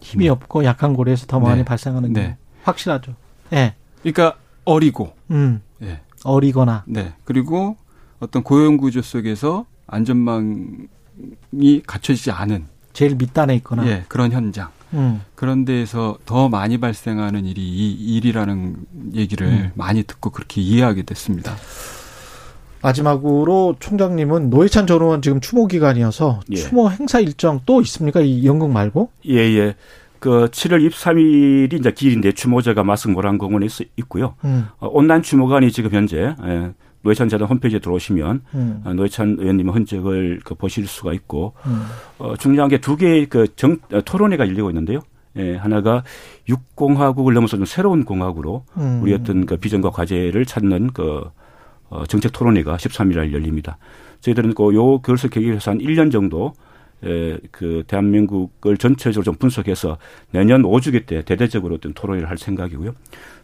힘이 0.00 0.28
없고 0.28 0.64
약한 0.64 0.94
고리에서 0.94 1.26
더 1.26 1.40
많이 1.40 1.58
네. 1.58 1.64
발생하는 1.64 2.12
네. 2.12 2.20
일. 2.20 2.36
확실하죠. 2.62 3.14
예. 3.52 3.56
네. 3.56 3.74
그러니까 4.02 4.36
어리고, 4.64 5.12
음. 5.30 5.60
예. 5.82 6.00
어리거나, 6.24 6.84
네. 6.86 7.14
그리고 7.24 7.76
어떤 8.20 8.42
고용 8.42 8.76
구조 8.76 9.02
속에서 9.02 9.66
안전망 9.86 10.88
갖춰지지 11.86 12.30
않은 12.30 12.66
제일 12.92 13.16
밑단에 13.16 13.54
있거나 13.56 13.86
예, 13.86 14.04
그런 14.08 14.32
현장. 14.32 14.70
음. 14.94 15.20
그런 15.34 15.64
데에서 15.64 16.16
더 16.24 16.48
많이 16.48 16.78
발생하는 16.78 17.44
일이 17.44 17.60
이 17.60 18.16
일이라는 18.16 18.76
얘기를 19.14 19.46
음. 19.48 19.70
많이 19.74 20.04
듣고 20.04 20.30
그렇게 20.30 20.60
이해하게 20.60 21.02
됐습니다. 21.02 21.56
마지막으로 22.80 23.76
총장님은 23.80 24.50
노회찬 24.50 24.86
전 24.86 25.00
의원 25.00 25.22
지금 25.22 25.40
추모 25.40 25.66
기간이어서 25.66 26.40
예. 26.52 26.56
추모 26.56 26.90
행사 26.90 27.18
일정 27.18 27.60
또 27.66 27.80
있습니까? 27.80 28.20
이 28.20 28.46
연극 28.46 28.70
말고? 28.70 29.10
예, 29.28 29.36
예. 29.38 29.74
그 30.24 30.46
7월 30.46 30.88
23일이 30.88 31.74
이제 31.74 31.90
길인데 31.92 32.32
추모제가 32.32 32.82
마승 32.82 33.12
모란 33.12 33.36
공원에 33.36 33.66
있고요. 33.98 34.36
음. 34.46 34.68
어, 34.78 34.88
온라인 34.90 35.20
추모관이 35.20 35.70
지금 35.70 35.90
현재 35.90 36.34
예, 36.42 36.72
노회찬 37.02 37.28
재단 37.28 37.46
홈페이지에 37.46 37.78
들어오시면 37.78 38.40
음. 38.54 38.80
어, 38.86 38.94
노회찬 38.94 39.36
의원님의 39.38 39.74
흔적을 39.74 40.40
그 40.42 40.54
보실 40.54 40.86
수가 40.86 41.12
있고 41.12 41.52
음. 41.66 41.84
어, 42.16 42.36
중요한 42.38 42.70
게 42.70 42.78
두 42.78 42.96
개의 42.96 43.26
그 43.26 43.54
정, 43.54 43.76
어, 43.92 44.00
토론회가 44.00 44.48
열리고 44.48 44.70
있는데요. 44.70 45.00
예, 45.36 45.56
하나가 45.56 46.02
육공화국을 46.48 47.34
넘어서 47.34 47.58
는 47.58 47.66
새로운 47.66 48.06
공화국으로 48.06 48.64
음. 48.78 49.00
우리 49.02 49.12
어떤 49.12 49.44
그 49.44 49.58
비전과 49.58 49.90
과제를 49.90 50.46
찾는 50.46 50.94
그 50.94 51.22
어, 51.90 52.06
정책 52.06 52.32
토론회가 52.32 52.78
13일 52.78 53.16
날 53.16 53.30
열립니다. 53.34 53.76
저희들은 54.20 54.54
그요 54.54 55.00
그것을 55.02 55.28
계기해서 55.28 55.72
한 55.72 55.80
1년 55.80 56.10
정도 56.10 56.46
에, 56.46 56.50
그 57.00 57.84
대한민국을 57.86 58.76
전체적으로 58.76 59.24
좀 59.24 59.34
분석해서 59.34 59.98
내년 60.30 60.62
5주기 60.62 61.06
때 61.06 61.22
대대적으로 61.22 61.74
어떤 61.74 61.92
토론회를 61.92 62.28
할 62.28 62.38
생각이고요. 62.38 62.94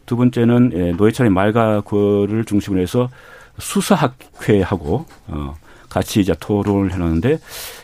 두 0.06 0.16
번째는 0.16 0.72
에, 0.74 0.93
노회찬의 0.93 1.31
말과 1.31 1.82
구를 1.82 2.44
중심으로 2.44 2.81
해서 2.81 3.10
수사학회하고 3.59 5.05
어 5.28 5.56
같이 5.90 6.20
이제 6.20 6.35
토론을 6.39 6.93
해놓는데 6.93 7.39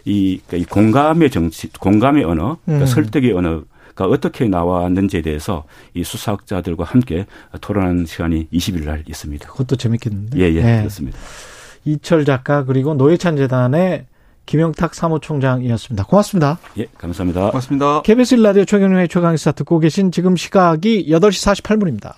이, 0.04 0.40
그러니까 0.46 0.56
이 0.56 0.64
공감의 0.64 1.30
정치, 1.30 1.68
공감의 1.72 2.24
언어, 2.24 2.56
그러니까 2.64 2.84
음. 2.84 2.86
설득의 2.86 3.32
언어 3.32 3.64
가 3.96 4.04
어떻게 4.04 4.46
나왔는지에 4.46 5.22
대해서 5.22 5.64
이 5.94 6.04
수사학자들과 6.04 6.84
함께 6.84 7.24
토론하는 7.62 8.04
시간이 8.04 8.48
20일 8.52 8.84
날 8.84 9.02
있습니다. 9.08 9.48
그것도 9.48 9.76
재밌겠는데. 9.76 10.38
예, 10.38 10.52
예, 10.52 10.62
네. 10.62 10.78
그렇습니다. 10.80 11.18
이철 11.86 12.26
작가 12.26 12.66
그리고 12.66 12.92
노회찬 12.92 13.38
재단의 13.38 14.04
김영탁 14.46 14.94
사무총장이었습니다. 14.94 16.04
고맙습니다. 16.04 16.58
예, 16.78 16.86
감사합니다. 16.96 17.50
고맙습니다. 17.50 18.02
KBS 18.02 18.36
라디오 18.36 18.64
최경영의 18.64 19.08
최강시사 19.08 19.52
듣고 19.52 19.78
계신 19.80 20.12
지금 20.12 20.36
시각이 20.36 21.08
8시 21.10 21.62
48분입니다. 21.62 22.14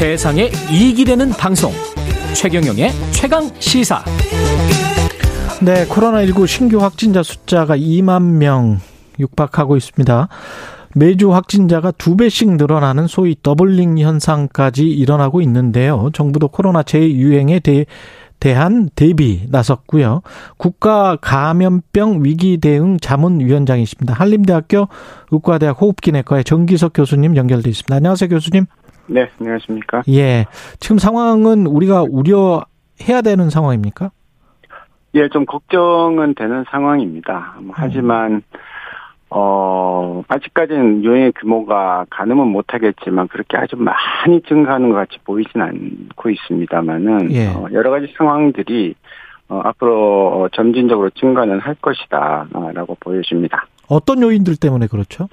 세상에 0.00 0.50
이익이 0.70 1.04
되는 1.04 1.28
방송 1.28 1.72
최경영의 2.34 2.90
최강 3.12 3.50
시사 3.58 4.02
네 5.60 5.86
코로나19 5.86 6.46
신규 6.46 6.80
확진자 6.80 7.22
숫자가 7.22 7.76
2만 7.76 8.22
명 8.38 8.80
육박하고 9.18 9.76
있습니다 9.76 10.28
매주 10.96 11.32
확진자가 11.32 11.92
두 11.92 12.16
배씩 12.16 12.56
늘어나는 12.56 13.06
소위 13.06 13.36
더블링 13.42 13.98
현상까지 13.98 14.88
일어나고 14.88 15.40
있는데요. 15.42 16.10
정부도 16.12 16.48
코로나 16.48 16.82
재유행에 16.82 17.60
대해 17.60 17.86
대한 18.40 18.88
대비 18.96 19.46
나섰고요. 19.50 20.22
국가 20.56 21.16
감염병 21.20 22.24
위기 22.24 22.56
대응 22.56 22.96
자문위원장이십니다. 22.96 24.14
한림대학교 24.14 24.88
의과대학 25.30 25.80
호흡기내과의 25.80 26.44
정기석 26.44 26.92
교수님 26.94 27.36
연결돼 27.36 27.68
있습니다. 27.68 27.94
안녕하세요, 27.94 28.30
교수님. 28.30 28.64
네, 29.06 29.28
안녕하십니까? 29.38 30.02
예. 30.08 30.46
지금 30.78 30.98
상황은 30.98 31.66
우리가 31.66 32.04
우려해야 32.08 33.20
되는 33.22 33.50
상황입니까? 33.50 34.10
예, 35.16 35.28
좀 35.28 35.44
걱정은 35.44 36.34
되는 36.34 36.64
상황입니다. 36.70 37.56
뭐 37.60 37.74
하지만 37.76 38.32
음. 38.32 38.42
어, 39.30 40.22
아직까지는 40.26 41.04
유행의 41.04 41.32
규모가 41.38 42.06
가늠은 42.10 42.48
못하겠지만 42.48 43.28
그렇게 43.28 43.56
아주 43.56 43.76
많이 43.76 44.42
증가하는 44.42 44.90
것 44.90 44.96
같이 44.96 45.18
보이진 45.24 45.60
않고 45.60 46.30
있습니다만은 46.30 47.32
예. 47.32 47.46
어, 47.48 47.68
여러 47.72 47.90
가지 47.90 48.12
상황들이 48.16 48.94
어, 49.48 49.60
앞으로 49.64 50.48
점진적으로 50.52 51.10
증가는 51.10 51.58
할 51.60 51.74
것이다라고 51.76 52.96
보여집니다. 53.00 53.66
어떤 53.88 54.22
요인들 54.22 54.56
때문에 54.56 54.86
그렇죠? 54.86 55.28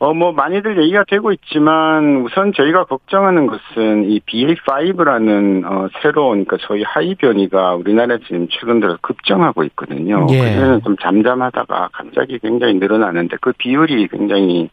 어, 0.00 0.14
뭐, 0.14 0.32
많이들 0.32 0.80
얘기가 0.80 1.04
되고 1.08 1.32
있지만, 1.32 2.18
우선 2.18 2.52
저희가 2.52 2.84
걱정하는 2.84 3.48
것은 3.48 4.08
이 4.08 4.20
BA5라는, 4.20 5.64
어, 5.64 5.88
새로운, 6.00 6.44
그러니까 6.44 6.56
소위 6.60 6.84
하이 6.84 7.16
변이가 7.16 7.74
우리나라에 7.74 8.18
지금 8.24 8.46
최근 8.48 8.78
들어 8.78 8.96
급증하고 9.00 9.64
있거든요. 9.64 10.24
예. 10.30 10.38
그전에는 10.38 10.82
좀 10.82 10.96
잠잠하다가 10.98 11.88
갑자기 11.92 12.38
굉장히 12.38 12.74
늘어나는데 12.74 13.38
그 13.40 13.52
비율이 13.58 14.06
굉장히 14.08 14.70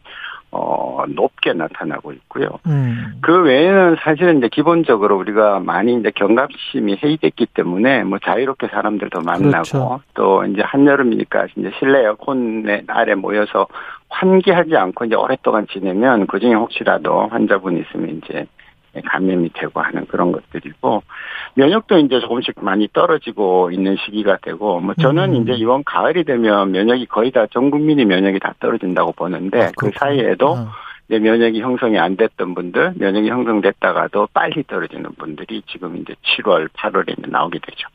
어, 0.58 1.04
높게 1.10 1.54
나타나고 1.54 2.14
있고요. 2.14 2.48
음. 2.68 3.16
그 3.22 3.42
외에는 3.44 3.98
사실은 4.00 4.38
이제 4.38 4.48
기본적으로 4.48 5.18
우리가 5.18 5.60
많이 5.60 5.94
이제 5.96 6.12
경각심이 6.16 6.98
해이됐기 7.04 7.48
때문에 7.48 8.04
뭐 8.04 8.20
자유롭게 8.20 8.68
사람들도 8.68 9.22
만나고 9.22 9.50
그렇죠. 9.50 10.02
또 10.14 10.46
이제 10.46 10.62
한여름이니까 10.62 11.48
이제 11.58 11.72
실내 11.78 12.00
에어컨 12.04 12.66
아래 12.88 13.16
모여서 13.16 13.68
환기하지 14.10 14.76
않고 14.78 15.06
이제 15.06 15.16
오랫동안 15.16 15.68
지내면 15.68 16.28
그 16.28 16.40
중에 16.40 16.54
혹시라도 16.54 17.28
환자분이 17.28 17.82
있으면 17.82 18.22
이제 18.24 18.46
감염이 19.02 19.50
되고 19.54 19.82
하는 19.82 20.06
그런 20.08 20.32
것들이고 20.32 21.04
면역도 21.56 21.98
이제 22.00 22.20
조금씩 22.20 22.56
많이 22.62 22.88
떨어지고 22.94 23.72
있는 23.72 23.96
시기가 24.06 24.38
되고 24.42 24.80
뭐 24.80 24.94
저는 24.96 25.34
음. 25.36 25.42
이제 25.42 25.54
이번 25.54 25.84
가을이 25.84 26.24
되면 26.24 26.72
면역이 26.72 27.06
거의 27.08 27.32
다 27.32 27.46
전 27.52 27.72
국민이 27.72 28.04
면역이 28.06 28.40
다 28.40 28.54
떨어진다고 28.60 29.14
보는데 29.14 29.62
아, 29.62 29.72
그 29.78 29.90
사이에도 29.96 30.56
아. 30.58 30.72
이제 31.08 31.20
면역이 31.20 31.62
형성이 31.62 32.00
안 32.00 32.18
됐던 32.18 32.56
분들, 32.56 32.94
면역이 32.98 33.30
형성됐다가도 33.30 34.30
빨리 34.34 34.64
떨어지는 34.64 35.12
분들이 35.18 35.62
지금 35.72 35.98
이제 35.98 36.16
7월, 36.42 36.68
8월에 36.70 37.30
나오게 37.30 37.60
되죠. 37.60 37.88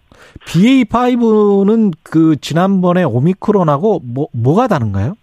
BA5는 0.47 1.93
그 2.03 2.37
지난번에 2.41 3.03
오미크론하고 3.05 4.01
뭐 4.05 4.29
뭐가 4.33 4.69
다른가요? 4.69 5.15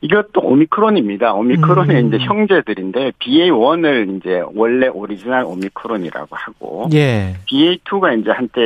이것도 0.00 0.40
오미크론입니다. 0.40 1.34
오미크론의 1.34 2.02
음. 2.02 2.08
이제 2.08 2.18
형제들인데 2.18 3.12
BA1을 3.18 4.16
이제 4.16 4.42
원래 4.54 4.86
오리지널 4.88 5.44
오미크론이라고 5.44 6.36
하고 6.36 6.88
예. 6.92 7.34
BA2가 7.50 8.20
이제 8.20 8.30
한때 8.30 8.60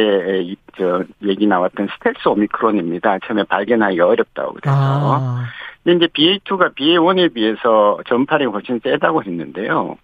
저 0.77 1.05
얘기 1.25 1.47
나왔던 1.47 1.89
스텔스 1.95 2.29
오미크론입니다. 2.29 3.19
처음에 3.27 3.45
발견하기가 3.45 4.07
어렵다고 4.07 4.55
그래서. 4.55 4.77
아. 4.77 5.45
근데 5.85 6.07
이제 6.07 6.13
BA2가 6.13 6.75
BA1에 6.77 7.33
비해서 7.35 7.99
전파력이 8.07 8.53
훨씬 8.53 8.79
세다고 8.81 9.23
했는데요. 9.25 9.97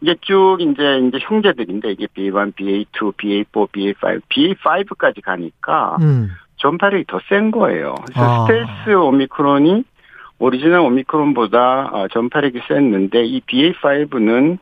이게 0.00 0.16
쭉 0.22 0.56
이제 0.60 0.98
이제 1.06 1.18
형제들인데 1.20 1.92
이게 1.92 2.06
BA1, 2.06 2.54
BA2, 2.54 3.14
BA4, 3.16 3.68
BA5, 3.70 4.22
BA5까지 4.30 5.22
가니까 5.22 5.96
음. 6.00 6.30
전파력이 6.56 7.04
더 7.06 7.20
센 7.28 7.50
거예요. 7.50 7.94
그래서 8.06 8.20
아. 8.22 8.46
스텔스 8.46 8.96
오미크론이 8.96 9.84
오리지널 10.40 10.80
오미크론보다 10.80 11.90
어, 11.92 12.08
전파력이 12.08 12.62
셌는데 12.66 13.24
이 13.24 13.40
BA5는 13.42 14.58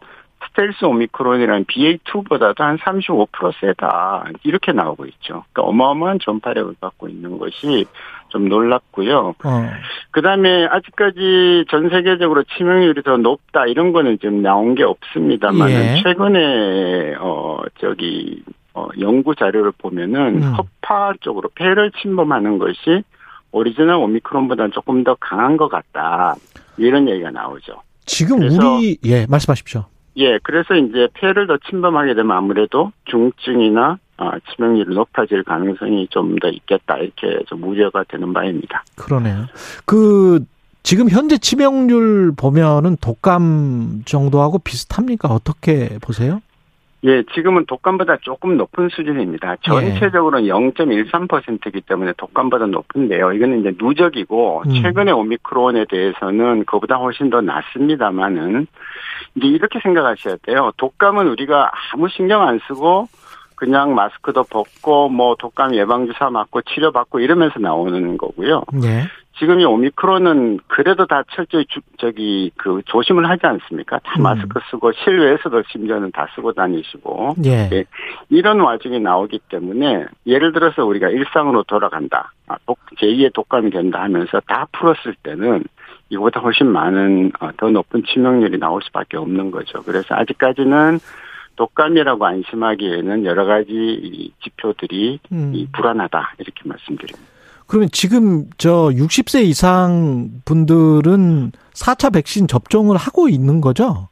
스텔스 0.49 0.85
오미크론이란 0.85 1.65
BA2보다도 1.67 2.59
한 2.59 2.79
35% 2.79 3.53
세다. 3.61 4.27
이렇게 4.43 4.73
나오고 4.73 5.07
있죠. 5.07 5.45
그러니까 5.53 5.63
어마어마한 5.63 6.19
전파력을 6.21 6.75
갖고 6.81 7.09
있는 7.09 7.39
것이 7.39 7.87
좀 8.29 8.49
놀랍고요. 8.49 9.35
어. 9.45 9.71
그 10.11 10.21
다음에 10.21 10.67
아직까지 10.67 11.65
전 11.71 11.91
세계적으로 11.91 12.43
치명률이 12.57 13.03
더 13.03 13.17
높다 13.17 13.67
이런 13.67 13.93
거는 13.93 14.19
지금 14.19 14.43
나온 14.43 14.75
게 14.75 14.83
없습니다만 14.83 15.71
예. 15.71 16.03
최근에 16.03 17.17
어 17.21 17.59
저기 17.81 18.43
어 18.75 18.89
연구 19.01 19.35
자료를 19.35 19.73
보면은 19.79 20.43
음. 20.43 20.55
허파 20.55 21.15
쪽으로 21.21 21.49
폐를 21.55 21.91
침범하는 22.03 22.59
것이 22.59 23.03
오리지널 23.53 23.97
오미크론보다는 23.97 24.73
조금 24.73 25.05
더 25.05 25.17
강한 25.21 25.57
것 25.57 25.69
같다. 25.69 26.37
이런 26.77 27.09
얘기가 27.09 27.31
나오죠. 27.31 27.83
지금 28.05 28.41
우리 28.41 28.99
예 29.05 29.27
말씀하십시오. 29.27 29.85
예, 30.17 30.39
그래서 30.43 30.75
이제 30.75 31.09
폐를 31.15 31.47
더 31.47 31.57
침범하게 31.69 32.15
되면 32.15 32.37
아무래도 32.37 32.91
중증이나 33.05 33.99
아, 34.17 34.33
치명률이 34.51 34.95
높아질 34.95 35.45
가능성이 35.45 36.09
좀 36.11 36.37
더 36.41 36.49
있겠다 36.49 36.97
이렇게 36.99 37.41
좀 37.47 37.63
우려가 37.65 38.05
되는 38.05 38.33
바입니다. 38.33 38.83
그러네요. 38.97 39.47
그 39.85 40.45
지금 40.83 41.09
현재 41.09 41.37
치명률 41.39 42.33
보면은 42.37 42.97
독감 43.01 44.03
정도하고 44.07 44.59
비슷합니까? 44.59 45.29
어떻게 45.29 45.99
보세요? 46.01 46.41
예, 47.05 47.23
지금은 47.35 47.67
독감보다 47.67 48.19
조금 48.23 48.57
높은 48.57 48.89
수준입니다. 48.89 49.57
전체적으로 49.63 50.43
예. 50.43 50.49
0.13%이기 50.49 51.83
때문에 51.83 52.13
독감보다 52.17 52.67
높은데요. 52.67 53.33
이거는 53.33 53.61
이제 53.61 53.73
누적이고 53.79 54.65
음. 54.67 54.83
최근에 54.83 55.13
오미크론에 55.13 55.85
대해서는 55.89 56.65
그보다 56.65 56.97
훨씬 56.97 57.31
더 57.31 57.41
낮습니다만은 57.41 58.67
이제 59.37 59.47
이렇게 59.47 59.79
생각하셔야 59.81 60.37
돼요. 60.43 60.73
독감은 60.77 61.29
우리가 61.29 61.71
아무 61.93 62.09
신경 62.09 62.43
안 62.43 62.59
쓰고 62.67 63.09
그냥 63.55 63.95
마스크도 63.95 64.45
벗고 64.45 65.09
뭐 65.09 65.37
독감 65.37 65.75
예방 65.75 66.07
주사 66.07 66.31
맞고 66.31 66.63
치료받고 66.63 67.21
이러면서 67.21 67.59
나오는 67.59 68.17
거고요. 68.17 68.63
네. 68.73 69.05
지금 69.39 69.61
이 69.61 69.65
오미크론은 69.65 70.61
그래도 70.67 71.07
다 71.07 71.23
철저히 71.33 71.65
주, 71.67 71.81
저기 71.99 72.51
그 72.57 72.83
조심을 72.87 73.29
하지 73.29 73.47
않습니까? 73.47 73.99
다 74.01 74.15
음. 74.19 74.23
마스크 74.23 74.59
쓰고 74.71 74.93
실외에서도 74.93 75.63
심지어는 75.71 76.11
다 76.13 76.27
쓰고 76.35 76.53
다니시고 76.53 77.37
예. 77.45 77.69
네. 77.69 77.85
이런 78.31 78.61
와중에 78.61 78.99
나오기 78.99 79.41
때문에 79.49 80.07
예를 80.27 80.53
들어서 80.53 80.85
우리가 80.85 81.09
일상으로 81.09 81.63
돌아간다, 81.65 82.33
아, 82.49 82.57
독, 82.67 82.79
제2의 82.97 83.33
독감이 83.33 83.71
된다 83.71 84.03
하면서 84.03 84.41
다 84.47 84.67
풀었을 84.73 85.15
때는 85.23 85.65
이보다 86.11 86.41
훨씬 86.41 86.67
많은 86.67 87.33
어, 87.41 87.51
더 87.57 87.71
높은 87.71 88.03
치명률이 88.05 88.59
나올 88.59 88.83
수밖에 88.83 89.17
없는 89.17 89.51
거죠. 89.51 89.83
그래서 89.83 90.15
아직까지는 90.15 90.99
독감이라고 91.57 92.25
안심하기에는 92.25 93.25
여러 93.25 93.45
가지 93.45 94.33
지표들이 94.43 95.19
음. 95.33 95.67
불안하다 95.73 96.35
이렇게 96.39 96.63
말씀드립니다. 96.65 97.38
그러면 97.69 97.89
지금 97.93 98.47
저 98.57 98.89
60세 98.89 99.45
이상 99.45 100.31
분들은 100.45 101.53
4차 101.75 102.13
백신 102.13 102.49
접종을 102.49 102.97
하고 102.97 103.29
있는 103.29 103.61
거죠? 103.61 104.09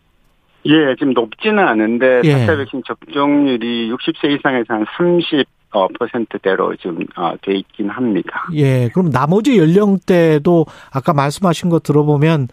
예, 0.67 0.95
지금 0.99 1.15
높지는 1.15 1.67
않은데 1.67 2.21
예. 2.25 2.47
4차 2.47 2.59
백신 2.59 2.83
접종률이 2.87 3.91
60세 3.91 4.39
이상에서 4.39 4.75
한 4.75 4.85
30, 4.97 5.47
어, 5.71 5.89
퍼센트대로 5.89 6.77
지금 6.77 7.07
어, 7.17 7.35
돼 7.43 7.55
있긴 7.55 7.89
합니다. 7.89 8.47
예, 8.55 8.91
그럼 8.93 9.11
나머지 9.11 9.59
연령대도 9.59 10.67
아까 10.93 11.15
말씀하신 11.15 11.71
거 11.71 11.79
들어보면 11.79 12.49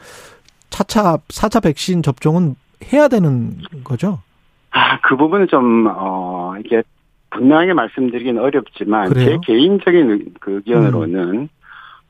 차차 0.69 1.17
4차 1.27 1.61
백신 1.61 2.01
접종은 2.01 2.55
해야 2.93 3.09
되는 3.09 3.57
거죠? 3.83 4.19
아, 4.71 4.99
그 5.01 5.15
부분은 5.17 5.47
좀, 5.49 5.87
어, 5.87 6.55
이게 6.63 6.81
분명하게 7.33 7.73
말씀드리긴 7.73 8.37
어렵지만 8.37 9.09
그래요? 9.09 9.41
제 9.45 9.53
개인적인 9.53 10.35
그 10.39 10.55
의견으로는 10.55 11.33
음. 11.33 11.49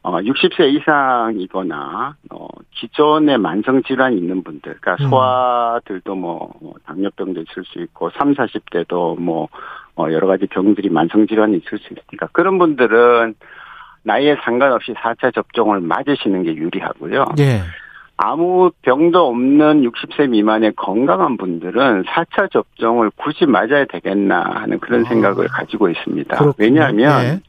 어 0.04 0.20
60세 0.20 0.74
이상이거나 0.74 2.16
어 2.32 2.48
기존에 2.72 3.38
만성 3.38 3.82
질환이 3.84 4.18
있는 4.18 4.44
분들 4.44 4.76
그러니까 4.82 5.04
음. 5.04 5.10
소아들도 5.10 6.16
뭐, 6.16 6.52
뭐 6.62 6.74
당뇨병도 6.86 7.41
있을 7.41 7.64
수 7.64 7.80
있고 7.80 8.10
3, 8.12 8.34
40대도 8.34 9.20
뭐 9.20 9.48
어, 9.95 10.12
여러 10.12 10.28
가지 10.28 10.45
병들이 10.48 10.90
만성 10.90 11.26
질환이 11.28 11.58
있을 11.58 11.78
수 11.78 11.94
있으니까 11.94 12.28
그런 12.34 12.58
분들은 12.58 13.36
나이에 14.04 14.36
상관없이 14.44 14.94
4차 14.94 15.34
접종을 15.34 15.80
맞으시는 15.80 16.44
게 16.44 16.56
유리하고요. 16.56 17.26
예. 17.40 17.62
아무 18.18 18.72
병도 18.84 19.27
없는 19.27 19.90
60세 19.90 20.30
미만의 20.30 20.73
건강한 20.76 21.38
분들은 21.38 22.03
4차 22.03 22.52
접종을 22.52 23.11
굳이 23.15 23.45
맞아야 23.45 23.85
되겠나 23.85 24.41
하는 24.56 24.80
그런 24.80 25.06
아. 25.06 25.10
생각을 25.10 25.48
가지고 25.48 25.90
있습니다. 25.90 26.38
그렇군요. 26.38 26.56
왜냐하면 26.57 27.22
네. 27.23 27.40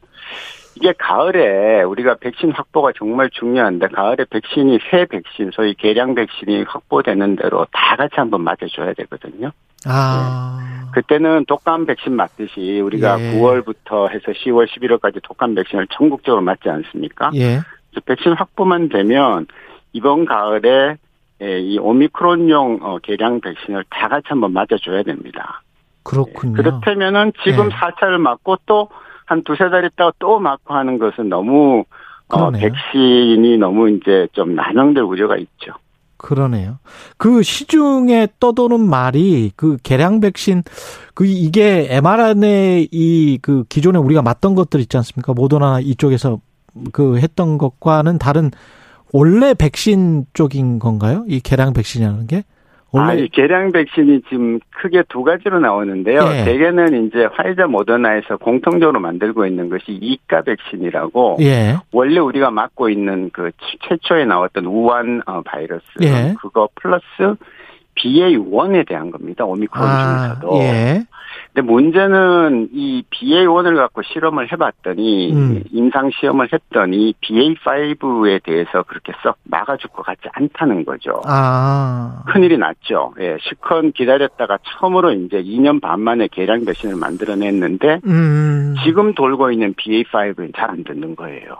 이게 0.75 0.93
가을에 0.97 1.83
우리가 1.83 2.15
백신 2.15 2.51
확보가 2.51 2.91
정말 2.97 3.29
중요한데 3.29 3.87
가을에 3.89 4.25
백신이 4.29 4.79
새 4.89 5.05
백신 5.05 5.51
소위 5.53 5.73
개량 5.75 6.15
백신이 6.15 6.63
확보되는 6.63 7.37
대로 7.37 7.65
다 7.71 7.95
같이 7.95 8.15
한번 8.15 8.41
맞아줘야 8.43 8.93
되거든요. 8.93 9.51
아. 9.85 10.57
네. 10.59 10.75
그때는 10.93 11.45
독감 11.45 11.85
백신 11.85 12.13
맞듯이 12.13 12.81
우리가 12.81 13.19
예. 13.19 13.33
9월부터 13.33 14.09
해서 14.09 14.31
10월, 14.31 14.67
11월까지 14.67 15.21
독감 15.23 15.53
백신을 15.55 15.87
전국적으로 15.91 16.41
맞지 16.41 16.69
않습니까? 16.69 17.31
예. 17.35 17.59
백신 18.05 18.33
확보만 18.33 18.89
되면 18.89 19.45
이번 19.95 20.25
가을에 20.25 20.97
예, 21.41 21.59
이 21.59 21.77
오미크론용 21.79 22.79
어, 22.81 22.97
개량 22.99 23.41
백신을 23.41 23.85
다 23.89 24.07
같이 24.07 24.27
한번 24.29 24.53
맞아줘야 24.53 25.03
됩니다. 25.03 25.61
그렇군요. 26.03 26.53
예, 26.53 26.61
그렇다면은 26.61 27.33
지금 27.43 27.69
네. 27.69 27.75
4차를 27.75 28.17
맞고 28.17 28.57
또 28.65 28.89
한 29.25 29.43
두세 29.43 29.69
달 29.69 29.85
있다가 29.85 30.13
또 30.19 30.39
맞고 30.39 30.73
하는 30.73 30.99
것은 30.99 31.29
너무 31.29 31.83
어, 32.29 32.51
백신이 32.51 33.57
너무 33.57 33.89
이제 33.89 34.27
좀 34.33 34.55
난항될 34.55 35.03
우려가 35.03 35.35
있죠. 35.37 35.73
그러네요. 36.17 36.79
그 37.17 37.43
시중에 37.43 38.27
떠도는 38.39 38.79
말이 38.79 39.51
그 39.55 39.77
개량 39.83 40.21
백신 40.21 40.63
그 41.13 41.25
이게 41.25 41.87
mRNA 41.89 42.87
이 42.91 43.39
그 43.41 43.63
기존에 43.69 43.99
우리가 43.99 44.21
맞던 44.21 44.55
것들 44.55 44.79
있지 44.79 44.97
않습니까? 44.97 45.33
모더나 45.33 45.81
이쪽에서 45.81 46.39
그 46.93 47.17
했던 47.17 47.57
것과는 47.57 48.17
다른 48.17 48.51
원래 49.13 49.53
백신 49.53 50.25
쪽인 50.33 50.79
건가요? 50.79 51.23
이 51.27 51.39
개량 51.39 51.73
백신이라는 51.73 52.27
게? 52.27 52.43
원래 52.95 53.11
아, 53.11 53.13
이 53.13 53.27
개량 53.27 53.73
백신이 53.73 54.21
지금 54.29 54.59
크게 54.69 55.03
두 55.09 55.23
가지로 55.23 55.59
나오는데요. 55.59 56.21
예. 56.31 56.45
대개는 56.45 57.07
이제 57.07 57.27
화이자 57.29 57.67
모더나에서 57.67 58.37
공통적으로 58.37 59.01
만들고 59.01 59.45
있는 59.45 59.69
것이 59.69 59.85
이가 59.89 60.43
백신이라고 60.43 61.37
예. 61.41 61.75
원래 61.91 62.19
우리가 62.19 62.51
맞고 62.51 62.89
있는 62.89 63.31
그 63.33 63.51
최초에 63.89 64.23
나왔던 64.23 64.65
우한 64.65 65.23
어, 65.25 65.41
바이러스 65.41 65.83
예. 66.03 66.35
그거 66.39 66.69
플러스 66.75 67.03
BA1에 67.95 68.87
대한 68.87 69.11
겁니다. 69.11 69.45
오미크론 69.45 69.87
아, 69.87 70.35
중에서도. 70.39 70.57
예. 70.63 71.05
근데 71.53 71.71
문제는 71.71 72.69
이 72.73 73.03
BA1을 73.09 73.77
갖고 73.77 74.01
실험을 74.03 74.51
해봤더니 74.51 75.33
음. 75.33 75.63
임상 75.71 76.11
시험을 76.19 76.49
했더니 76.51 77.13
BA5에 77.23 78.43
대해서 78.43 78.83
그렇게 78.83 79.13
썩 79.23 79.37
막아줄 79.43 79.89
것 79.91 80.05
같지 80.05 80.23
않다는 80.33 80.83
거죠. 80.83 81.21
아. 81.25 82.23
큰일이 82.27 82.57
났죠. 82.57 83.13
예, 83.21 83.37
시컨 83.41 83.93
기다렸다가 83.93 84.57
처음으로 84.63 85.13
이제 85.13 85.41
2년 85.41 85.81
반 85.81 86.01
만에 86.01 86.27
개량 86.27 86.65
백신을 86.65 86.97
만들어냈는데 86.97 88.01
음. 88.05 88.75
지금 88.83 89.13
돌고 89.13 89.51
있는 89.51 89.73
BA5는 89.75 90.53
잘 90.55 90.65
안 90.65 90.83
듣는 90.83 91.15
거예요. 91.15 91.55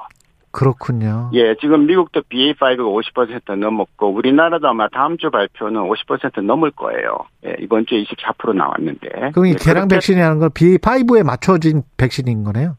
그렇군요. 0.56 1.30
예, 1.34 1.56
지금 1.60 1.86
미국도 1.86 2.22
BA5가 2.32 2.80
50% 2.80 3.57
넘었고 3.57 4.14
우리나라도 4.14 4.69
아마 4.69 4.88
다음 4.88 5.18
주 5.18 5.30
발표는 5.30 5.82
50% 5.82 6.41
넘을 6.41 6.72
거예요. 6.72 7.18
예, 7.45 7.56
이번 7.60 7.86
주에 7.86 8.02
24% 8.03 8.56
나왔는데. 8.56 9.32
그럼 9.34 9.48
이 9.48 9.49
예, 9.49 9.56
개량 9.56 9.90
백신이라는 9.90 10.40
건 10.40 10.49
BA5에 10.52 11.23
맞춰진 11.23 11.84
백신인 11.98 12.45
거네요? 12.45 12.77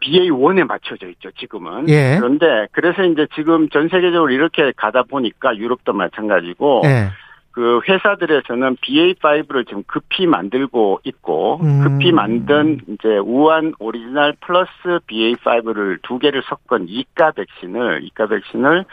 BA1에 0.00 0.64
맞춰져 0.64 1.08
있죠, 1.08 1.30
지금은. 1.32 1.90
예. 1.90 2.16
그런데 2.18 2.46
그래서 2.72 3.02
이제 3.02 3.26
지금 3.34 3.68
전 3.68 3.88
세계적으로 3.88 4.30
이렇게 4.30 4.72
가다 4.74 5.02
보니까 5.02 5.54
유럽도 5.58 5.92
마찬가지고 5.92 6.82
예. 6.86 7.10
그 7.52 7.80
회사들에서는 7.88 8.76
BA5를 8.76 9.66
지금 9.66 9.82
급히 9.86 10.26
만들고 10.26 11.00
있고 11.04 11.60
음. 11.62 11.82
급히 11.82 12.12
만든 12.12 12.80
이제 12.86 13.18
우한 13.18 13.74
오리지널 13.78 14.34
플러스 14.40 14.70
BA5를 15.08 15.98
두 16.02 16.18
개를 16.18 16.42
섞은 16.42 16.86
이가 16.88 17.32
백신을 17.32 18.04
이가 18.04 18.26
백신을 18.26 18.84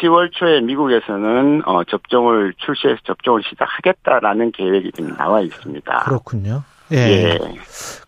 10월 0.00 0.30
초에 0.32 0.60
미국에서는 0.60 1.62
어 1.66 1.82
접종을 1.84 2.54
출시해서 2.58 3.00
접종을 3.04 3.42
시작하겠다라는 3.48 4.52
계획이 4.52 4.92
지금 4.92 5.16
나와 5.16 5.40
있습니다. 5.40 6.04
그렇군요. 6.04 6.62
예. 6.92 6.96
예. 6.96 7.38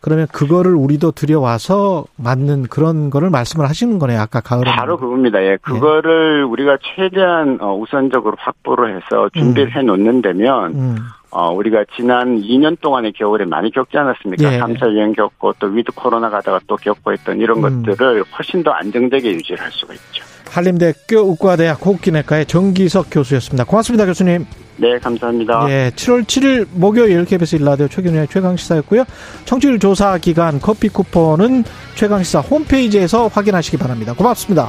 그러면 0.01 0.27
그거를 0.32 0.74
우리도 0.74 1.12
들여와서 1.12 2.05
맞는 2.16 2.65
그런 2.65 3.11
거를 3.11 3.31
말씀을 3.31 3.69
하시는 3.69 3.98
거네요. 3.98 4.20
아까 4.20 4.40
가을에. 4.40 4.70
바로 4.70 4.97
그겁니다. 4.97 5.43
예. 5.43 5.59
그거를 5.61 6.40
예. 6.40 6.43
우리가 6.43 6.78
최대한 6.97 7.59
어, 7.61 7.77
우선적으로 7.77 8.36
확보를 8.39 8.97
해서 8.97 9.28
준비를 9.35 9.73
음. 9.73 9.78
해 9.78 9.82
놓는다면 9.82 10.74
음. 10.74 10.98
어, 11.31 11.52
우리가 11.52 11.85
지난 11.97 12.40
2년 12.40 12.81
동안의 12.81 13.12
겨울에 13.12 13.44
많이 13.44 13.70
겪지 13.70 13.97
않았습니까? 13.97 14.55
예. 14.55 14.59
3차 14.59 14.90
유행 14.93 15.12
겪고 15.12 15.55
또 15.59 15.66
위드 15.69 15.93
코로나 15.94 16.31
가다가 16.31 16.59
또 16.66 16.77
겪고 16.77 17.12
했던 17.12 17.39
이런 17.39 17.62
음. 17.62 17.82
것들을 17.82 18.24
훨씬 18.36 18.62
더 18.62 18.70
안정되게 18.73 19.31
유지를 19.32 19.62
할 19.62 19.70
수가 19.70 19.94
있죠. 19.94 20.30
한림대학교 20.51 21.31
의과대학 21.31 21.85
호흡기내과의 21.85 22.47
정기석 22.47 23.07
교수였습니다. 23.11 23.65
고맙습니다, 23.65 24.05
교수님. 24.07 24.47
네, 24.77 24.99
감사합니다. 24.99 25.67
네, 25.67 25.91
7월 25.95 26.25
7일 26.25 26.67
목요일 26.73 27.25
KBS 27.25 27.57
일라디오 27.57 27.87
최경련의 27.89 28.29
최강시사였고요. 28.29 29.05
청취율 29.45 29.79
조사 29.79 30.19
기간 30.19 30.61
커피 30.61 30.89
쿠폰은 30.89 31.65
최강시사 31.95 32.41
홈페이지에서 32.41 33.29
확인하시기 33.29 33.77
바랍니다. 33.77 34.15
고맙습니다. 34.15 34.69